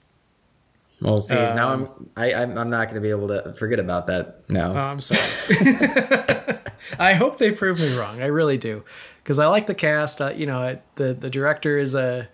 We'll 0.99 1.21
see. 1.21 1.35
now 1.35 1.69
I'm 1.73 2.09
I 2.17 2.33
I'm, 2.33 2.57
I'm 2.57 2.69
not 2.69 2.87
gonna 2.89 3.01
be 3.01 3.09
able 3.11 3.27
to 3.29 3.53
forget 3.53 3.79
about 3.79 4.07
that 4.07 4.49
now. 4.49 4.71
Oh, 4.73 4.77
I'm 4.77 4.99
sorry. 4.99 5.21
I 6.99 7.13
hope 7.13 7.37
they 7.37 7.51
prove 7.51 7.79
me 7.79 7.95
wrong. 7.97 8.21
I 8.21 8.25
really 8.27 8.57
do, 8.57 8.83
because 9.23 9.39
I 9.39 9.47
like 9.47 9.67
the 9.67 9.75
cast. 9.75 10.21
Uh, 10.21 10.29
you 10.35 10.45
know, 10.45 10.59
I- 10.59 10.79
the 10.95 11.13
the 11.13 11.29
director 11.29 11.77
is 11.77 11.93
a 11.95 12.27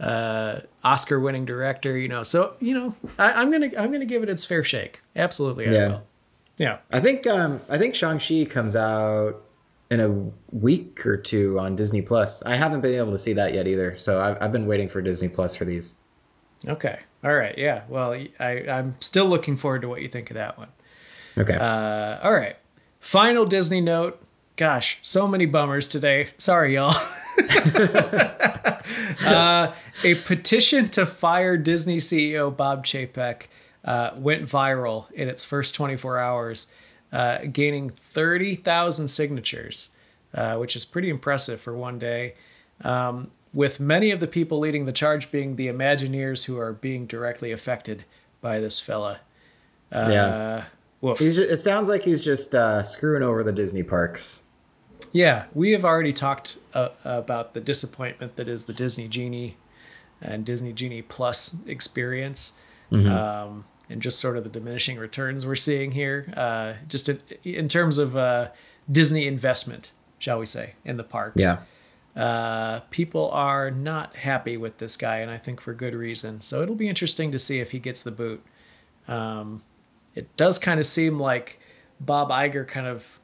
uh, 0.00 0.60
Oscar-winning 0.82 1.44
director. 1.44 1.96
You 1.96 2.08
know, 2.08 2.22
so 2.22 2.54
you 2.60 2.74
know, 2.74 2.94
I, 3.18 3.32
I'm 3.32 3.50
gonna 3.52 3.70
I'm 3.78 3.92
gonna 3.92 4.04
give 4.06 4.22
it 4.22 4.28
its 4.28 4.44
fair 4.44 4.64
shake. 4.64 5.02
Absolutely, 5.14 5.68
I 5.68 5.72
Yeah. 5.72 5.88
will. 5.88 6.06
Yeah. 6.56 6.78
I 6.92 7.00
think 7.00 7.26
um 7.26 7.60
I 7.68 7.78
think 7.78 7.94
Shang 7.94 8.18
Chi 8.18 8.44
comes 8.44 8.76
out 8.76 9.42
in 9.90 9.98
a 10.00 10.30
week 10.54 11.04
or 11.06 11.16
two 11.16 11.58
on 11.58 11.74
Disney 11.74 12.02
Plus. 12.02 12.42
I 12.44 12.56
haven't 12.56 12.80
been 12.80 12.94
able 12.94 13.12
to 13.12 13.18
see 13.18 13.32
that 13.34 13.54
yet 13.54 13.66
either, 13.66 13.96
so 13.98 14.20
I've 14.20 14.36
I've 14.42 14.52
been 14.52 14.66
waiting 14.66 14.88
for 14.88 15.00
Disney 15.02 15.28
Plus 15.28 15.54
for 15.54 15.64
these. 15.64 15.96
Okay. 16.68 16.98
All 17.24 17.34
right. 17.34 17.56
Yeah. 17.56 17.82
Well, 17.88 18.12
I 18.12 18.64
I'm 18.68 18.94
still 19.00 19.26
looking 19.26 19.56
forward 19.56 19.82
to 19.82 19.88
what 19.88 20.02
you 20.02 20.08
think 20.08 20.30
of 20.30 20.34
that 20.34 20.58
one. 20.58 20.68
Okay. 21.38 21.54
Uh, 21.54 22.18
all 22.22 22.32
right. 22.32 22.56
Final 23.00 23.44
Disney 23.46 23.80
note. 23.80 24.22
Gosh, 24.60 24.98
so 25.00 25.26
many 25.26 25.46
bummers 25.46 25.88
today. 25.88 26.28
Sorry, 26.36 26.74
y'all. 26.74 26.94
uh, 29.26 29.72
a 30.04 30.14
petition 30.26 30.90
to 30.90 31.06
fire 31.06 31.56
Disney 31.56 31.96
CEO 31.96 32.54
Bob 32.54 32.84
Chapek 32.84 33.44
uh, 33.86 34.10
went 34.16 34.42
viral 34.42 35.10
in 35.12 35.28
its 35.30 35.46
first 35.46 35.74
24 35.74 36.18
hours, 36.18 36.70
uh, 37.10 37.38
gaining 37.50 37.88
30,000 37.88 39.08
signatures, 39.08 39.96
uh, 40.34 40.56
which 40.56 40.76
is 40.76 40.84
pretty 40.84 41.08
impressive 41.08 41.58
for 41.58 41.74
one 41.74 41.98
day. 41.98 42.34
Um, 42.84 43.30
with 43.54 43.80
many 43.80 44.10
of 44.10 44.20
the 44.20 44.26
people 44.26 44.58
leading 44.58 44.84
the 44.84 44.92
charge 44.92 45.30
being 45.32 45.56
the 45.56 45.68
Imagineers 45.68 46.44
who 46.44 46.58
are 46.58 46.74
being 46.74 47.06
directly 47.06 47.50
affected 47.50 48.04
by 48.42 48.60
this 48.60 48.78
fella. 48.78 49.20
Uh, 49.90 50.08
Yeah. 50.10 50.64
Woof. 51.00 51.18
He's 51.18 51.36
ju- 51.36 51.46
it 51.48 51.56
sounds 51.56 51.88
like 51.88 52.02
he's 52.02 52.20
just 52.20 52.54
uh, 52.54 52.82
screwing 52.82 53.22
over 53.22 53.42
the 53.42 53.52
Disney 53.52 53.82
parks. 53.82 54.42
Yeah, 55.12 55.46
we 55.54 55.72
have 55.72 55.84
already 55.84 56.12
talked 56.12 56.58
uh, 56.74 56.90
about 57.04 57.54
the 57.54 57.60
disappointment 57.60 58.36
that 58.36 58.48
is 58.48 58.66
the 58.66 58.72
Disney 58.72 59.08
Genie 59.08 59.56
and 60.20 60.44
Disney 60.44 60.72
Genie 60.72 61.02
Plus 61.02 61.56
experience, 61.66 62.52
um, 62.92 63.64
and 63.88 64.02
just 64.02 64.20
sort 64.20 64.36
of 64.36 64.44
the 64.44 64.50
diminishing 64.50 64.98
returns 64.98 65.46
we're 65.46 65.54
seeing 65.56 65.92
here, 65.92 66.32
uh, 66.36 66.74
just 66.88 67.08
in, 67.08 67.20
in 67.44 67.68
terms 67.68 67.98
of 67.98 68.16
uh, 68.16 68.50
Disney 68.90 69.26
investment, 69.26 69.92
shall 70.18 70.38
we 70.38 70.46
say, 70.46 70.74
in 70.84 70.96
the 70.96 71.04
parks. 71.04 71.40
Yeah. 71.40 71.60
Uh, 72.16 72.80
people 72.90 73.30
are 73.30 73.70
not 73.70 74.16
happy 74.16 74.56
with 74.56 74.78
this 74.78 74.96
guy, 74.96 75.18
and 75.18 75.30
I 75.30 75.38
think 75.38 75.60
for 75.60 75.72
good 75.72 75.94
reason. 75.94 76.40
So 76.40 76.62
it'll 76.62 76.74
be 76.74 76.88
interesting 76.88 77.30
to 77.32 77.38
see 77.38 77.60
if 77.60 77.70
he 77.70 77.78
gets 77.78 78.02
the 78.02 78.10
boot. 78.10 78.44
Um, 79.06 79.62
it 80.14 80.36
does 80.36 80.58
kind 80.58 80.80
of 80.80 80.86
seem 80.86 81.18
like 81.18 81.60
Bob 82.00 82.30
Iger 82.30 82.66
kind 82.66 82.86
of 82.86 83.19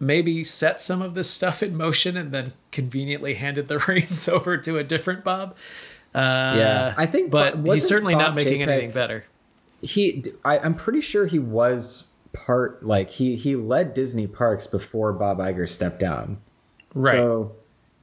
maybe 0.00 0.42
set 0.44 0.80
some 0.80 1.00
of 1.02 1.14
this 1.14 1.30
stuff 1.30 1.62
in 1.62 1.76
motion 1.76 2.16
and 2.16 2.32
then 2.32 2.52
conveniently 2.72 3.34
handed 3.34 3.68
the 3.68 3.78
reins 3.88 4.28
over 4.28 4.56
to 4.58 4.78
a 4.78 4.84
different 4.84 5.24
Bob. 5.24 5.56
Uh, 6.14 6.54
Yeah, 6.56 6.94
I 6.96 7.06
think 7.06 7.30
but 7.30 7.56
he's 7.64 7.86
certainly 7.86 8.14
not 8.14 8.34
making 8.34 8.62
anything 8.62 8.90
better. 8.92 9.24
he 9.82 10.24
I, 10.44 10.58
i'm 10.60 10.74
pretty 10.74 11.00
sure 11.00 11.26
he 11.26 11.38
was 11.38 12.08
part 12.32 12.84
like 12.84 13.10
he 13.10 13.36
he 13.36 13.54
led 13.56 13.94
disney 13.94 14.26
parks 14.26 14.66
before 14.66 15.12
bob 15.12 15.38
Iger 15.38 15.68
stepped 15.68 15.98
down 16.00 16.38
Right. 16.94 17.12
so 17.16 17.52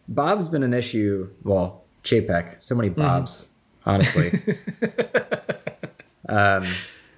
bob's 0.07 0.47
been 0.49 0.61
an 0.63 0.73
issue 0.73 1.29
well 1.43 1.83
chapek 2.03 2.61
so 2.61 2.75
many 2.75 2.89
Mm-hmm. 2.89 3.01
bobs 3.01 3.51
honestly 3.85 4.31
um 6.29 6.63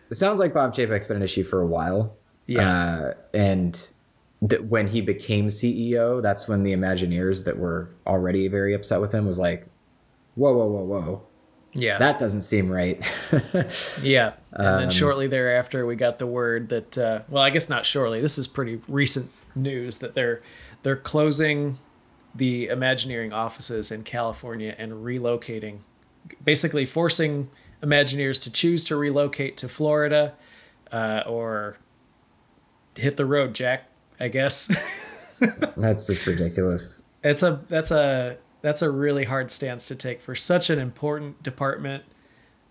it 0.10 0.16
sounds 0.16 0.40
like 0.40 0.54
bob 0.54 0.74
chapek's 0.74 1.08
been 1.08 1.18
an 1.18 1.24
issue 1.24 1.44
for 1.44 1.62
a 1.62 1.68
while 1.68 2.16
Yeah. 2.48 2.70
uh, 2.70 3.14
and 3.34 3.90
that 4.48 4.66
when 4.66 4.88
he 4.88 5.02
became 5.02 5.48
ceo 5.48 6.22
that's 6.22 6.48
when 6.48 6.64
the 6.64 6.74
imagineers 6.74 7.46
that 7.46 7.58
were 7.58 7.90
already 8.06 8.48
very 8.48 8.74
upset 8.74 9.00
with 9.02 9.12
him 9.14 9.26
was 9.26 9.40
like 9.40 9.66
whoa 10.36 10.54
whoa 10.54 10.68
whoa 10.68 10.84
whoa 10.84 11.24
yeah. 11.74 11.98
that 11.98 12.20
doesn't 12.20 12.44
seem 12.44 12.70
right 12.70 13.04
Yeah, 14.04 14.34
and 14.52 14.68
Um, 14.68 14.80
then 14.80 14.90
shortly 14.92 15.28
thereafter, 15.28 15.86
we 15.86 15.96
got 15.96 16.20
the 16.20 16.28
word 16.28 16.70
that 16.70 16.98
uh, 16.98 17.22
well, 17.30 17.44
I 17.44 17.50
guess 17.50 17.70
not 17.70 17.86
shortly. 17.86 18.22
This 18.22 18.38
is 18.38 18.48
pretty 18.48 18.80
recent 18.88 19.32
news 19.56 19.98
that 20.00 20.14
they're 20.14 20.42
they're 20.84 20.96
closing 20.96 21.80
the 22.36 22.68
Imagineering 22.68 23.34
offices 23.34 23.92
in 23.92 24.04
California 24.04 24.76
and 24.78 24.92
relocating, 24.92 25.80
basically 26.44 26.86
forcing 26.86 27.50
Imagineers 27.82 28.42
to 28.44 28.52
choose 28.52 28.84
to 28.86 28.96
relocate 28.96 29.58
to 29.58 29.68
Florida 29.70 30.34
uh, 30.92 31.24
or 31.26 31.78
hit 32.96 33.18
the 33.18 33.26
road, 33.26 33.54
Jack. 33.54 33.90
I 34.24 34.30
guess. 34.30 34.72
That's 35.78 36.08
just 36.08 36.26
ridiculous. 36.26 37.10
It's 37.24 37.44
a 37.44 37.62
that's 37.68 37.92
a 37.92 38.38
that's 38.62 38.82
a 38.82 38.90
really 38.90 39.26
hard 39.26 39.52
stance 39.52 39.88
to 39.90 39.96
take 39.96 40.22
for 40.22 40.36
such 40.36 40.70
an 40.70 40.80
important 40.80 41.44
department 41.44 42.04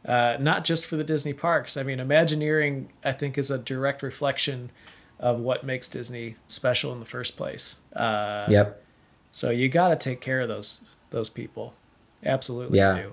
uh, 0.05 0.37
not 0.41 0.65
just 0.65 0.85
for 0.87 0.97
the 0.97 1.05
disney 1.05 1.33
parks. 1.33 1.77
I 1.77 1.83
mean 1.83 2.01
imagineering 2.01 2.89
i 3.05 3.13
think 3.13 3.39
is 3.39 3.51
a 3.51 3.59
direct 3.59 4.03
reflection 4.03 4.71
of 5.21 5.39
what 5.39 5.65
makes 5.65 5.87
disney 5.89 6.37
special 6.49 6.93
in 6.93 7.01
the 7.01 7.07
first 7.07 7.37
place. 7.37 7.77
Uh, 7.95 8.47
yep. 8.49 8.83
so 9.31 9.51
you 9.51 9.69
got 9.69 9.89
to 9.89 9.97
take 9.97 10.21
care 10.21 10.41
of 10.41 10.49
those 10.49 10.83
those 11.11 11.31
people. 11.31 11.75
Absolutely 12.25 12.79
Yeah. 12.79 12.97
do. 12.97 13.13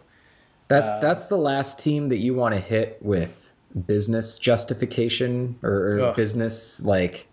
That's 0.68 0.98
that's 1.00 1.28
the 1.28 1.38
last 1.38 1.80
team 1.80 2.10
that 2.10 2.18
you 2.18 2.34
want 2.34 2.56
to 2.56 2.62
hit 2.62 2.98
with 3.02 3.50
business 3.86 4.40
justification 4.40 5.60
or, 5.62 6.00
or 6.00 6.14
business 6.14 6.84
like 6.84 7.28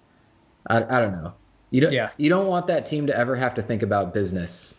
I, 0.69 0.77
I 0.97 1.01
don't 1.01 1.13
know. 1.13 1.35
You 1.71 1.81
don't 1.83 1.93
Yeah. 1.93 2.11
you 2.17 2.29
don't 2.29 2.47
want 2.47 2.67
that 2.69 2.87
team 2.87 3.07
to 3.09 3.17
ever 3.17 3.37
have 3.37 3.55
to 3.55 3.63
think 3.63 3.83
about 3.83 4.13
business. 4.15 4.79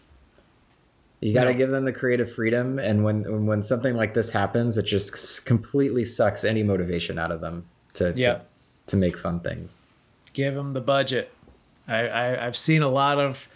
You 1.20 1.34
got 1.34 1.46
to 1.46 1.52
No. 1.52 1.58
give 1.58 1.70
them 1.72 1.86
the 1.86 1.92
creative 1.94 2.32
freedom 2.32 2.78
and 2.80 3.04
when 3.04 3.46
when- 3.48 3.64
something 3.64 3.96
like 3.96 4.14
this 4.14 4.32
happens 4.32 4.78
it 4.78 4.84
just 4.86 5.46
completely 5.46 6.06
sucks 6.06 6.44
any 6.44 6.62
motivation 6.64 7.18
out 7.18 7.32
of 7.32 7.42
them 7.42 7.66
to 7.96 8.14
Yeah. 8.16 8.34
to, 8.34 8.42
to 8.88 8.98
make 8.98 9.18
fun 9.18 9.40
things. 9.40 9.80
give 10.34 10.54
them 10.54 10.74
the 10.74 10.82
budget 10.82 11.32
I, 11.88 12.08
I 12.08 12.46
i've 12.46 12.56
seen 12.56 12.84
a 12.84 12.90
lot 12.90 13.18
of 13.18 13.48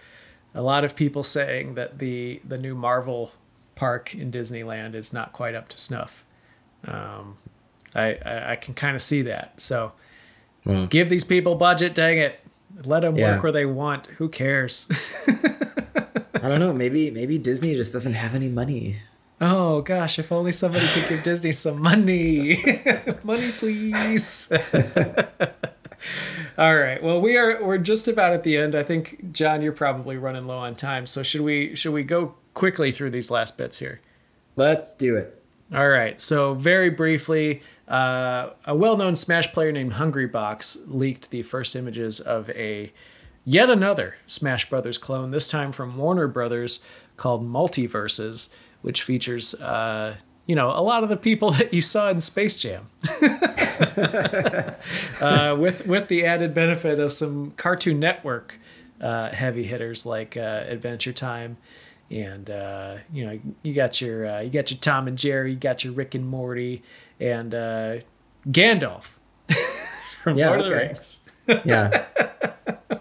a 0.56 0.62
lot 0.64 0.84
of 0.84 0.96
people 0.96 1.22
saying 1.22 1.76
that 1.76 2.00
the 2.00 2.42
the 2.48 2.58
new 2.58 2.74
marvel 2.74 3.32
park 3.76 4.16
in 4.16 4.32
disneyland 4.32 4.96
is 4.96 5.14
not 5.14 5.32
quite 5.32 5.54
up 5.54 5.70
to 5.70 5.78
snuff 5.80 6.26
um 6.88 7.38
i 7.94 8.14
i, 8.26 8.52
I 8.54 8.56
can 8.56 8.74
kind 8.74 8.96
of 8.96 9.02
see 9.04 9.22
that 9.24 9.62
so 9.62 9.92
Hmm. 10.64 10.86
give 10.86 11.10
these 11.10 11.24
people 11.24 11.56
budget 11.56 11.96
dang 11.96 12.18
it. 12.20 12.40
Let 12.84 13.02
them 13.02 13.16
Yeah. 13.18 13.34
work 13.36 13.44
where 13.44 13.52
they 13.52 13.66
want. 13.66 14.08
Who 14.18 14.30
cares? 14.30 14.88
I 15.28 16.50
don't 16.50 16.60
know, 16.60 16.74
maybe 16.74 17.12
maybe 17.12 17.38
Disney 17.38 17.76
just 17.76 17.94
doesn't 17.94 18.14
have 18.14 18.34
any 18.36 18.50
money. 18.50 18.98
oh 19.40 19.82
gosh. 19.82 20.20
If 20.20 20.32
only 20.32 20.52
somebody 20.52 20.86
could 20.88 21.10
give 21.10 21.24
disney 21.24 21.52
some 21.52 21.82
money. 21.82 22.58
Money 23.24 23.50
please. 23.58 24.52
All 26.58 26.78
right. 26.78 27.02
Well 27.02 27.22
we 27.22 27.38
are 27.38 27.64
we're 27.64 27.78
just 27.78 28.08
about 28.08 28.34
at 28.34 28.44
the 28.44 28.58
end. 28.58 28.76
I 28.76 28.84
think 28.84 29.32
john 29.32 29.62
you're 29.62 29.72
probably 29.72 30.18
running 30.18 30.48
low 30.48 30.58
on 30.58 30.76
time. 30.76 31.06
So 31.06 31.24
should 31.24 31.42
we 31.42 31.76
should 31.76 31.94
we 31.94 32.04
go 32.04 32.36
quickly 32.54 32.92
through 32.92 33.12
these 33.12 33.32
last 33.32 33.58
bits 33.58 33.80
here? 33.80 34.02
Let's 34.56 34.96
do 34.96 35.16
it. 35.16 35.41
All 35.74 35.88
right 35.90 36.20
so 36.20 36.54
very 36.54 36.90
briefly 36.90 37.62
uh, 37.88 38.52
a 38.66 38.76
well-known 38.76 39.16
smash 39.16 39.52
player 39.52 39.72
named 39.72 39.94
hungrybox 39.94 40.84
leaked 40.88 41.30
the 41.30 41.44
first 41.44 41.76
images 41.76 42.20
of 42.20 42.50
a 42.52 42.92
yet 43.46 43.70
another 43.70 44.16
smash 44.26 44.70
brothers 44.70 44.98
clone 44.98 45.32
this 45.32 45.48
time 45.48 45.72
from 45.72 45.98
warner 45.98 46.28
brothers 46.28 46.84
called 47.18 47.48
MultiVersus 47.48 48.50
which 48.82 49.04
features 49.04 49.54
uh, 49.62 50.16
you 50.46 50.56
know 50.56 50.72
a 50.72 50.82
lot 50.82 51.04
of 51.04 51.10
the 51.10 51.18
people 51.18 51.52
that 51.58 51.74
you 51.74 51.82
saw 51.82 52.10
in 52.10 52.22
space 52.22 52.58
jam. 52.58 52.90
Uh, 55.22 55.56
with 55.58 55.88
with 55.88 56.08
the 56.08 56.26
added 56.26 56.54
benefit 56.54 57.00
of 57.00 57.12
some 57.12 57.52
cartoon 57.52 58.00
network 58.00 58.60
uh, 59.00 59.30
heavy 59.32 59.64
hitters 59.64 60.06
like 60.06 60.36
uh, 60.38 60.64
adventure 60.68 61.14
time 61.14 61.58
and 62.12 62.50
uh, 62.50 62.98
you 63.14 63.26
know 63.26 63.40
you 63.64 63.74
got 63.74 64.02
your 64.02 64.26
uh, 64.28 64.40
you 64.42 64.50
got 64.50 64.70
your 64.70 64.80
tom 64.80 65.08
and 65.08 65.18
jerry 65.18 65.52
you 65.52 65.58
got 65.58 65.84
your 65.84 65.94
rick 65.94 66.14
and 66.14 66.28
morty 66.28 66.84
and 67.20 67.56
uh, 67.56 67.96
gandalf 68.50 69.14
from 70.24 70.38
Yeah, 70.38 70.50
lord 70.50 70.60
of 70.62 70.66
the 70.66 70.72
rings 70.76 71.22
Yeah. 71.66 72.06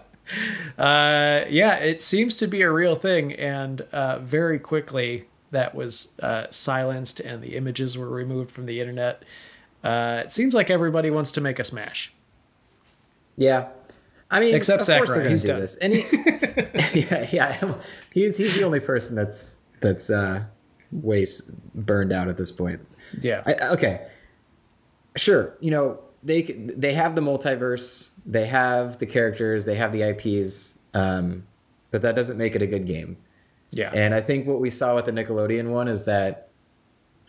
uh, 0.77 1.45
yeah, 1.49 1.75
it 1.75 2.01
seems 2.01 2.37
to 2.37 2.47
be 2.47 2.61
a 2.61 2.71
real 2.71 2.95
thing, 2.95 3.33
and 3.33 3.81
uh, 3.91 4.19
very 4.19 4.59
quickly 4.59 5.25
that 5.51 5.75
was 5.75 6.09
uh, 6.21 6.47
silenced, 6.49 7.19
and 7.19 7.41
the 7.41 7.55
images 7.55 7.97
were 7.97 8.09
removed 8.09 8.51
from 8.51 8.65
the 8.65 8.79
internet. 8.79 9.23
Uh, 9.83 10.21
it 10.25 10.31
seems 10.31 10.53
like 10.53 10.69
everybody 10.69 11.09
wants 11.09 11.31
to 11.33 11.41
make 11.41 11.59
a 11.59 11.63
smash. 11.63 12.11
Yeah. 13.37 13.69
I 14.29 14.39
mean, 14.39 14.55
Except 14.55 14.81
of 14.81 14.87
course 14.87 15.11
they're 15.13 15.19
going 15.23 15.31
he's 15.31 15.41
to 15.41 15.47
do 15.47 15.53
done. 15.53 15.61
this. 15.61 15.77
He, 15.81 16.40
yeah, 16.93 17.27
yeah, 17.31 17.75
he's 18.13 18.37
he's 18.37 18.55
the 18.55 18.63
only 18.63 18.79
person 18.79 19.15
that's 19.15 19.59
that's 19.79 20.09
uh, 20.09 20.43
way 20.91 21.25
burned 21.73 22.11
out 22.11 22.27
at 22.27 22.37
this 22.37 22.51
point. 22.51 22.81
Yeah, 23.19 23.43
I, 23.45 23.73
okay, 23.73 24.07
sure. 25.15 25.57
You 25.59 25.71
know 25.71 25.99
they 26.23 26.41
they 26.43 26.93
have 26.93 27.15
the 27.15 27.21
multiverse, 27.21 28.13
they 28.25 28.47
have 28.47 28.99
the 28.99 29.05
characters, 29.05 29.65
they 29.65 29.75
have 29.75 29.91
the 29.91 30.03
IPs, 30.03 30.79
um, 30.93 31.47
but 31.89 32.01
that 32.03 32.15
doesn't 32.15 32.37
make 32.37 32.55
it 32.55 32.61
a 32.61 32.67
good 32.67 32.85
game. 32.85 33.17
yeah, 33.71 33.91
And 33.93 34.13
I 34.13 34.21
think 34.21 34.47
what 34.47 34.59
we 34.59 34.69
saw 34.69 34.95
with 34.95 35.05
the 35.05 35.11
Nickelodeon 35.11 35.69
one 35.69 35.87
is 35.87 36.05
that, 36.05 36.49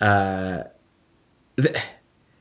uh, 0.00 0.64
the, 1.56 1.80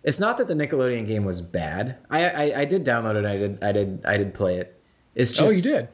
it's 0.04 0.20
not 0.20 0.38
that 0.38 0.48
the 0.48 0.56
Nickelodeon 0.56 1.08
game 1.08 1.26
was 1.26 1.42
bad. 1.42 1.98
I, 2.10 2.30
I 2.30 2.60
I 2.62 2.66
did 2.66 2.84
download 2.84 3.16
it. 3.16 3.26
I 3.26 3.38
did 3.38 3.64
I 3.64 3.72
did 3.72 4.06
I 4.06 4.18
did 4.18 4.34
play 4.34 4.58
it. 4.58 4.82
It's 5.16 5.32
just 5.32 5.54
oh, 5.54 5.56
you 5.56 5.62
did. 5.62 5.90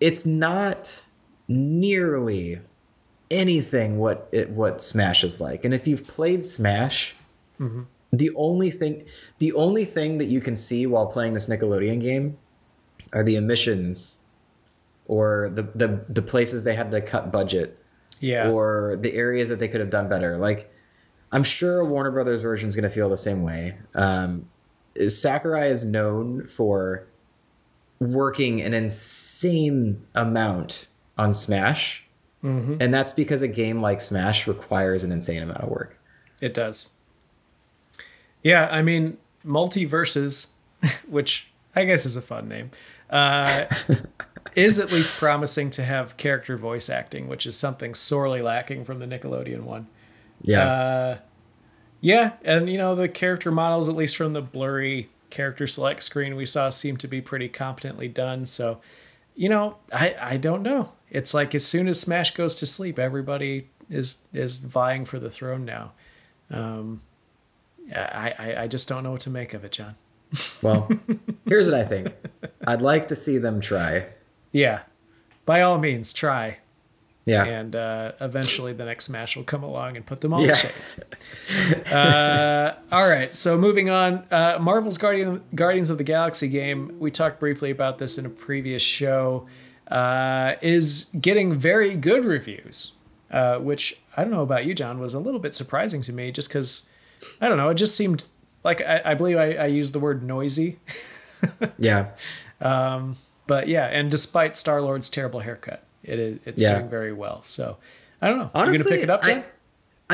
It's 0.00 0.24
not 0.26 1.04
nearly 1.48 2.60
anything 3.30 3.98
what 3.98 4.28
it 4.32 4.50
what 4.50 4.82
Smash 4.82 5.24
is 5.24 5.40
like. 5.40 5.64
And 5.64 5.74
if 5.74 5.86
you've 5.86 6.06
played 6.06 6.44
Smash, 6.44 7.14
the 8.12 8.30
only 8.36 8.70
thing 8.70 9.04
the 9.38 9.52
only 9.54 9.84
thing 9.84 10.18
that 10.18 10.26
you 10.26 10.40
can 10.40 10.56
see 10.56 10.86
while 10.86 11.06
playing 11.06 11.34
this 11.34 11.48
Nickelodeon 11.48 12.00
game 12.00 12.38
are 13.12 13.24
the 13.24 13.36
emissions 13.36 14.20
or 15.06 15.50
the 15.52 15.62
the, 15.74 16.04
the 16.08 16.22
places 16.22 16.64
they 16.64 16.74
had 16.76 16.90
to 16.92 17.00
cut 17.00 17.32
budget 17.32 17.78
Yeah, 18.20 18.50
or 18.50 18.96
the 18.96 19.14
areas 19.14 19.48
that 19.48 19.58
they 19.58 19.68
could 19.68 19.80
have 19.80 19.90
done 19.90 20.08
better. 20.08 20.36
Like, 20.36 20.72
I'm 21.32 21.44
sure 21.44 21.80
a 21.80 21.84
Warner 21.84 22.10
Brothers 22.12 22.42
version 22.42 22.68
is 22.68 22.76
going 22.76 22.88
to 22.88 22.94
feel 22.94 23.08
the 23.08 23.16
same 23.16 23.42
way. 23.42 23.76
Um, 23.94 24.48
Sakurai 25.08 25.68
is 25.68 25.84
known 25.84 26.46
for 26.46 27.07
working 28.00 28.60
an 28.60 28.74
insane 28.74 30.04
amount 30.14 30.86
on 31.16 31.34
Smash, 31.34 32.04
and 32.42 32.94
that's 32.94 33.12
because 33.12 33.42
a 33.42 33.48
game 33.48 33.80
like 33.82 34.00
Smash 34.00 34.46
requires 34.46 35.04
an 35.04 35.12
insane 35.12 35.42
amount 35.42 35.60
of 35.60 35.68
work. 35.68 35.98
it 36.40 36.54
does. 36.54 36.90
Yeah, 38.42 38.68
I 38.70 38.80
mean, 38.82 39.18
MultiVersus, 39.44 40.48
which 41.08 41.48
I 41.74 41.84
guess 41.84 42.06
is 42.06 42.16
a 42.16 42.22
fun 42.22 42.48
name, 42.48 42.70
uh, 43.10 43.64
is 44.54 44.78
at 44.78 44.92
least 44.92 45.18
promising 45.18 45.70
to 45.70 45.84
have 45.84 46.16
character 46.16 46.56
voice 46.56 46.88
acting, 46.88 47.26
which 47.28 47.44
is 47.46 47.56
something 47.56 47.94
sorely 47.94 48.40
lacking 48.40 48.84
from 48.84 49.00
the 49.00 49.06
Nickelodeon 49.06 49.62
one. 49.62 49.88
Yeah, 50.42 50.62
Uh, 50.62 51.18
yeah, 52.00 52.32
and 52.44 52.70
you 52.70 52.78
know 52.78 52.94
the 52.94 53.08
character 53.08 53.50
models, 53.50 53.88
at 53.88 53.96
least 53.96 54.16
from 54.16 54.32
the 54.32 54.40
blurry 54.42 55.10
character 55.30 55.66
select 55.66 56.02
screen 56.02 56.36
we 56.36 56.46
saw, 56.46 56.70
seem 56.70 56.96
to 56.98 57.08
be 57.08 57.20
pretty 57.20 57.48
competently 57.48 58.08
done. 58.08 58.46
So, 58.46 58.80
you 59.34 59.48
know, 59.48 59.76
I 59.92 60.16
I 60.20 60.36
don't 60.36 60.62
know. 60.62 60.92
It's 61.10 61.32
like 61.34 61.54
as 61.54 61.64
soon 61.64 61.88
as 61.88 62.00
Smash 62.00 62.34
goes 62.34 62.54
to 62.56 62.66
sleep, 62.66 62.98
everybody 62.98 63.68
is 63.90 64.22
is 64.32 64.58
vying 64.58 65.04
for 65.04 65.18
the 65.18 65.30
throne 65.30 65.64
now. 65.64 65.92
Um, 66.50 67.02
I 67.94 68.34
I, 68.38 68.62
I 68.62 68.66
just 68.66 68.88
don't 68.88 69.02
know 69.02 69.12
what 69.12 69.20
to 69.22 69.30
make 69.30 69.54
of 69.54 69.64
it, 69.64 69.72
John. 69.72 69.96
Well, 70.60 70.90
here's 71.46 71.70
what 71.70 71.78
I 71.78 71.84
think. 71.84 72.12
I'd 72.66 72.82
like 72.82 73.08
to 73.08 73.16
see 73.16 73.38
them 73.38 73.60
try. 73.60 74.06
Yeah, 74.52 74.80
by 75.46 75.62
all 75.62 75.78
means, 75.78 76.12
try. 76.12 76.58
Yeah. 77.28 77.44
And 77.44 77.76
uh, 77.76 78.12
eventually, 78.20 78.72
the 78.72 78.84
next 78.84 79.04
Smash 79.06 79.36
will 79.36 79.44
come 79.44 79.62
along 79.62 79.96
and 79.96 80.04
put 80.06 80.20
them 80.20 80.32
all 80.32 80.40
Yeah. 80.40 80.50
in 80.50 80.56
shape. 80.56 81.92
uh, 81.92 82.72
all 82.90 83.08
right, 83.08 83.34
so 83.34 83.58
moving 83.58 83.90
on, 83.90 84.24
uh, 84.30 84.58
Marvel's 84.60 84.98
Guardian 84.98 85.42
Guardians 85.54 85.90
of 85.90 85.98
the 85.98 86.04
Galaxy 86.04 86.48
game. 86.48 86.96
We 86.98 87.10
talked 87.10 87.40
briefly 87.40 87.70
about 87.70 87.98
this 87.98 88.18
in 88.18 88.26
a 88.26 88.30
previous 88.30 88.82
show. 88.82 89.46
Uh, 89.90 90.56
is 90.60 91.06
getting 91.18 91.58
very 91.58 91.96
good 91.96 92.24
reviews, 92.26 92.92
uh, 93.30 93.56
which 93.58 93.98
I 94.18 94.22
don't 94.22 94.32
know 94.32 94.42
about 94.42 94.66
you, 94.66 94.74
John, 94.74 95.00
was 95.00 95.14
a 95.14 95.18
little 95.18 95.40
bit 95.40 95.54
surprising 95.54 96.02
to 96.02 96.12
me, 96.12 96.30
just 96.30 96.48
because 96.50 96.86
I 97.40 97.48
don't 97.48 97.56
know. 97.56 97.70
It 97.70 97.76
just 97.76 97.96
seemed 97.96 98.24
like 98.64 98.82
I, 98.82 99.00
I 99.04 99.14
believe 99.14 99.38
I, 99.38 99.54
I 99.54 99.66
used 99.66 99.94
the 99.94 99.98
word 100.00 100.22
noisy, 100.22 100.78
Yeah. 101.78 102.10
but 102.60 103.68
yeah. 103.68 103.86
And 103.86 104.10
despite 104.10 104.56
Star 104.58 104.82
Lord's 104.82 105.08
terrible 105.08 105.40
haircut, 105.40 105.82
it 106.08 106.18
is 106.18 106.38
it's 106.44 106.62
Yeah. 106.62 106.78
doing 106.78 106.90
very 106.90 107.12
well. 107.12 107.42
So 107.44 107.76
I 108.22 108.28
don't 108.28 108.38
know. 108.38 108.50
Honestly, 108.54 108.78
you 108.78 108.84
gonna 108.84 108.96
pick 108.96 109.04
it 109.04 109.10
up, 109.10 109.20
I, 109.24 109.44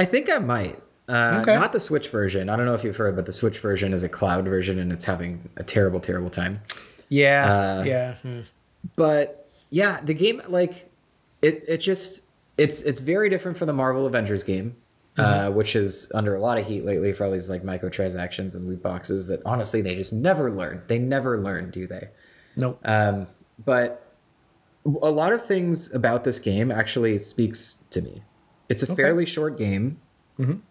I 0.02 0.04
think 0.04 0.30
I 0.30 0.38
might. 0.38 0.80
Uh, 1.08 1.40
Okay. 1.42 1.54
Not 1.54 1.72
the 1.72 1.80
Switch 1.80 2.08
version. 2.08 2.48
I 2.48 2.56
don't 2.56 2.64
know 2.66 2.74
if 2.74 2.82
you've 2.84 2.96
heard, 2.96 3.14
but 3.16 3.26
the 3.26 3.32
Switch 3.32 3.58
version 3.58 3.92
is 3.92 4.02
a 4.02 4.08
cloud 4.08 4.44
version 4.46 4.78
and 4.78 4.90
it's 4.92 5.04
having 5.04 5.48
a 5.56 5.62
terrible, 5.62 6.00
terrible 6.00 6.30
time. 6.30 6.60
Yeah, 7.08 7.52
Uh, 7.80 7.82
yeah. 7.84 8.14
hmm. 8.16 8.40
But 8.96 9.48
yeah, 9.70 10.00
the 10.02 10.14
game 10.14 10.42
like 10.48 10.90
it 11.42 11.64
it 11.68 11.78
just 11.78 12.24
it's 12.58 12.82
it's 12.82 13.00
very 13.00 13.28
different 13.28 13.56
from 13.56 13.66
the 13.66 13.72
Marvel 13.72 14.06
Avengers 14.06 14.44
game, 14.44 14.76
uh, 15.18 15.50
which 15.50 15.74
is 15.76 16.10
under 16.14 16.34
a 16.34 16.40
lot 16.40 16.58
of 16.58 16.66
heat 16.66 16.84
lately 16.84 17.12
for 17.12 17.24
all 17.24 17.30
these 17.30 17.48
like 17.50 17.62
microtransactions 17.62 18.54
and 18.54 18.66
loot 18.68 18.82
boxes 18.82 19.26
that 19.28 19.40
honestly 19.44 19.80
they 19.82 19.94
just 19.94 20.12
never 20.12 20.50
learn. 20.50 20.82
They 20.86 20.98
never 20.98 21.38
learn, 21.38 21.70
do 21.70 21.86
they? 21.86 22.08
Nope. 22.56 22.78
Um, 22.84 23.26
but 23.64 24.03
a 24.86 25.10
lot 25.10 25.32
of 25.32 25.44
things 25.46 25.92
about 25.94 26.24
this 26.24 26.38
game 26.38 26.70
actually 26.70 27.18
speaks 27.18 27.74
to 27.90 28.02
me. 28.02 28.22
It's 28.68 28.82
a 28.82 28.94
fairly 28.94 29.26
short 29.26 29.56
game. 29.58 30.00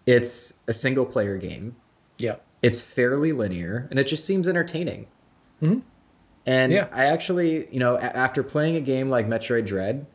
It's 0.06 0.60
a 0.68 0.74
single 0.74 1.06
player 1.06 1.38
game. 1.38 1.76
yeah. 2.18 2.36
It's 2.62 2.86
fairly 2.86 3.34
linear, 3.34 3.88
and 3.90 4.00
it 4.00 4.08
just 4.08 4.26
seems 4.26 4.48
entertaining. 4.48 5.08
And 5.62 6.72
Yeah. 6.72 6.88
I 6.94 7.06
actually, 7.06 7.68
you 7.74 7.80
know, 7.80 7.96
a- 7.96 8.00
after 8.02 8.42
playing 8.44 8.76
a 8.78 8.82
game 8.82 9.10
like 9.10 9.28
Metroid 9.28 9.66
Dread, 9.66 10.06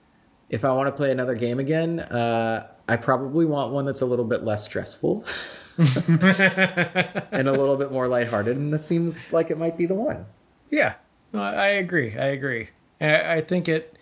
if 0.51 0.65
I 0.65 0.73
want 0.73 0.87
to 0.89 0.93
play 0.93 1.11
another 1.11 1.35
game 1.35 1.59
again, 1.59 2.01
uh, 2.01 2.67
I 2.89 2.97
probably 2.97 3.45
want 3.45 3.73
one 3.73 3.85
that's 3.85 4.01
a 4.01 4.07
little 4.07 4.25
bit 4.25 4.45
less 4.45 4.65
stressful 4.65 5.25
and 5.79 7.49
a 7.49 7.53
little 7.53 7.77
bit 7.77 7.93
more 7.93 8.09
lighthearted. 8.09 8.57
And 8.57 8.73
this 8.73 8.87
seems 8.87 9.33
like 9.33 9.51
it 9.51 9.59
might 9.59 9.77
be 9.77 9.87
the 9.87 9.95
one. 9.95 10.27
Yeah. 10.71 10.95
No, 11.33 11.41
I 11.43 11.69
agree. 11.69 12.17
I 12.17 12.29
agree. 12.29 12.69
I 13.01 13.41
think 13.41 13.69
it, 13.69 13.97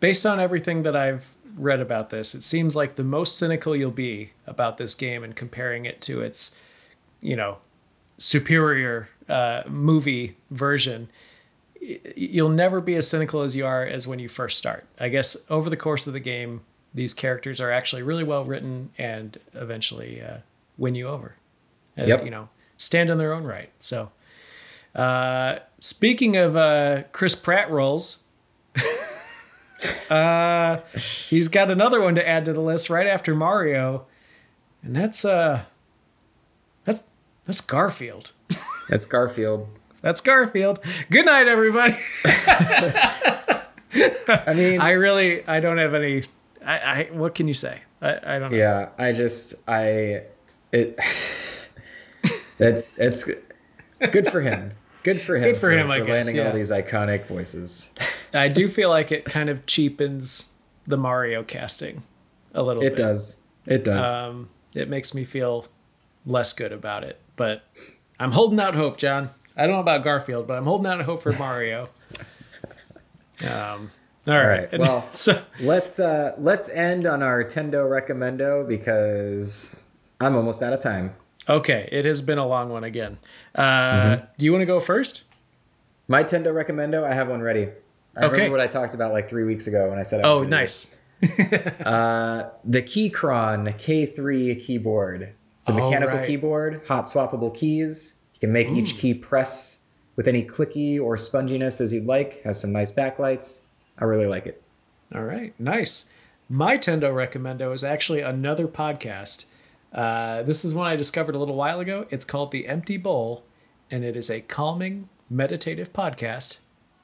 based 0.00 0.26
on 0.26 0.40
everything 0.40 0.82
that 0.82 0.96
I've 0.96 1.32
read 1.56 1.80
about 1.80 2.10
this, 2.10 2.34
it 2.34 2.44
seems 2.44 2.74
like 2.74 2.96
the 2.96 3.04
most 3.04 3.38
cynical 3.38 3.76
you'll 3.76 3.90
be 3.90 4.32
about 4.46 4.78
this 4.78 4.94
game 4.94 5.22
and 5.22 5.34
comparing 5.34 5.84
it 5.84 6.00
to 6.02 6.20
its, 6.20 6.54
you 7.20 7.36
know, 7.36 7.58
superior 8.18 9.08
uh, 9.28 9.62
movie 9.68 10.36
version. 10.50 11.08
You'll 11.80 12.50
never 12.50 12.80
be 12.80 12.94
as 12.96 13.08
cynical 13.08 13.42
as 13.42 13.56
you 13.56 13.64
are 13.66 13.84
as 13.84 14.06
when 14.06 14.18
you 14.18 14.28
first 14.28 14.58
start. 14.58 14.86
I 14.98 15.08
guess 15.08 15.36
over 15.48 15.70
the 15.70 15.76
course 15.76 16.06
of 16.06 16.12
the 16.12 16.20
game, 16.20 16.62
these 16.92 17.14
characters 17.14 17.60
are 17.60 17.70
actually 17.70 18.02
really 18.02 18.24
well 18.24 18.44
written 18.44 18.90
and 18.98 19.38
eventually 19.54 20.20
uh, 20.20 20.38
win 20.76 20.94
you 20.94 21.08
over. 21.08 21.36
And, 21.96 22.08
Yep. 22.08 22.24
You 22.24 22.30
know, 22.30 22.48
stand 22.76 23.10
on 23.10 23.18
their 23.18 23.32
own 23.32 23.44
right. 23.44 23.70
So, 23.78 24.10
uh, 24.94 25.60
speaking 25.78 26.36
of 26.36 26.56
uh, 26.56 27.04
Chris 27.12 27.34
Pratt 27.34 27.70
roles, 27.70 28.18
uh, 30.10 30.78
he's 31.28 31.48
got 31.48 31.70
another 31.70 32.00
one 32.00 32.14
to 32.14 32.26
add 32.26 32.44
to 32.46 32.52
the 32.52 32.60
list 32.60 32.90
right 32.90 33.06
after 33.06 33.34
Mario, 33.34 34.06
and 34.82 34.94
that's 34.94 35.24
uh, 35.24 35.62
that's 36.84 37.02
that's 37.46 37.60
Garfield. 37.60 38.32
That's 38.88 39.06
Garfield. 39.06 39.68
That's 40.02 40.20
Garfield. 40.20 40.80
Good 41.10 41.26
night, 41.26 41.46
everybody. 41.46 41.96
I 43.94 44.54
mean, 44.54 44.80
I 44.80 44.92
really, 44.92 45.46
I 45.46 45.60
don't 45.60 45.78
have 45.78 45.94
any. 45.94 46.24
I, 46.64 46.78
I 46.78 47.08
what 47.12 47.34
can 47.34 47.48
you 47.48 47.54
say? 47.54 47.80
I, 48.00 48.36
I 48.36 48.38
don't 48.38 48.50
know. 48.50 48.56
yeah, 48.56 48.88
I 48.98 49.12
just, 49.12 49.54
I, 49.68 50.22
it, 50.72 50.98
that's, 52.58 52.96
it's 52.96 53.30
good 54.10 54.26
for 54.28 54.40
him. 54.40 54.72
Good 55.02 55.20
for 55.20 55.36
him. 55.36 55.44
Good 55.44 55.56
for 55.56 55.70
him, 55.70 55.90
I 55.90 56.00
guess, 56.00 56.08
landing 56.08 56.36
yeah. 56.36 56.48
all 56.48 56.52
these 56.52 56.70
iconic 56.70 57.26
voices. 57.26 57.94
I 58.34 58.48
do 58.48 58.68
feel 58.68 58.90
like 58.90 59.10
it 59.12 59.24
kind 59.24 59.48
of 59.48 59.66
cheapens 59.66 60.50
the 60.86 60.96
Mario 60.96 61.42
casting 61.42 62.02
a 62.54 62.62
little 62.62 62.82
bit. 62.82 62.92
It 62.92 62.96
bit. 62.96 63.02
does. 63.02 63.42
It 63.66 63.84
does. 63.84 64.12
Um, 64.12 64.48
it 64.74 64.88
makes 64.88 65.14
me 65.14 65.24
feel 65.24 65.66
less 66.26 66.52
good 66.52 66.72
about 66.72 67.04
it, 67.04 67.18
but 67.36 67.64
I'm 68.18 68.32
holding 68.32 68.60
out 68.60 68.74
hope, 68.74 68.98
John. 68.98 69.30
I 69.56 69.62
don't 69.66 69.76
know 69.76 69.80
about 69.80 70.04
Garfield, 70.04 70.46
but 70.46 70.56
I'm 70.56 70.64
holding 70.64 70.90
out 70.90 71.00
hope 71.02 71.22
for 71.22 71.32
Mario. 71.32 71.88
Um, 73.42 73.90
all 74.28 74.34
right. 74.36 74.70
right, 74.70 74.78
well- 74.78 75.06
so 75.10 75.42
let's 75.60 75.98
uh 75.98 76.34
let's 76.36 76.68
end 76.68 77.06
on 77.06 77.22
our 77.22 77.42
Tendo 77.42 77.88
recommendo 77.88 78.68
because 78.68 79.90
I'm 80.20 80.36
almost 80.36 80.62
out 80.62 80.74
of 80.74 80.80
time. 80.80 81.14
Okay, 81.50 81.88
it 81.92 82.04
has 82.06 82.22
been 82.22 82.38
a 82.38 82.46
long 82.46 82.70
one 82.70 82.84
again. 82.84 83.18
Uh, 83.54 83.62
Mm-hmm. 83.62 84.24
Do 84.38 84.44
you 84.46 84.52
want 84.52 84.62
to 84.62 84.66
go 84.66 84.80
first? 84.80 85.22
My 86.08 86.24
Tendo 86.24 86.52
recommendo, 86.54 87.04
I 87.04 87.12
have 87.14 87.28
one 87.28 87.42
ready. 87.42 87.68
I 88.16 88.24
Okay. 88.24 88.32
remember 88.32 88.52
what 88.56 88.60
I 88.60 88.66
talked 88.66 88.94
about 88.94 89.12
like 89.12 89.28
three 89.28 89.44
weeks 89.44 89.66
ago 89.66 89.90
when 89.90 89.98
I 89.98 90.02
said 90.02 90.24
I 90.24 90.28
was 90.28 90.38
Oh, 90.40 90.42
nice. 90.44 90.94
it. 91.22 91.76
The 92.64 92.82
Keychron 92.82 93.74
K3 93.76 94.60
keyboard. 94.64 95.34
It's 95.60 95.70
a 95.70 95.74
mechanical 95.74 96.16
right. 96.18 96.26
keyboard, 96.26 96.82
hot 96.88 97.04
swappable 97.04 97.54
keys. 97.54 98.16
You 98.34 98.40
can 98.40 98.52
make 98.52 98.68
each 98.68 98.96
key 98.96 99.12
press 99.14 99.84
with 100.16 100.26
any 100.26 100.42
clicky 100.42 100.98
or 101.00 101.16
sponginess 101.16 101.80
as 101.80 101.92
you'd 101.92 102.06
like. 102.06 102.42
Has 102.44 102.60
some 102.60 102.72
nice 102.72 102.90
backlights. 102.90 103.62
I 103.98 104.04
really 104.04 104.26
like 104.26 104.46
it. 104.46 104.62
All 105.14 105.24
right, 105.24 105.52
nice. 105.58 106.08
My 106.48 106.78
Tendo 106.78 107.12
recommendo 107.14 107.72
is 107.72 107.84
actually 107.84 108.22
another 108.22 108.66
podcast. 108.66 109.44
Uh, 109.92 110.42
this 110.42 110.64
is 110.64 110.74
one 110.74 110.86
I 110.86 110.96
discovered 110.96 111.34
a 111.34 111.38
little 111.38 111.56
while 111.56 111.80
ago. 111.80 112.06
It's 112.10 112.24
called 112.24 112.52
The 112.52 112.66
Empty 112.68 112.96
Bowl, 112.96 113.44
and 113.90 114.04
it 114.04 114.16
is 114.16 114.30
a 114.30 114.40
calming, 114.40 115.08
meditative 115.28 115.92
podcast 115.92 116.58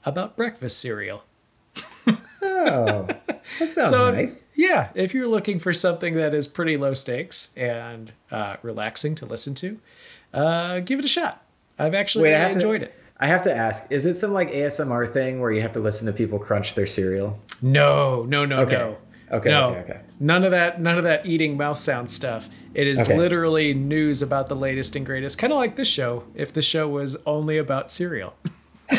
about 0.05 0.37
breakfast 0.37 0.79
cereal. 0.79 1.25
Oh, 2.43 3.07
that 3.59 3.73
sounds 3.73 3.91
So, 3.91 4.11
nice. 4.13 4.49
yeah, 4.55 4.89
if 4.95 5.15
you're 5.15 5.27
looking 5.27 5.59
for 5.59 5.73
something 5.73 6.15
that 6.15 6.33
is 6.35 6.47
pretty 6.47 6.77
low 6.77 6.95
stakes 6.95 7.51
and 7.57 8.13
uh, 8.31 8.57
relaxing 8.63 9.15
to 9.17 9.27
listen 9.27 9.55
to, 9.57 9.79
uh, 10.33 10.81
give 10.81 10.99
it 10.99 11.05
a 11.05 11.09
shot. 11.09 11.43
I've 11.79 11.95
actually 11.95 12.25
Wait, 12.31 12.39
really 12.39 12.53
enjoyed 12.55 12.81
to. 12.83 12.87
it. 12.87 12.95
I 13.19 13.27
have 13.27 13.43
to 13.43 13.55
ask: 13.55 13.91
Is 13.91 14.07
it 14.07 14.15
some 14.15 14.33
like 14.33 14.51
ASMR 14.51 15.13
thing 15.13 15.41
where 15.41 15.51
you 15.51 15.61
have 15.63 15.73
to 15.73 15.81
listen 15.81 16.07
to 16.07 16.13
people 16.13 16.39
crunch 16.39 16.75
their 16.75 16.87
cereal? 16.87 17.39
No, 17.63 18.25
no, 18.25 18.45
no, 18.45 18.59
Okay. 18.59 18.77
no. 18.77 18.97
Okay, 19.33 19.49
no, 19.51 19.71
okay, 19.71 19.81
okay. 19.81 20.01
None 20.19 20.45
of 20.45 20.51
that. 20.53 20.81
None 20.81 20.97
of 20.99 21.05
that 21.05 21.27
eating 21.27 21.57
mouth 21.57 21.79
sound 21.79 22.11
stuff. 22.11 22.49
It 22.75 22.87
is 22.87 23.01
Okay. 23.01 23.17
literally 23.17 23.75
news 23.75 24.23
about 24.23 24.49
the 24.49 24.57
latest 24.57 24.97
and 24.97 25.05
greatest. 25.05 25.39
Kind 25.39 25.53
of 25.53 25.59
like 25.59 25.77
this 25.77 25.89
show. 25.89 26.25
If 26.35 26.53
the 26.53 26.63
show 26.63 26.89
was 26.89 27.17
only 27.27 27.59
about 27.59 27.91
cereal, 27.91 28.35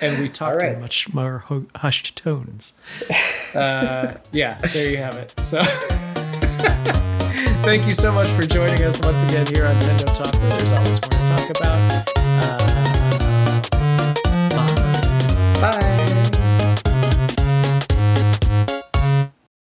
and 0.00 0.18
we 0.20 0.28
talked 0.28 0.56
right. 0.58 0.72
in 0.74 0.80
much 0.80 1.12
more 1.14 1.44
hu- 1.48 1.68
hushed 1.76 2.16
tones. 2.16 2.74
Uh, 3.54 4.14
yeah, 4.32 4.58
there 4.58 4.90
you 4.90 4.96
have 4.98 5.14
it. 5.16 5.34
So. 5.40 5.62
Thank 7.62 7.84
you 7.86 7.92
so 7.94 8.10
much 8.12 8.28
for 8.28 8.42
joining 8.42 8.82
us 8.82 9.00
once 9.02 9.22
again 9.22 9.46
here 9.52 9.66
on 9.66 9.74
Nintendo 9.76 10.14
Talk, 10.16 10.34
where 10.40 10.50
there's 10.50 10.72
always 10.72 11.00
more 11.02 11.10
to 11.10 11.16
talk 11.36 11.50
about. 11.60 12.09